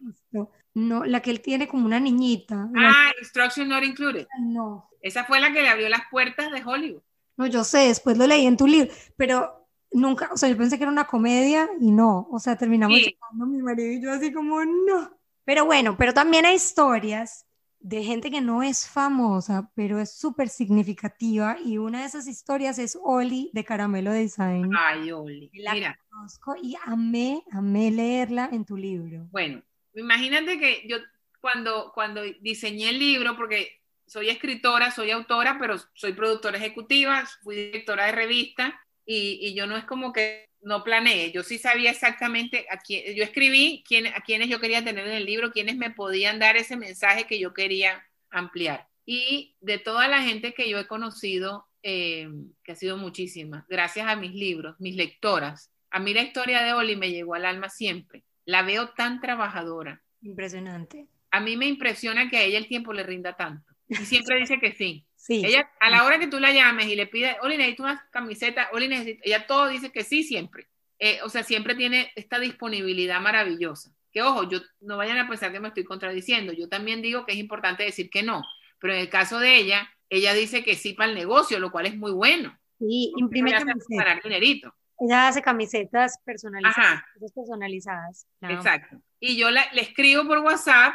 No, 0.74 1.04
la 1.04 1.20
que 1.20 1.30
él 1.30 1.40
tiene 1.40 1.68
como 1.68 1.84
una 1.84 2.00
niñita. 2.00 2.68
Ah, 2.76 3.10
Instruction 3.20 3.68
Not 3.68 3.84
Included. 3.84 4.26
No. 4.40 4.88
Esa 5.00 5.24
fue 5.24 5.40
la 5.40 5.52
que 5.52 5.62
le 5.62 5.68
abrió 5.68 5.88
las 5.88 6.02
puertas 6.10 6.50
de 6.50 6.62
Hollywood. 6.64 7.02
No, 7.36 7.46
yo 7.46 7.64
sé, 7.64 7.88
después 7.88 8.16
lo 8.16 8.26
leí 8.26 8.46
en 8.46 8.56
tu 8.56 8.66
libro, 8.66 8.92
pero 9.16 9.68
nunca, 9.90 10.30
o 10.32 10.36
sea, 10.36 10.48
yo 10.48 10.56
pensé 10.56 10.76
que 10.76 10.84
era 10.84 10.92
una 10.92 11.06
comedia 11.06 11.68
y 11.80 11.90
no, 11.90 12.28
o 12.30 12.38
sea, 12.38 12.56
terminamos 12.56 12.98
sí. 12.98 13.16
mi 13.32 13.62
marido 13.62 13.90
y 13.90 14.02
yo 14.02 14.12
así 14.12 14.32
como, 14.32 14.64
no. 14.64 15.18
Pero 15.44 15.64
bueno, 15.64 15.96
pero 15.96 16.14
también 16.14 16.46
hay 16.46 16.56
historias 16.56 17.46
de 17.80 18.04
gente 18.04 18.30
que 18.30 18.40
no 18.40 18.62
es 18.62 18.86
famosa, 18.86 19.70
pero 19.74 19.98
es 19.98 20.14
súper 20.14 20.48
significativa 20.48 21.56
y 21.64 21.78
una 21.78 22.00
de 22.00 22.06
esas 22.06 22.28
historias 22.28 22.78
es 22.78 22.96
Oli 23.02 23.50
de 23.52 23.64
Caramelo 23.64 24.12
Design. 24.12 24.70
Ay, 24.78 25.10
Oli. 25.10 25.50
La 25.54 25.74
Mira. 25.74 25.98
conozco 26.08 26.54
y 26.62 26.76
amé, 26.84 27.42
amé 27.50 27.90
leerla 27.90 28.48
en 28.52 28.64
tu 28.64 28.76
libro. 28.76 29.26
Bueno, 29.32 29.62
imagínate 29.94 30.58
que 30.58 30.84
yo 30.86 30.98
cuando, 31.40 31.92
cuando 31.92 32.22
diseñé 32.40 32.90
el 32.90 32.98
libro, 32.98 33.36
porque 33.36 33.80
soy 34.06 34.28
escritora, 34.28 34.90
soy 34.90 35.10
autora, 35.10 35.56
pero 35.58 35.76
soy 35.94 36.12
productora 36.12 36.58
ejecutiva, 36.58 37.26
fui 37.42 37.56
directora 37.56 38.06
de 38.06 38.12
revista 38.12 38.80
y, 39.04 39.38
y 39.42 39.54
yo 39.54 39.66
no 39.66 39.76
es 39.76 39.84
como 39.84 40.12
que 40.12 40.48
no 40.60 40.84
planeé, 40.84 41.32
yo 41.32 41.42
sí 41.42 41.58
sabía 41.58 41.90
exactamente 41.90 42.66
a 42.70 42.78
quién, 42.78 43.16
yo 43.16 43.24
escribí 43.24 43.82
quién, 43.86 44.06
a 44.06 44.20
quiénes 44.20 44.48
yo 44.48 44.60
quería 44.60 44.84
tener 44.84 45.06
en 45.08 45.14
el 45.14 45.26
libro, 45.26 45.50
quiénes 45.50 45.76
me 45.76 45.90
podían 45.90 46.38
dar 46.38 46.56
ese 46.56 46.76
mensaje 46.76 47.26
que 47.26 47.40
yo 47.40 47.52
quería 47.52 48.06
ampliar. 48.30 48.88
Y 49.04 49.56
de 49.60 49.78
toda 49.78 50.06
la 50.06 50.22
gente 50.22 50.54
que 50.54 50.68
yo 50.68 50.78
he 50.78 50.86
conocido, 50.86 51.66
eh, 51.82 52.28
que 52.62 52.72
ha 52.72 52.76
sido 52.76 52.96
muchísima, 52.96 53.66
gracias 53.68 54.06
a 54.06 54.14
mis 54.14 54.32
libros, 54.32 54.76
mis 54.78 54.94
lectoras, 54.94 55.72
a 55.90 55.98
mí 55.98 56.14
la 56.14 56.22
historia 56.22 56.62
de 56.62 56.72
Oli 56.72 56.94
me 56.94 57.10
llegó 57.10 57.34
al 57.34 57.44
alma 57.44 57.68
siempre 57.68 58.22
la 58.44 58.62
veo 58.62 58.90
tan 58.90 59.20
trabajadora. 59.20 60.02
Impresionante. 60.22 61.06
A 61.30 61.40
mí 61.40 61.56
me 61.56 61.66
impresiona 61.66 62.28
que 62.28 62.36
a 62.36 62.42
ella 62.42 62.58
el 62.58 62.68
tiempo 62.68 62.92
le 62.92 63.02
rinda 63.02 63.36
tanto. 63.36 63.72
Y 63.88 63.96
siempre 63.96 64.36
dice 64.38 64.58
que 64.58 64.72
sí. 64.72 65.06
Sí. 65.16 65.42
Ella, 65.44 65.70
a 65.80 65.90
la 65.90 66.04
hora 66.04 66.18
que 66.18 66.26
tú 66.26 66.40
la 66.40 66.52
llames 66.52 66.86
y 66.86 66.96
le 66.96 67.06
pides, 67.06 67.36
Oli, 67.42 67.56
necesito 67.56 67.84
una 67.84 68.08
camiseta, 68.10 68.68
Oli, 68.72 68.88
necesito, 68.88 69.22
ella 69.24 69.46
todo 69.46 69.68
dice 69.68 69.92
que 69.92 70.02
sí 70.02 70.24
siempre. 70.24 70.66
Eh, 70.98 71.20
o 71.22 71.28
sea, 71.28 71.42
siempre 71.42 71.74
tiene 71.74 72.10
esta 72.16 72.38
disponibilidad 72.38 73.20
maravillosa. 73.20 73.92
Que 74.12 74.22
ojo, 74.22 74.48
yo 74.48 74.60
no 74.80 74.96
vayan 74.96 75.18
a 75.18 75.28
pensar 75.28 75.52
que 75.52 75.60
me 75.60 75.68
estoy 75.68 75.84
contradiciendo. 75.84 76.52
Yo 76.52 76.68
también 76.68 77.02
digo 77.02 77.24
que 77.24 77.32
es 77.32 77.38
importante 77.38 77.82
decir 77.82 78.10
que 78.10 78.22
no. 78.22 78.42
Pero 78.78 78.94
en 78.94 79.00
el 79.00 79.08
caso 79.08 79.38
de 79.38 79.56
ella, 79.56 79.88
ella 80.10 80.34
dice 80.34 80.62
que 80.62 80.74
sí 80.74 80.92
para 80.92 81.10
el 81.10 81.16
negocio, 81.16 81.58
lo 81.58 81.72
cual 81.72 81.86
es 81.86 81.96
muy 81.96 82.12
bueno. 82.12 82.58
Sí, 82.78 83.12
imprime 83.16 83.52
para 83.96 84.20
dinerito. 84.22 84.74
Ella 85.04 85.28
hace 85.28 85.42
camisetas 85.42 86.18
personalizadas. 86.24 87.02
personalizadas 87.34 88.26
Exacto. 88.40 89.00
Y 89.18 89.36
yo 89.36 89.50
le 89.50 89.60
escribo 89.76 90.26
por 90.26 90.38
WhatsApp 90.38 90.94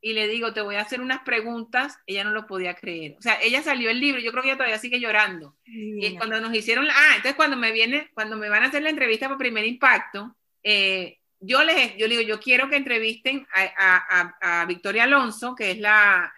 y 0.00 0.12
le 0.12 0.28
digo, 0.28 0.52
te 0.52 0.60
voy 0.60 0.76
a 0.76 0.82
hacer 0.82 1.00
unas 1.00 1.20
preguntas. 1.20 1.98
Ella 2.06 2.24
no 2.24 2.30
lo 2.30 2.46
podía 2.46 2.74
creer. 2.74 3.16
O 3.18 3.22
sea, 3.22 3.40
ella 3.42 3.62
salió 3.62 3.90
el 3.90 4.00
libro, 4.00 4.20
yo 4.20 4.30
creo 4.30 4.42
que 4.42 4.50
ella 4.50 4.56
todavía 4.56 4.78
sigue 4.78 5.00
llorando. 5.00 5.56
Y 5.64 6.16
cuando 6.16 6.40
nos 6.40 6.54
hicieron, 6.54 6.86
ah, 6.88 7.16
entonces 7.16 7.34
cuando 7.34 7.56
me 7.56 7.72
viene, 7.72 8.10
cuando 8.14 8.36
me 8.36 8.48
van 8.48 8.62
a 8.62 8.66
hacer 8.66 8.82
la 8.82 8.90
entrevista 8.90 9.28
por 9.28 9.38
primer 9.38 9.64
impacto, 9.64 10.36
eh, 10.62 11.18
yo 11.46 11.62
les 11.62 11.96
yo 11.96 12.08
digo, 12.08 12.22
yo 12.22 12.40
quiero 12.40 12.68
que 12.68 12.76
entrevisten 12.76 13.46
a, 13.52 14.64
Victoria 14.66 15.04
Alonso, 15.04 15.54
que 15.54 15.70
es 15.70 15.78
la, 15.78 16.32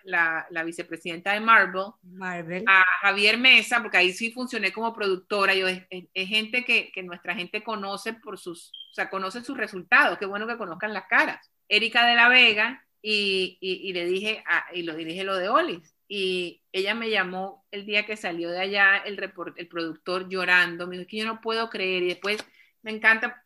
vicepresidenta 0.65 1.33
de 1.33 1.41
Marvel, 1.41 1.87
Marvel, 2.03 2.65
a 2.67 2.85
Javier 3.01 3.39
Mesa, 3.39 3.81
porque 3.81 3.97
ahí 3.97 4.13
sí 4.13 4.31
funcioné 4.31 4.73
como 4.73 4.95
productora. 4.95 5.55
Yo, 5.55 5.67
es, 5.69 5.87
gente 6.15 6.65
que, 6.65 7.03
nuestra 7.03 7.35
gente 7.35 7.63
conoce 7.63 8.13
por 8.13 8.39
sus, 8.39 8.71
o 8.91 8.95
sea, 8.95 9.09
conoce 9.09 9.43
sus 9.43 9.57
resultados. 9.57 10.19
Qué 10.19 10.27
bueno 10.27 10.47
que 10.47 10.59
conozcan 10.59 10.93
las 10.93 11.07
caras. 11.07 11.51
Erika 11.69 12.07
de 12.07 12.15
la 12.15 12.29
Vega, 12.29 12.85
y, 13.01 13.93
le 13.93 14.05
dije, 14.05 14.45
y 14.73 14.83
lo 14.83 14.95
dirige 14.95 15.25
lo 15.25 15.37
de 15.37 15.49
Olis. 15.49 15.95
Y 16.09 16.63
ella 16.73 16.95
me 16.95 17.11
llamó 17.11 17.67
el 17.71 17.85
día 17.85 18.07
que 18.07 18.17
salió 18.17 18.51
de 18.51 18.61
allá 18.61 18.97
el, 18.99 19.19
el 19.57 19.69
productor 19.69 20.29
llorando. 20.29 20.87
Me 20.87 20.97
dijo 20.97 21.09
que 21.09 21.19
yo 21.19 21.27
no 21.27 21.41
puedo 21.41 21.69
creer. 21.71 22.03
Y 22.03 22.09
después 22.09 22.45
me 22.83 22.93
encanta, 22.93 23.45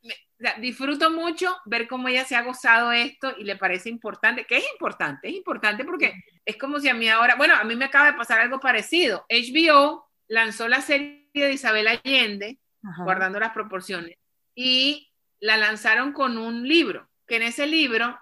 disfruto 0.60 1.10
mucho 1.10 1.56
ver 1.64 1.88
cómo 1.88 2.08
ella 2.08 2.24
se 2.24 2.36
ha 2.36 2.42
gozado 2.42 2.92
esto 2.92 3.34
y 3.38 3.44
le 3.44 3.56
parece 3.56 3.88
importante, 3.88 4.44
que 4.44 4.58
es 4.58 4.64
importante, 4.72 5.28
es 5.28 5.34
importante 5.34 5.84
porque 5.84 6.14
es 6.44 6.56
como 6.56 6.80
si 6.80 6.88
a 6.88 6.94
mí 6.94 7.08
ahora, 7.08 7.36
bueno, 7.36 7.54
a 7.54 7.64
mí 7.64 7.76
me 7.76 7.86
acaba 7.86 8.10
de 8.10 8.18
pasar 8.18 8.40
algo 8.40 8.60
parecido. 8.60 9.26
HBO 9.28 10.08
lanzó 10.28 10.68
la 10.68 10.80
serie 10.80 11.28
de 11.32 11.52
Isabel 11.52 11.88
Allende, 11.88 12.58
guardando 13.04 13.38
las 13.38 13.52
proporciones, 13.52 14.16
y 14.54 15.12
la 15.40 15.56
lanzaron 15.56 16.12
con 16.12 16.38
un 16.38 16.66
libro, 16.66 17.08
que 17.26 17.36
en 17.36 17.42
ese 17.42 17.66
libro 17.66 18.18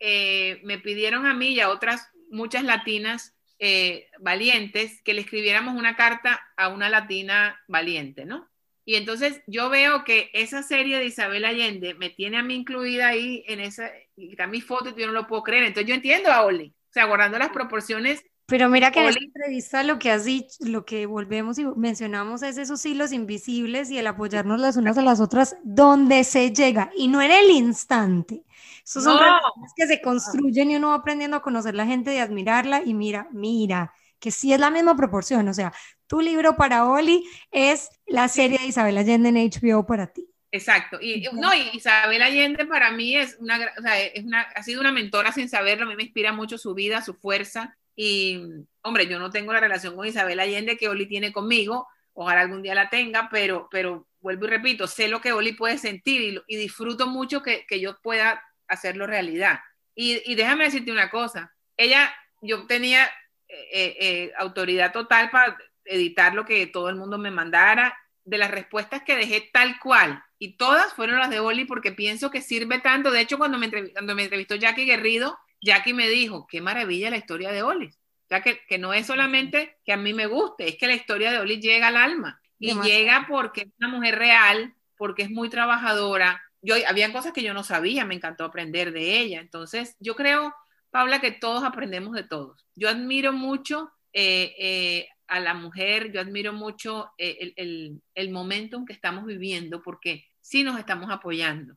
eh, 0.00 0.60
me 0.64 0.78
pidieron 0.78 1.26
a 1.26 1.34
mí 1.34 1.48
y 1.48 1.60
a 1.60 1.68
otras 1.68 2.10
muchas 2.30 2.64
latinas 2.64 3.36
eh, 3.58 4.08
valientes 4.18 5.00
que 5.02 5.14
le 5.14 5.20
escribiéramos 5.20 5.76
una 5.76 5.96
carta 5.96 6.40
a 6.56 6.68
una 6.68 6.88
latina 6.88 7.60
valiente, 7.68 8.24
¿no? 8.24 8.50
Y 8.84 8.96
entonces 8.96 9.40
yo 9.46 9.70
veo 9.70 10.04
que 10.04 10.30
esa 10.34 10.62
serie 10.62 10.98
de 10.98 11.06
Isabel 11.06 11.44
Allende 11.44 11.94
me 11.94 12.10
tiene 12.10 12.36
a 12.36 12.42
mí 12.42 12.54
incluida 12.54 13.08
ahí 13.08 13.42
en 13.46 13.60
esa, 13.60 13.90
y 14.16 14.30
está 14.30 14.46
mi 14.46 14.60
foto 14.60 14.90
y 14.90 15.00
yo 15.00 15.06
no 15.06 15.12
lo 15.12 15.26
puedo 15.26 15.42
creer. 15.42 15.64
Entonces 15.64 15.88
yo 15.88 15.94
entiendo 15.94 16.30
a 16.30 16.42
Oli, 16.42 16.68
o 16.68 16.92
sea, 16.92 17.06
guardando 17.06 17.38
las 17.38 17.48
proporciones. 17.48 18.22
Pero 18.46 18.68
mira 18.68 18.90
que 18.90 19.00
en 19.00 19.08
esta 19.08 19.24
entrevista 19.24 19.82
lo 19.84 19.98
que 19.98 20.10
has 20.10 20.26
dicho, 20.26 20.58
lo 20.60 20.84
que 20.84 21.06
volvemos 21.06 21.58
y 21.58 21.64
mencionamos 21.64 22.42
es 22.42 22.58
esos 22.58 22.84
hilos 22.84 23.10
invisibles 23.12 23.90
y 23.90 23.96
el 23.96 24.06
apoyarnos 24.06 24.60
las 24.60 24.76
unas 24.76 24.98
a 24.98 25.02
las 25.02 25.18
otras 25.18 25.56
donde 25.62 26.24
se 26.24 26.52
llega 26.52 26.90
y 26.94 27.08
no 27.08 27.22
en 27.22 27.30
el 27.30 27.50
instante. 27.50 28.44
Esos 28.84 29.04
son 29.04 29.18
relaciones 29.18 29.72
que 29.74 29.86
se 29.86 30.02
construyen 30.02 30.70
y 30.70 30.76
uno 30.76 30.90
va 30.90 30.96
aprendiendo 30.96 31.38
a 31.38 31.42
conocer 31.42 31.74
la 31.74 31.86
gente 31.86 32.14
y 32.14 32.18
admirarla 32.18 32.82
y 32.84 32.92
mira, 32.92 33.28
mira, 33.32 33.94
que 34.24 34.30
sí 34.30 34.54
es 34.54 34.58
la 34.58 34.70
misma 34.70 34.96
proporción, 34.96 35.46
o 35.48 35.52
sea, 35.52 35.70
tu 36.06 36.22
libro 36.22 36.56
para 36.56 36.86
Oli 36.86 37.28
es 37.50 37.90
la 38.06 38.26
serie 38.28 38.58
de 38.58 38.68
Isabel 38.68 38.96
Allende 38.96 39.28
en 39.28 39.50
HBO 39.50 39.84
para 39.84 40.06
ti. 40.06 40.26
Exacto. 40.50 40.98
Y, 40.98 41.28
no, 41.34 41.52
Isabel 41.74 42.22
Allende 42.22 42.64
para 42.64 42.90
mí 42.90 43.16
es 43.16 43.36
una, 43.38 43.58
o 43.78 43.82
sea, 43.82 44.00
es 44.00 44.24
una, 44.24 44.40
ha 44.40 44.62
sido 44.62 44.80
una 44.80 44.92
mentora 44.92 45.30
sin 45.30 45.50
saberlo, 45.50 45.84
a 45.84 45.88
mí 45.90 45.94
me 45.94 46.04
inspira 46.04 46.32
mucho 46.32 46.56
su 46.56 46.72
vida, 46.72 47.02
su 47.02 47.12
fuerza. 47.12 47.76
Y, 47.94 48.40
hombre, 48.80 49.06
yo 49.08 49.18
no 49.18 49.30
tengo 49.30 49.52
la 49.52 49.60
relación 49.60 49.94
con 49.94 50.06
Isabel 50.06 50.40
Allende 50.40 50.78
que 50.78 50.88
Oli 50.88 51.04
tiene 51.04 51.30
conmigo, 51.30 51.86
ojalá 52.14 52.40
algún 52.40 52.62
día 52.62 52.74
la 52.74 52.88
tenga, 52.88 53.28
pero, 53.30 53.68
pero 53.70 54.08
vuelvo 54.20 54.46
y 54.46 54.48
repito, 54.48 54.86
sé 54.86 55.08
lo 55.08 55.20
que 55.20 55.34
Oli 55.34 55.52
puede 55.52 55.76
sentir 55.76 56.42
y, 56.46 56.56
disfruto 56.56 57.08
mucho 57.08 57.42
que, 57.42 57.66
que, 57.66 57.78
yo 57.78 58.00
pueda 58.00 58.42
hacerlo 58.68 59.06
realidad. 59.06 59.58
Y, 59.94 60.22
y, 60.24 60.34
déjame 60.34 60.64
decirte 60.64 60.92
una 60.92 61.10
cosa, 61.10 61.52
ella, 61.76 62.10
yo 62.40 62.66
tenía 62.66 63.06
eh, 63.48 63.96
eh, 64.00 64.32
autoridad 64.38 64.92
total 64.92 65.30
para 65.30 65.56
editar 65.84 66.34
lo 66.34 66.44
que 66.44 66.66
todo 66.66 66.88
el 66.88 66.96
mundo 66.96 67.18
me 67.18 67.30
mandara, 67.30 67.96
de 68.24 68.38
las 68.38 68.50
respuestas 68.50 69.02
que 69.02 69.16
dejé 69.16 69.50
tal 69.52 69.78
cual, 69.78 70.22
y 70.38 70.56
todas 70.56 70.94
fueron 70.94 71.18
las 71.18 71.30
de 71.30 71.40
Oli 71.40 71.64
porque 71.64 71.92
pienso 71.92 72.30
que 72.30 72.42
sirve 72.42 72.78
tanto. 72.78 73.10
De 73.10 73.20
hecho, 73.20 73.38
cuando 73.38 73.58
me, 73.58 73.70
cuando 73.92 74.14
me 74.14 74.24
entrevistó 74.24 74.54
Jackie 74.54 74.86
Guerrido, 74.86 75.38
Jackie 75.60 75.94
me 75.94 76.08
dijo, 76.08 76.46
qué 76.46 76.60
maravilla 76.60 77.10
la 77.10 77.16
historia 77.16 77.52
de 77.52 77.62
Oli. 77.62 77.86
O 77.86 78.26
sea, 78.28 78.42
que, 78.42 78.60
que, 78.66 78.78
no 78.78 78.92
es 78.92 79.06
solamente 79.06 79.78
que 79.84 79.92
a 79.92 79.96
mí 79.96 80.14
me 80.14 80.26
guste, 80.26 80.68
es 80.68 80.76
que 80.76 80.86
la 80.86 80.94
historia 80.94 81.30
de 81.30 81.38
Oli 81.38 81.60
llega 81.60 81.88
al 81.88 81.96
alma. 81.96 82.40
Y 82.58 82.74
llega 82.80 83.26
porque 83.28 83.62
es 83.62 83.68
una 83.78 83.88
mujer 83.88 84.18
real, 84.18 84.74
porque 84.96 85.22
es 85.22 85.30
muy 85.30 85.50
trabajadora. 85.50 86.42
Yo, 86.62 86.76
había 86.88 87.12
cosas 87.12 87.32
que 87.32 87.42
yo 87.42 87.52
no 87.52 87.62
sabía, 87.62 88.04
me 88.04 88.14
encantó 88.14 88.44
aprender 88.44 88.92
de 88.92 89.20
ella. 89.20 89.40
Entonces, 89.40 89.96
yo 89.98 90.14
creo, 90.14 90.54
Paula, 90.94 91.20
que 91.20 91.32
todos 91.32 91.64
aprendemos 91.64 92.14
de 92.14 92.22
todos. 92.22 92.68
Yo 92.76 92.88
admiro 92.88 93.32
mucho 93.32 93.90
eh, 94.12 94.54
eh, 94.60 95.08
a 95.26 95.40
la 95.40 95.52
mujer, 95.52 96.12
yo 96.12 96.20
admiro 96.20 96.52
mucho 96.52 97.10
eh, 97.18 97.36
el, 97.40 97.52
el, 97.56 98.02
el 98.14 98.30
momentum 98.30 98.84
que 98.84 98.92
estamos 98.92 99.26
viviendo 99.26 99.82
porque 99.82 100.24
sí 100.40 100.62
nos 100.62 100.78
estamos 100.78 101.10
apoyando, 101.10 101.74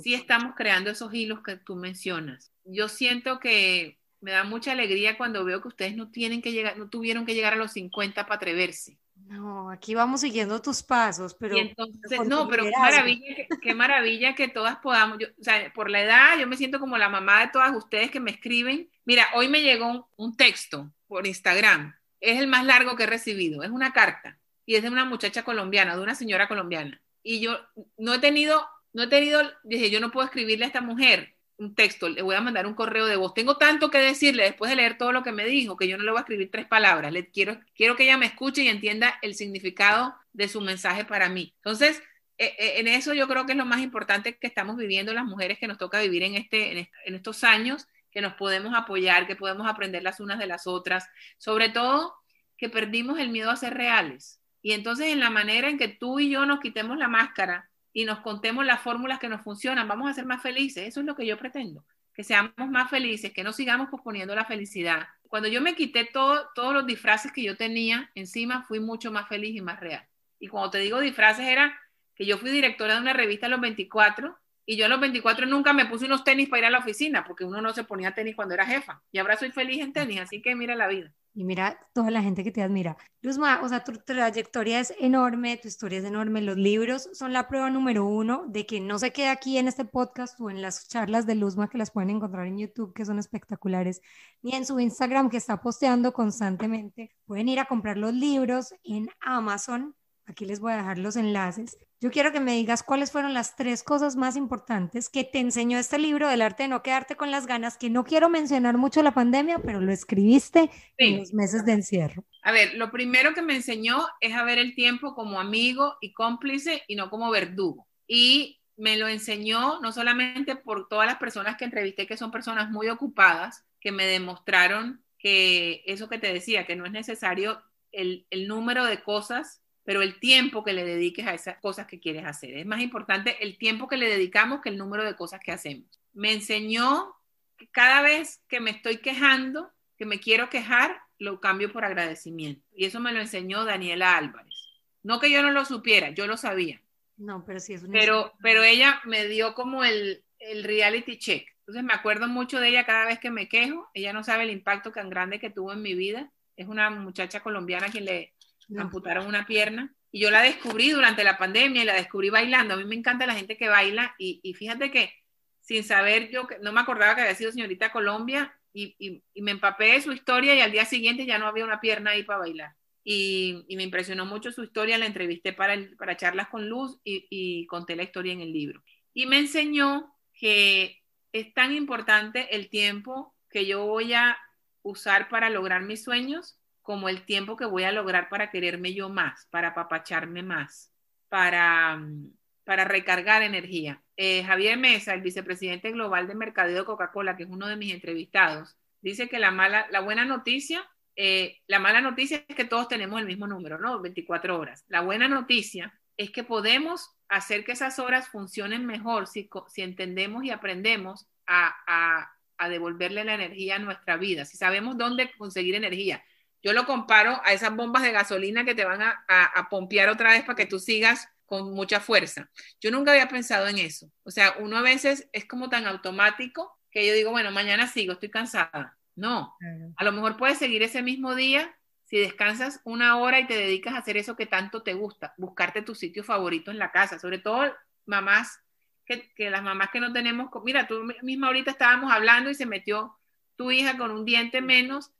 sí 0.00 0.14
estamos 0.14 0.54
creando 0.56 0.88
esos 0.88 1.12
hilos 1.12 1.40
que 1.42 1.56
tú 1.56 1.74
mencionas. 1.74 2.52
Yo 2.62 2.88
siento 2.88 3.40
que 3.40 3.98
me 4.20 4.30
da 4.30 4.44
mucha 4.44 4.70
alegría 4.70 5.18
cuando 5.18 5.44
veo 5.44 5.60
que 5.60 5.66
ustedes 5.66 5.96
no 5.96 6.12
tienen 6.12 6.40
que 6.40 6.52
llegar, 6.52 6.78
no 6.78 6.88
tuvieron 6.88 7.26
que 7.26 7.34
llegar 7.34 7.54
a 7.54 7.56
los 7.56 7.72
50 7.72 8.22
para 8.22 8.36
atreverse. 8.36 9.00
No, 9.26 9.70
aquí 9.70 9.94
vamos 9.94 10.20
siguiendo 10.20 10.60
tus 10.60 10.82
pasos, 10.82 11.34
pero... 11.34 11.56
entonces, 11.56 12.26
no, 12.26 12.48
pero 12.48 12.64
qué 12.64 12.72
maravilla, 12.76 13.46
qué 13.62 13.74
maravilla 13.74 14.34
que 14.34 14.48
todas 14.48 14.76
podamos, 14.76 15.18
o 15.18 15.42
sea, 15.42 15.72
por 15.72 15.88
la 15.90 16.02
edad, 16.02 16.38
yo 16.38 16.46
me 16.46 16.56
siento 16.56 16.80
como 16.80 16.98
la 16.98 17.08
mamá 17.08 17.40
de 17.40 17.48
todas 17.52 17.74
ustedes 17.74 18.10
que 18.10 18.20
me 18.20 18.32
escriben. 18.32 18.90
Mira, 19.04 19.26
hoy 19.34 19.48
me 19.48 19.62
llegó 19.62 20.08
un 20.16 20.36
texto 20.36 20.92
por 21.06 21.26
Instagram. 21.26 21.94
Es 22.20 22.38
el 22.38 22.48
más 22.48 22.64
largo 22.64 22.96
que 22.96 23.04
he 23.04 23.06
recibido. 23.06 23.62
Es 23.62 23.70
una 23.70 23.92
carta 23.92 24.38
y 24.66 24.76
es 24.76 24.82
de 24.82 24.88
una 24.88 25.04
muchacha 25.04 25.42
colombiana, 25.42 25.96
de 25.96 26.02
una 26.02 26.14
señora 26.14 26.48
colombiana. 26.48 27.00
Y 27.22 27.40
yo 27.40 27.58
no 27.98 28.14
he 28.14 28.18
tenido, 28.18 28.68
no 28.92 29.02
he 29.04 29.06
tenido, 29.06 29.42
dije, 29.62 29.90
yo 29.90 30.00
no 30.00 30.10
puedo 30.10 30.26
escribirle 30.26 30.64
a 30.64 30.68
esta 30.68 30.80
mujer 30.80 31.34
un 31.60 31.74
texto, 31.74 32.08
le 32.08 32.22
voy 32.22 32.34
a 32.34 32.40
mandar 32.40 32.66
un 32.66 32.74
correo 32.74 33.06
de 33.06 33.16
voz. 33.16 33.34
Tengo 33.34 33.58
tanto 33.58 33.90
que 33.90 33.98
decirle 33.98 34.44
después 34.44 34.70
de 34.70 34.76
leer 34.76 34.96
todo 34.96 35.12
lo 35.12 35.22
que 35.22 35.30
me 35.30 35.44
dijo 35.44 35.76
que 35.76 35.86
yo 35.86 35.98
no 35.98 36.04
le 36.04 36.10
voy 36.10 36.18
a 36.18 36.22
escribir 36.22 36.50
tres 36.50 36.66
palabras. 36.66 37.12
Le 37.12 37.30
quiero, 37.30 37.60
quiero 37.74 37.96
que 37.96 38.04
ella 38.04 38.16
me 38.16 38.26
escuche 38.26 38.62
y 38.62 38.68
entienda 38.68 39.18
el 39.20 39.34
significado 39.34 40.14
de 40.32 40.48
su 40.48 40.62
mensaje 40.62 41.04
para 41.04 41.28
mí. 41.28 41.52
Entonces, 41.56 42.02
e, 42.38 42.54
e, 42.58 42.80
en 42.80 42.88
eso 42.88 43.12
yo 43.12 43.28
creo 43.28 43.44
que 43.44 43.52
es 43.52 43.58
lo 43.58 43.66
más 43.66 43.80
importante 43.80 44.38
que 44.38 44.46
estamos 44.46 44.78
viviendo 44.78 45.12
las 45.12 45.26
mujeres 45.26 45.58
que 45.58 45.68
nos 45.68 45.76
toca 45.76 46.00
vivir 46.00 46.22
en, 46.22 46.34
este, 46.34 46.88
en 47.04 47.14
estos 47.14 47.44
años, 47.44 47.86
que 48.10 48.22
nos 48.22 48.34
podemos 48.34 48.74
apoyar, 48.74 49.26
que 49.26 49.36
podemos 49.36 49.68
aprender 49.68 50.02
las 50.02 50.18
unas 50.18 50.38
de 50.38 50.46
las 50.46 50.66
otras, 50.66 51.08
sobre 51.36 51.68
todo 51.68 52.14
que 52.56 52.70
perdimos 52.70 53.18
el 53.18 53.28
miedo 53.28 53.50
a 53.50 53.56
ser 53.56 53.74
reales. 53.74 54.40
Y 54.62 54.72
entonces 54.72 55.08
en 55.08 55.20
la 55.20 55.28
manera 55.28 55.68
en 55.68 55.76
que 55.76 55.88
tú 55.88 56.20
y 56.20 56.30
yo 56.30 56.46
nos 56.46 56.60
quitemos 56.60 56.96
la 56.96 57.08
máscara 57.08 57.70
y 57.92 58.04
nos 58.04 58.20
contemos 58.20 58.64
las 58.64 58.80
fórmulas 58.80 59.18
que 59.18 59.28
nos 59.28 59.42
funcionan, 59.42 59.88
vamos 59.88 60.10
a 60.10 60.14
ser 60.14 60.26
más 60.26 60.42
felices. 60.42 60.86
Eso 60.86 61.00
es 61.00 61.06
lo 61.06 61.16
que 61.16 61.26
yo 61.26 61.36
pretendo, 61.36 61.84
que 62.14 62.24
seamos 62.24 62.52
más 62.68 62.90
felices, 62.90 63.32
que 63.32 63.44
no 63.44 63.52
sigamos 63.52 63.88
posponiendo 63.88 64.34
la 64.34 64.44
felicidad. 64.44 65.08
Cuando 65.28 65.48
yo 65.48 65.60
me 65.60 65.74
quité 65.74 66.04
todo, 66.04 66.48
todos 66.54 66.74
los 66.74 66.86
disfraces 66.86 67.32
que 67.32 67.42
yo 67.42 67.56
tenía 67.56 68.10
encima, 68.14 68.62
fui 68.62 68.80
mucho 68.80 69.12
más 69.12 69.28
feliz 69.28 69.56
y 69.56 69.60
más 69.60 69.80
real. 69.80 70.06
Y 70.38 70.48
cuando 70.48 70.70
te 70.70 70.78
digo 70.78 71.00
disfraces 71.00 71.46
era 71.46 71.78
que 72.14 72.26
yo 72.26 72.38
fui 72.38 72.50
directora 72.50 72.94
de 72.94 73.00
una 73.00 73.12
revista 73.12 73.46
a 73.46 73.48
los 73.48 73.60
24 73.60 74.36
y 74.70 74.76
yo 74.76 74.86
a 74.86 74.88
los 74.88 75.00
24 75.00 75.46
nunca 75.46 75.72
me 75.72 75.86
puse 75.86 76.04
unos 76.04 76.22
tenis 76.22 76.48
para 76.48 76.60
ir 76.60 76.66
a 76.66 76.70
la 76.70 76.78
oficina 76.78 77.24
porque 77.26 77.44
uno 77.44 77.60
no 77.60 77.72
se 77.74 77.82
ponía 77.82 78.14
tenis 78.14 78.36
cuando 78.36 78.54
era 78.54 78.64
jefa 78.64 79.02
y 79.10 79.18
ahora 79.18 79.36
soy 79.36 79.50
feliz 79.50 79.82
en 79.82 79.92
tenis, 79.92 80.20
así 80.20 80.40
que 80.40 80.54
mira 80.54 80.76
la 80.76 80.86
vida. 80.86 81.12
Y 81.34 81.42
mira 81.42 81.76
toda 81.92 82.12
la 82.12 82.22
gente 82.22 82.44
que 82.44 82.52
te 82.52 82.62
admira. 82.62 82.96
Luzma, 83.20 83.62
o 83.64 83.68
sea, 83.68 83.82
tu 83.82 83.94
trayectoria 83.94 84.78
es 84.78 84.94
enorme, 85.00 85.56
tu 85.56 85.66
historia 85.66 85.98
es 85.98 86.04
enorme, 86.04 86.40
los 86.40 86.56
libros 86.56 87.08
son 87.14 87.32
la 87.32 87.48
prueba 87.48 87.68
número 87.68 88.04
uno 88.06 88.44
de 88.46 88.64
que 88.64 88.78
no 88.80 89.00
se 89.00 89.12
queda 89.12 89.32
aquí 89.32 89.58
en 89.58 89.66
este 89.66 89.84
podcast 89.84 90.40
o 90.40 90.50
en 90.50 90.62
las 90.62 90.86
charlas 90.88 91.26
de 91.26 91.34
Luzma 91.34 91.68
que 91.68 91.78
las 91.78 91.90
pueden 91.90 92.10
encontrar 92.10 92.46
en 92.46 92.58
YouTube, 92.58 92.94
que 92.94 93.04
son 93.04 93.18
espectaculares, 93.18 94.00
ni 94.40 94.54
en 94.54 94.64
su 94.64 94.78
Instagram 94.78 95.30
que 95.30 95.36
está 95.36 95.60
posteando 95.60 96.12
constantemente. 96.12 97.10
Pueden 97.26 97.48
ir 97.48 97.58
a 97.58 97.64
comprar 97.64 97.96
los 97.96 98.14
libros 98.14 98.72
en 98.84 99.08
Amazon. 99.20 99.96
Aquí 100.30 100.44
les 100.44 100.60
voy 100.60 100.72
a 100.72 100.76
dejar 100.76 100.98
los 100.98 101.16
enlaces. 101.16 101.76
Yo 102.00 102.12
quiero 102.12 102.30
que 102.30 102.38
me 102.38 102.54
digas 102.54 102.84
cuáles 102.84 103.10
fueron 103.10 103.34
las 103.34 103.56
tres 103.56 103.82
cosas 103.82 104.14
más 104.14 104.36
importantes 104.36 105.08
que 105.08 105.24
te 105.24 105.40
enseñó 105.40 105.76
este 105.76 105.98
libro 105.98 106.28
del 106.28 106.40
arte 106.40 106.62
de 106.62 106.68
no 106.68 106.84
quedarte 106.84 107.16
con 107.16 107.32
las 107.32 107.48
ganas, 107.48 107.76
que 107.76 107.90
no 107.90 108.04
quiero 108.04 108.28
mencionar 108.28 108.78
mucho 108.78 109.02
la 109.02 109.12
pandemia, 109.12 109.58
pero 109.58 109.80
lo 109.80 109.90
escribiste 109.90 110.70
en 110.98 111.18
los 111.18 111.34
meses 111.34 111.64
de 111.64 111.72
encierro. 111.72 112.24
A 112.44 112.52
ver, 112.52 112.74
lo 112.74 112.92
primero 112.92 113.34
que 113.34 113.42
me 113.42 113.56
enseñó 113.56 114.06
es 114.20 114.32
a 114.34 114.44
ver 114.44 114.58
el 114.58 114.76
tiempo 114.76 115.16
como 115.16 115.40
amigo 115.40 115.96
y 116.00 116.12
cómplice 116.12 116.84
y 116.86 116.94
no 116.94 117.10
como 117.10 117.28
verdugo. 117.28 117.88
Y 118.06 118.60
me 118.76 118.96
lo 118.96 119.08
enseñó 119.08 119.80
no 119.80 119.90
solamente 119.90 120.54
por 120.54 120.86
todas 120.86 121.08
las 121.08 121.16
personas 121.16 121.56
que 121.56 121.64
entrevisté, 121.64 122.06
que 122.06 122.16
son 122.16 122.30
personas 122.30 122.70
muy 122.70 122.88
ocupadas, 122.88 123.64
que 123.80 123.90
me 123.90 124.06
demostraron 124.06 125.04
que 125.18 125.82
eso 125.86 126.08
que 126.08 126.18
te 126.18 126.32
decía, 126.32 126.66
que 126.66 126.76
no 126.76 126.86
es 126.86 126.92
necesario 126.92 127.60
el, 127.90 128.28
el 128.30 128.46
número 128.46 128.84
de 128.84 129.02
cosas 129.02 129.60
pero 129.90 130.02
el 130.02 130.20
tiempo 130.20 130.62
que 130.62 130.72
le 130.72 130.84
dediques 130.84 131.26
a 131.26 131.34
esas 131.34 131.58
cosas 131.58 131.88
que 131.88 131.98
quieres 131.98 132.24
hacer. 132.24 132.56
Es 132.56 132.64
más 132.64 132.80
importante 132.80 133.42
el 133.42 133.58
tiempo 133.58 133.88
que 133.88 133.96
le 133.96 134.08
dedicamos 134.08 134.60
que 134.60 134.68
el 134.68 134.78
número 134.78 135.04
de 135.04 135.16
cosas 135.16 135.40
que 135.40 135.50
hacemos. 135.50 135.84
Me 136.12 136.32
enseñó 136.32 137.12
que 137.56 137.66
cada 137.66 138.00
vez 138.00 138.40
que 138.46 138.60
me 138.60 138.70
estoy 138.70 138.98
quejando, 138.98 139.72
que 139.98 140.06
me 140.06 140.20
quiero 140.20 140.48
quejar, 140.48 141.00
lo 141.18 141.40
cambio 141.40 141.72
por 141.72 141.84
agradecimiento. 141.84 142.64
Y 142.72 142.84
eso 142.84 143.00
me 143.00 143.10
lo 143.10 143.20
enseñó 143.20 143.64
Daniela 143.64 144.16
Álvarez. 144.16 144.54
No 145.02 145.18
que 145.18 145.28
yo 145.28 145.42
no 145.42 145.50
lo 145.50 145.64
supiera, 145.64 146.10
yo 146.10 146.28
lo 146.28 146.36
sabía. 146.36 146.80
No, 147.16 147.44
pero 147.44 147.58
sí 147.58 147.72
es 147.72 147.82
un 147.82 147.90
pero, 147.90 148.32
pero 148.40 148.62
ella 148.62 149.00
me 149.06 149.26
dio 149.26 149.54
como 149.54 149.82
el, 149.82 150.22
el 150.38 150.62
reality 150.62 151.18
check. 151.18 151.48
Entonces 151.62 151.82
me 151.82 151.94
acuerdo 151.94 152.28
mucho 152.28 152.60
de 152.60 152.68
ella 152.68 152.86
cada 152.86 153.06
vez 153.06 153.18
que 153.18 153.32
me 153.32 153.48
quejo. 153.48 153.90
Ella 153.92 154.12
no 154.12 154.22
sabe 154.22 154.44
el 154.44 154.50
impacto 154.50 154.92
tan 154.92 155.10
grande 155.10 155.40
que 155.40 155.50
tuvo 155.50 155.72
en 155.72 155.82
mi 155.82 155.94
vida. 155.94 156.30
Es 156.54 156.68
una 156.68 156.90
muchacha 156.90 157.40
colombiana 157.40 157.88
quien 157.88 158.04
le 158.04 158.34
amputaron 158.78 159.26
una 159.26 159.46
pierna. 159.46 159.94
Y 160.12 160.20
yo 160.20 160.30
la 160.30 160.42
descubrí 160.42 160.90
durante 160.90 161.24
la 161.24 161.38
pandemia 161.38 161.82
y 161.82 161.86
la 161.86 161.94
descubrí 161.94 162.30
bailando. 162.30 162.74
A 162.74 162.76
mí 162.76 162.84
me 162.84 162.96
encanta 162.96 163.26
la 163.26 163.34
gente 163.34 163.56
que 163.56 163.68
baila 163.68 164.14
y, 164.18 164.40
y 164.42 164.54
fíjate 164.54 164.90
que 164.90 165.12
sin 165.60 165.84
saber, 165.84 166.30
yo 166.30 166.48
no 166.62 166.72
me 166.72 166.80
acordaba 166.80 167.14
que 167.14 167.20
había 167.22 167.34
sido 167.34 167.52
señorita 167.52 167.92
Colombia 167.92 168.58
y, 168.72 169.22
y, 169.34 169.42
me 169.42 169.52
empapé 169.52 169.92
de 169.92 170.00
su 170.00 170.12
historia 170.12 170.54
y 170.54 170.60
al 170.60 170.72
día 170.72 170.84
siguiente 170.84 171.26
ya 171.26 171.38
no 171.38 171.46
había 171.46 171.64
una 171.64 171.80
pierna 171.80 172.10
ahí 172.10 172.24
para 172.24 172.40
bailar. 172.40 172.74
Y, 173.04 173.64
me 173.76 173.84
impresionó 173.84 174.26
mucho 174.26 174.52
su 174.52 174.64
historia, 174.64 174.98
la 174.98 175.06
entrevisté 175.06 175.52
para, 175.52 175.76
para 175.98 176.16
charlas 176.16 176.48
con 176.48 176.68
Luz 176.68 176.98
y 177.04 177.66
conté 177.66 177.94
la 177.96 178.02
historia 178.02 178.32
en 178.32 178.40
el 178.40 178.52
libro. 178.52 178.82
Y 179.14 179.26
me 179.26 179.38
enseñó 179.38 180.12
que 180.34 181.02
es 181.32 181.52
tan 181.54 181.72
importante 181.72 182.54
el 182.54 182.68
tiempo 182.68 183.34
que 183.50 183.66
yo 183.66 183.86
voy 183.86 184.14
a 184.14 184.38
usar 184.82 185.28
para 185.28 185.50
lograr 185.50 185.82
mis 185.82 186.02
sueños 186.02 186.59
como 186.82 187.08
el 187.08 187.24
tiempo 187.24 187.56
que 187.56 187.64
voy 187.64 187.84
a 187.84 187.92
lograr 187.92 188.28
para 188.28 188.50
quererme 188.50 188.94
yo 188.94 189.08
más, 189.08 189.46
para 189.50 189.68
apapacharme 189.68 190.42
más, 190.42 190.92
para, 191.28 191.96
mm, 191.96 192.32
para 192.64 192.84
recargar 192.84 193.42
energía. 193.42 194.02
Eh, 194.16 194.44
Javier 194.44 194.78
Mesa, 194.78 195.14
el 195.14 195.22
vicepresidente 195.22 195.90
global 195.92 196.28
de 196.28 196.34
mercadeo 196.34 196.78
de 196.78 196.84
Coca-Cola, 196.84 197.36
que 197.36 197.44
es 197.44 197.48
uno 197.48 197.66
de 197.66 197.76
mis 197.76 197.92
entrevistados, 197.92 198.76
dice 199.00 199.28
que 199.28 199.38
la 199.38 199.50
mala, 199.50 199.86
la 199.90 200.00
buena 200.00 200.24
noticia, 200.24 200.88
eh, 201.16 201.58
la 201.66 201.78
mala 201.78 202.00
noticia 202.00 202.44
es 202.48 202.56
que 202.56 202.64
todos 202.64 202.88
tenemos 202.88 203.20
el 203.20 203.26
mismo 203.26 203.46
número, 203.46 203.78
¿no? 203.78 204.00
24 204.00 204.58
horas. 204.58 204.84
La 204.88 205.00
buena 205.00 205.28
noticia 205.28 205.92
es 206.16 206.30
que 206.30 206.44
podemos 206.44 207.10
hacer 207.28 207.64
que 207.64 207.72
esas 207.72 207.98
horas 207.98 208.28
funcionen 208.28 208.86
mejor 208.86 209.26
si, 209.26 209.48
si 209.68 209.82
entendemos 209.82 210.44
y 210.44 210.50
aprendemos 210.50 211.28
a, 211.46 211.74
a, 211.86 212.32
a 212.58 212.68
devolverle 212.68 213.24
la 213.24 213.34
energía 213.34 213.76
a 213.76 213.78
nuestra 213.78 214.16
vida, 214.16 214.44
si 214.44 214.56
sabemos 214.56 214.98
dónde 214.98 215.32
conseguir 215.36 215.74
energía. 215.74 216.22
Yo 216.62 216.72
lo 216.72 216.86
comparo 216.86 217.40
a 217.44 217.52
esas 217.52 217.74
bombas 217.74 218.02
de 218.02 218.12
gasolina 218.12 218.64
que 218.64 218.74
te 218.74 218.84
van 218.84 219.02
a, 219.02 219.24
a, 219.26 219.68
pompear 219.68 220.08
otra 220.08 220.32
vez 220.32 220.42
para 220.44 220.56
que 220.56 220.66
tú 220.66 220.78
sigas 220.78 221.28
con 221.46 221.72
mucha 221.72 222.00
fuerza. 222.00 222.50
Yo 222.80 222.90
nunca 222.90 223.12
había 223.12 223.28
pensado 223.28 223.66
en 223.66 223.78
eso. 223.78 224.10
O 224.24 224.30
sea, 224.30 224.54
uno 224.58 224.76
a 224.76 224.82
veces 224.82 225.28
es 225.32 225.46
como 225.46 225.68
tan 225.68 225.86
automático 225.86 226.78
que 226.90 227.06
yo 227.06 227.14
digo, 227.14 227.30
bueno, 227.30 227.50
mañana 227.50 227.86
sigo, 227.86 228.12
estoy 228.12 228.30
cansada. 228.30 228.96
No, 229.16 229.56
a 229.96 230.04
lo 230.04 230.12
mejor 230.12 230.36
puedes 230.36 230.58
seguir 230.58 230.82
ese 230.82 231.02
mismo 231.02 231.34
día 231.34 231.74
si 232.04 232.18
descansas 232.18 232.80
una 232.84 233.18
hora 233.18 233.38
y 233.38 233.46
te 233.46 233.54
dedicas 233.54 233.94
a 233.94 233.98
hacer 233.98 234.16
eso 234.16 234.34
que 234.34 234.46
tanto 234.46 234.82
te 234.82 234.94
gusta, 234.94 235.34
buscarte 235.36 235.82
tu 235.82 235.94
sitio 235.94 236.24
favorito 236.24 236.70
en 236.70 236.78
la 236.78 236.90
casa, 236.90 237.20
sobre 237.20 237.38
todo 237.38 237.72
mamás, 238.04 238.60
que, 239.04 239.32
que 239.34 239.48
las 239.50 239.62
mamás 239.62 239.90
que 239.92 240.00
no 240.00 240.12
tenemos, 240.12 240.50
mira, 240.64 240.88
tú 240.88 241.04
misma 241.22 241.48
ahorita 241.48 241.70
estábamos 241.70 242.12
hablando 242.12 242.50
y 242.50 242.54
se 242.54 242.66
metió 242.66 243.16
tu 243.54 243.70
hija 243.70 243.96
con 243.96 244.10
un 244.10 244.24
diente 244.24 244.60
menos 244.60 245.12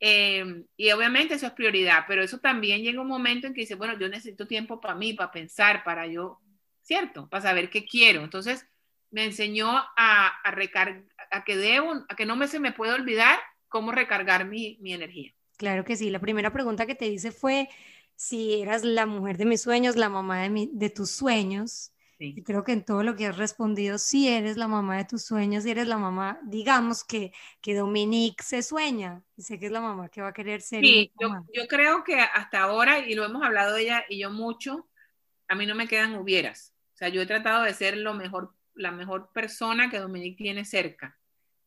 eh, 0.00 0.64
y 0.76 0.90
obviamente 0.92 1.34
eso 1.34 1.46
es 1.46 1.52
prioridad, 1.52 2.04
pero 2.08 2.22
eso 2.22 2.38
también 2.38 2.82
llega 2.82 3.02
un 3.02 3.06
momento 3.06 3.46
en 3.46 3.54
que 3.54 3.60
dice, 3.60 3.74
bueno, 3.74 3.98
yo 3.98 4.08
necesito 4.08 4.46
tiempo 4.46 4.80
para 4.80 4.94
mí, 4.94 5.12
para 5.12 5.30
pensar, 5.30 5.84
para 5.84 6.06
yo, 6.06 6.40
¿cierto? 6.82 7.28
Para 7.28 7.42
saber 7.42 7.68
qué 7.68 7.84
quiero. 7.84 8.24
Entonces, 8.24 8.66
me 9.10 9.24
enseñó 9.24 9.68
a, 9.68 10.28
a, 10.42 10.50
recar 10.52 11.02
a 11.30 11.44
que 11.44 11.56
debo, 11.56 12.04
a 12.08 12.16
que 12.16 12.24
no 12.24 12.36
me 12.36 12.48
se 12.48 12.60
me 12.60 12.72
puede 12.72 12.92
olvidar 12.94 13.38
cómo 13.68 13.92
recargar 13.92 14.46
mi, 14.46 14.78
mi 14.80 14.94
energía. 14.94 15.32
Claro 15.58 15.84
que 15.84 15.96
sí. 15.96 16.08
La 16.08 16.20
primera 16.20 16.52
pregunta 16.52 16.86
que 16.86 16.94
te 16.94 17.06
hice 17.06 17.30
fue 17.30 17.68
si 18.16 18.60
eras 18.60 18.84
la 18.84 19.06
mujer 19.06 19.36
de 19.36 19.44
mis 19.44 19.60
sueños, 19.60 19.96
la 19.96 20.08
mamá 20.08 20.42
de, 20.42 20.50
mi, 20.50 20.70
de 20.72 20.90
tus 20.90 21.10
sueños. 21.10 21.92
Y 22.22 22.42
creo 22.42 22.64
que 22.64 22.72
en 22.72 22.84
todo 22.84 23.02
lo 23.02 23.16
que 23.16 23.26
has 23.26 23.38
respondido, 23.38 23.96
si 23.96 24.28
eres 24.28 24.58
la 24.58 24.68
mamá 24.68 24.98
de 24.98 25.06
tus 25.06 25.24
sueños, 25.24 25.64
si 25.64 25.70
eres 25.70 25.88
la 25.88 25.96
mamá, 25.96 26.38
digamos 26.42 27.02
que, 27.02 27.32
que 27.62 27.74
Dominique 27.74 28.42
se 28.42 28.62
sueña, 28.62 29.22
y 29.36 29.42
sé 29.42 29.58
que 29.58 29.66
es 29.66 29.72
la 29.72 29.80
mamá 29.80 30.10
que 30.10 30.20
va 30.20 30.28
a 30.28 30.32
querer 30.34 30.60
ser. 30.60 30.84
Sí, 30.84 31.10
yo, 31.18 31.30
yo, 31.54 31.66
creo 31.66 32.04
que 32.04 32.20
hasta 32.20 32.60
ahora, 32.60 32.98
y 32.98 33.14
lo 33.14 33.24
hemos 33.24 33.42
hablado 33.42 33.76
ella 33.76 34.04
y 34.08 34.18
yo 34.18 34.30
mucho, 34.30 34.86
a 35.48 35.54
mí 35.54 35.64
no 35.64 35.74
me 35.74 35.88
quedan 35.88 36.14
hubieras. 36.14 36.74
O 36.92 36.96
sea, 36.98 37.08
yo 37.08 37.22
he 37.22 37.26
tratado 37.26 37.64
de 37.64 37.72
ser 37.72 37.96
lo 37.96 38.12
mejor, 38.12 38.54
la 38.74 38.90
mejor 38.90 39.30
persona 39.32 39.88
que 39.88 39.98
Dominique 39.98 40.36
tiene 40.36 40.66
cerca. 40.66 41.18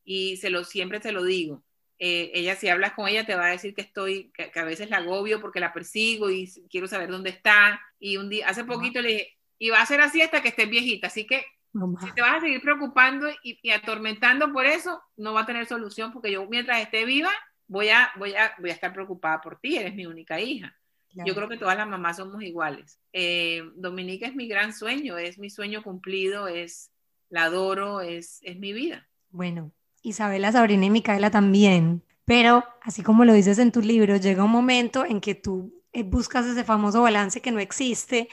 Y 0.06 0.38
se 0.38 0.51
lo, 0.51 0.64
siempre 0.66 0.99
te 0.99 1.12
lo 1.12 1.24
digo. 1.24 1.64
Eh, 1.97 2.30
ella, 2.36 2.56
si 2.56 2.70
hablas 2.70 2.93
con 2.93 3.08
ella, 3.08 3.26
te 3.26 3.36
va 3.36 3.47
a 3.47 3.51
decir 3.51 3.74
que 3.74 3.82
estoy, 3.82 4.32
que, 4.34 4.51
que, 4.51 4.60
a 4.60 4.66
veces 4.66 4.91
la 4.91 4.97
agobio 4.97 5.41
porque 5.41 5.60
la 5.60 5.74
persigo 5.74 6.30
y 6.30 6.51
quiero 6.70 6.88
saber 6.88 7.10
dónde 7.10 7.32
está. 7.32 7.82
Y 7.97 8.18
un 8.18 8.30
día, 8.30 8.47
hace 8.47 8.66
poquito 8.66 9.01
le 9.01 9.10
dije, 9.10 9.38
y 9.64 9.70
va 9.70 9.82
a 9.82 9.86
ser 9.86 10.01
así 10.01 10.22
hasta 10.22 10.41
que 10.41 10.49
estés 10.49 10.70
viejita. 10.70 11.07
Así 11.07 11.26
que 11.26 11.45
si 11.72 12.11
te 12.14 12.22
vas 12.22 12.36
a 12.36 12.41
seguir 12.41 12.61
preocupando 12.61 13.30
y, 13.41 13.70
atormentando 13.70 14.51
por 14.51 14.66
eso, 14.66 15.01
no 15.16 15.32
va 15.34 15.43
a 15.43 15.45
tener 15.45 15.66
solución 15.68 16.11
porque 16.11 16.34
yo 16.34 16.45
mientras 16.49 16.82
esté 16.82 17.05
viva 17.05 17.30
voy 17.66 17.88
a, 17.88 18.11
voy 18.18 18.36
a, 18.36 18.53
voy 18.59 18.72
a 18.72 18.74
estar 18.74 18.91
preocupada 18.91 19.39
por 19.39 19.61
ti, 19.61 19.78
eres 19.78 19.95
mi 19.95 20.05
única 20.05 20.41
hija. 20.41 20.76
Yo 21.14 21.34
creo 21.34 21.47
que 21.47 21.57
todas 21.57 21.78
las 21.78 21.88
mamás 21.88 22.18
somos 22.18 22.43
iguales. 22.43 22.99
Eh, 23.14 23.64
Dominica 23.76 24.28
es 24.28 24.36
mi 24.36 24.49
gran 24.49 24.74
sueño, 24.74 25.18
es 25.18 25.39
mi 25.39 25.49
sueño 25.49 25.82
cumplido, 25.82 26.49
es 26.49 26.91
la 27.30 27.43
adoro, 27.43 28.01
es, 28.01 28.39
es 28.41 28.59
mi 28.59 28.74
vida. 28.74 29.07
Bueno, 29.30 29.72
Isabela, 30.01 30.51
Sabrina 30.51 30.88
y 30.88 30.89
Micaela 30.89 31.32
también 31.32 32.03
Pero, 32.26 32.66
así 32.82 33.01
como 33.01 33.24
lo 33.24 33.32
dices 33.32 33.59
en 33.59 33.72
tu 33.72 33.80
libro, 33.80 34.18
llega 34.18 34.43
un 34.43 34.51
momento 34.51 35.05
en 35.05 35.22
que 35.22 35.36
tú 35.36 35.83
buscas 36.02 36.48
ese 36.48 36.64
famoso 36.64 37.04
balance 37.04 37.41
que 37.41 37.52
no 37.52 37.60
existe 37.60 38.28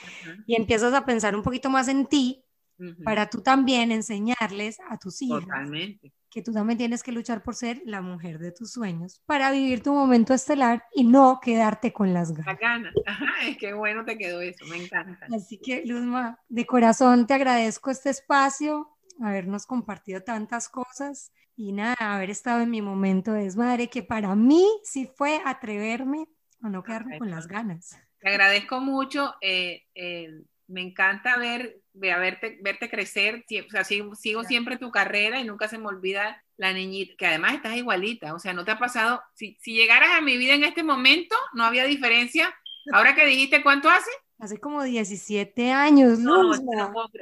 y 0.46 0.56
empiezas 0.56 0.94
a 0.94 1.04
pensar 1.04 1.36
un 1.36 1.42
poquito 1.42 1.68
más 1.68 1.88
en 1.88 2.06
ti 2.06 2.42
para 3.04 3.28
tú 3.28 3.42
también 3.42 3.92
enseñarles 3.92 4.78
a 4.88 4.96
tus 4.96 5.20
hijos 5.20 5.44
que 6.30 6.42
tú 6.42 6.52
también 6.52 6.78
tienes 6.78 7.02
que 7.02 7.12
luchar 7.12 7.42
por 7.42 7.56
ser 7.56 7.82
la 7.84 8.00
mujer 8.00 8.38
de 8.38 8.52
tus 8.52 8.70
sueños 8.70 9.20
para 9.26 9.50
vivir 9.50 9.82
tu 9.82 9.92
momento 9.92 10.32
estelar 10.32 10.84
y 10.94 11.04
no 11.04 11.40
quedarte 11.42 11.92
con 11.92 12.14
las 12.14 12.30
ganas. 12.30 12.46
Las 12.46 12.60
ganas, 12.60 12.94
ajá, 13.04 13.26
es 13.46 13.58
que 13.58 13.74
bueno 13.74 14.04
te 14.04 14.16
quedó 14.16 14.40
eso, 14.40 14.64
me 14.66 14.76
encanta. 14.76 15.26
Así 15.34 15.58
que 15.58 15.82
Luzma, 15.84 16.38
de 16.48 16.66
corazón 16.66 17.26
te 17.26 17.34
agradezco 17.34 17.90
este 17.90 18.10
espacio, 18.10 18.96
habernos 19.20 19.66
compartido 19.66 20.22
tantas 20.22 20.68
cosas 20.68 21.32
y 21.56 21.72
nada, 21.72 21.96
haber 21.98 22.30
estado 22.30 22.60
en 22.60 22.70
mi 22.70 22.80
momento 22.80 23.32
de 23.32 23.42
desmadre, 23.42 23.88
que 23.88 24.02
para 24.02 24.34
mí 24.34 24.66
sí 24.84 25.10
fue 25.14 25.42
atreverme 25.44 26.28
no 26.68 26.82
quedarme 26.82 27.18
con 27.18 27.30
las 27.30 27.46
ganas. 27.46 27.98
Te 28.18 28.28
agradezco 28.28 28.80
mucho. 28.80 29.34
Eh, 29.40 29.84
eh, 29.94 30.42
me 30.70 30.82
encanta 30.82 31.36
ver, 31.36 31.80
verte, 31.92 32.58
verte 32.62 32.88
crecer, 32.88 33.44
o 33.66 33.70
sea, 33.70 33.84
sigo, 33.84 34.44
siempre 34.44 34.78
tu 34.78 34.90
carrera 34.92 35.40
y 35.40 35.44
nunca 35.44 35.66
se 35.66 35.78
me 35.78 35.86
olvida 35.86 36.44
la 36.56 36.72
niñita, 36.72 37.14
que 37.18 37.26
además 37.26 37.54
estás 37.54 37.76
igualita, 37.76 38.34
o 38.34 38.38
sea, 38.38 38.52
no 38.52 38.64
te 38.64 38.70
ha 38.70 38.78
pasado, 38.78 39.20
si, 39.34 39.56
si 39.60 39.72
llegaras 39.72 40.10
a 40.10 40.20
mi 40.20 40.36
vida 40.36 40.54
en 40.54 40.62
este 40.62 40.84
momento, 40.84 41.34
no 41.54 41.64
había 41.64 41.84
diferencia. 41.84 42.54
Ahora 42.92 43.14
que 43.14 43.26
dijiste, 43.26 43.62
¿cuánto 43.62 43.90
hace? 43.90 44.10
Hace 44.40 44.58
como 44.58 44.82
17 44.82 45.70
años, 45.70 46.18
¿no? 46.18 46.50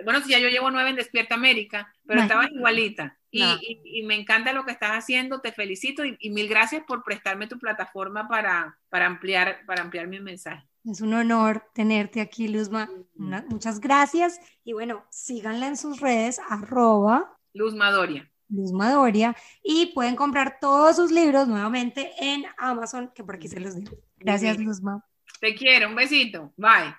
bueno, 0.04 0.20
si 0.22 0.30
ya 0.30 0.38
yo 0.38 0.48
llevo 0.48 0.70
nueve 0.70 0.90
en 0.90 0.96
Despierta 0.96 1.34
América, 1.34 1.92
pero 2.06 2.22
estabas 2.22 2.50
igualita. 2.52 3.18
Y, 3.30 4.02
me 4.04 4.14
encanta 4.14 4.52
lo 4.52 4.64
que 4.64 4.72
estás 4.72 4.92
haciendo, 4.92 5.40
te 5.40 5.52
felicito 5.52 6.04
y, 6.04 6.16
y, 6.20 6.30
mil 6.30 6.48
gracias 6.48 6.84
por 6.86 7.02
prestarme 7.02 7.46
tu 7.46 7.58
plataforma 7.58 8.28
para, 8.28 8.78
para, 8.88 9.06
ampliar, 9.06 9.66
para 9.66 9.82
ampliar 9.82 10.06
mi 10.06 10.20
mensaje. 10.20 10.66
Es 10.84 11.02
un 11.02 11.12
honor 11.12 11.64
tenerte 11.74 12.20
aquí, 12.20 12.48
Luzma. 12.48 12.88
muchas 13.14 13.80
gracias. 13.80 14.40
Y 14.64 14.72
bueno, 14.72 15.04
síganla 15.10 15.66
en 15.66 15.76
sus 15.76 16.00
redes, 16.00 16.40
arroba. 16.48 17.36
Luzma 17.52 17.90
Doria. 17.90 18.30
Luzma 18.48 18.90
Doria. 18.90 19.36
Y 19.62 19.92
pueden 19.92 20.16
comprar 20.16 20.58
todos 20.60 20.96
sus 20.96 21.10
libros 21.10 21.46
nuevamente 21.46 22.12
en 22.18 22.44
Amazon, 22.56 23.12
que 23.14 23.22
por 23.22 23.34
aquí 23.34 23.48
se 23.48 23.60
los 23.60 23.74
digo. 23.74 23.92
Gracias, 24.16 24.58
Luzma. 24.58 25.04
Te 25.40 25.54
quiero, 25.54 25.88
un 25.88 25.94
besito. 25.94 26.52
Bye. 26.56 26.94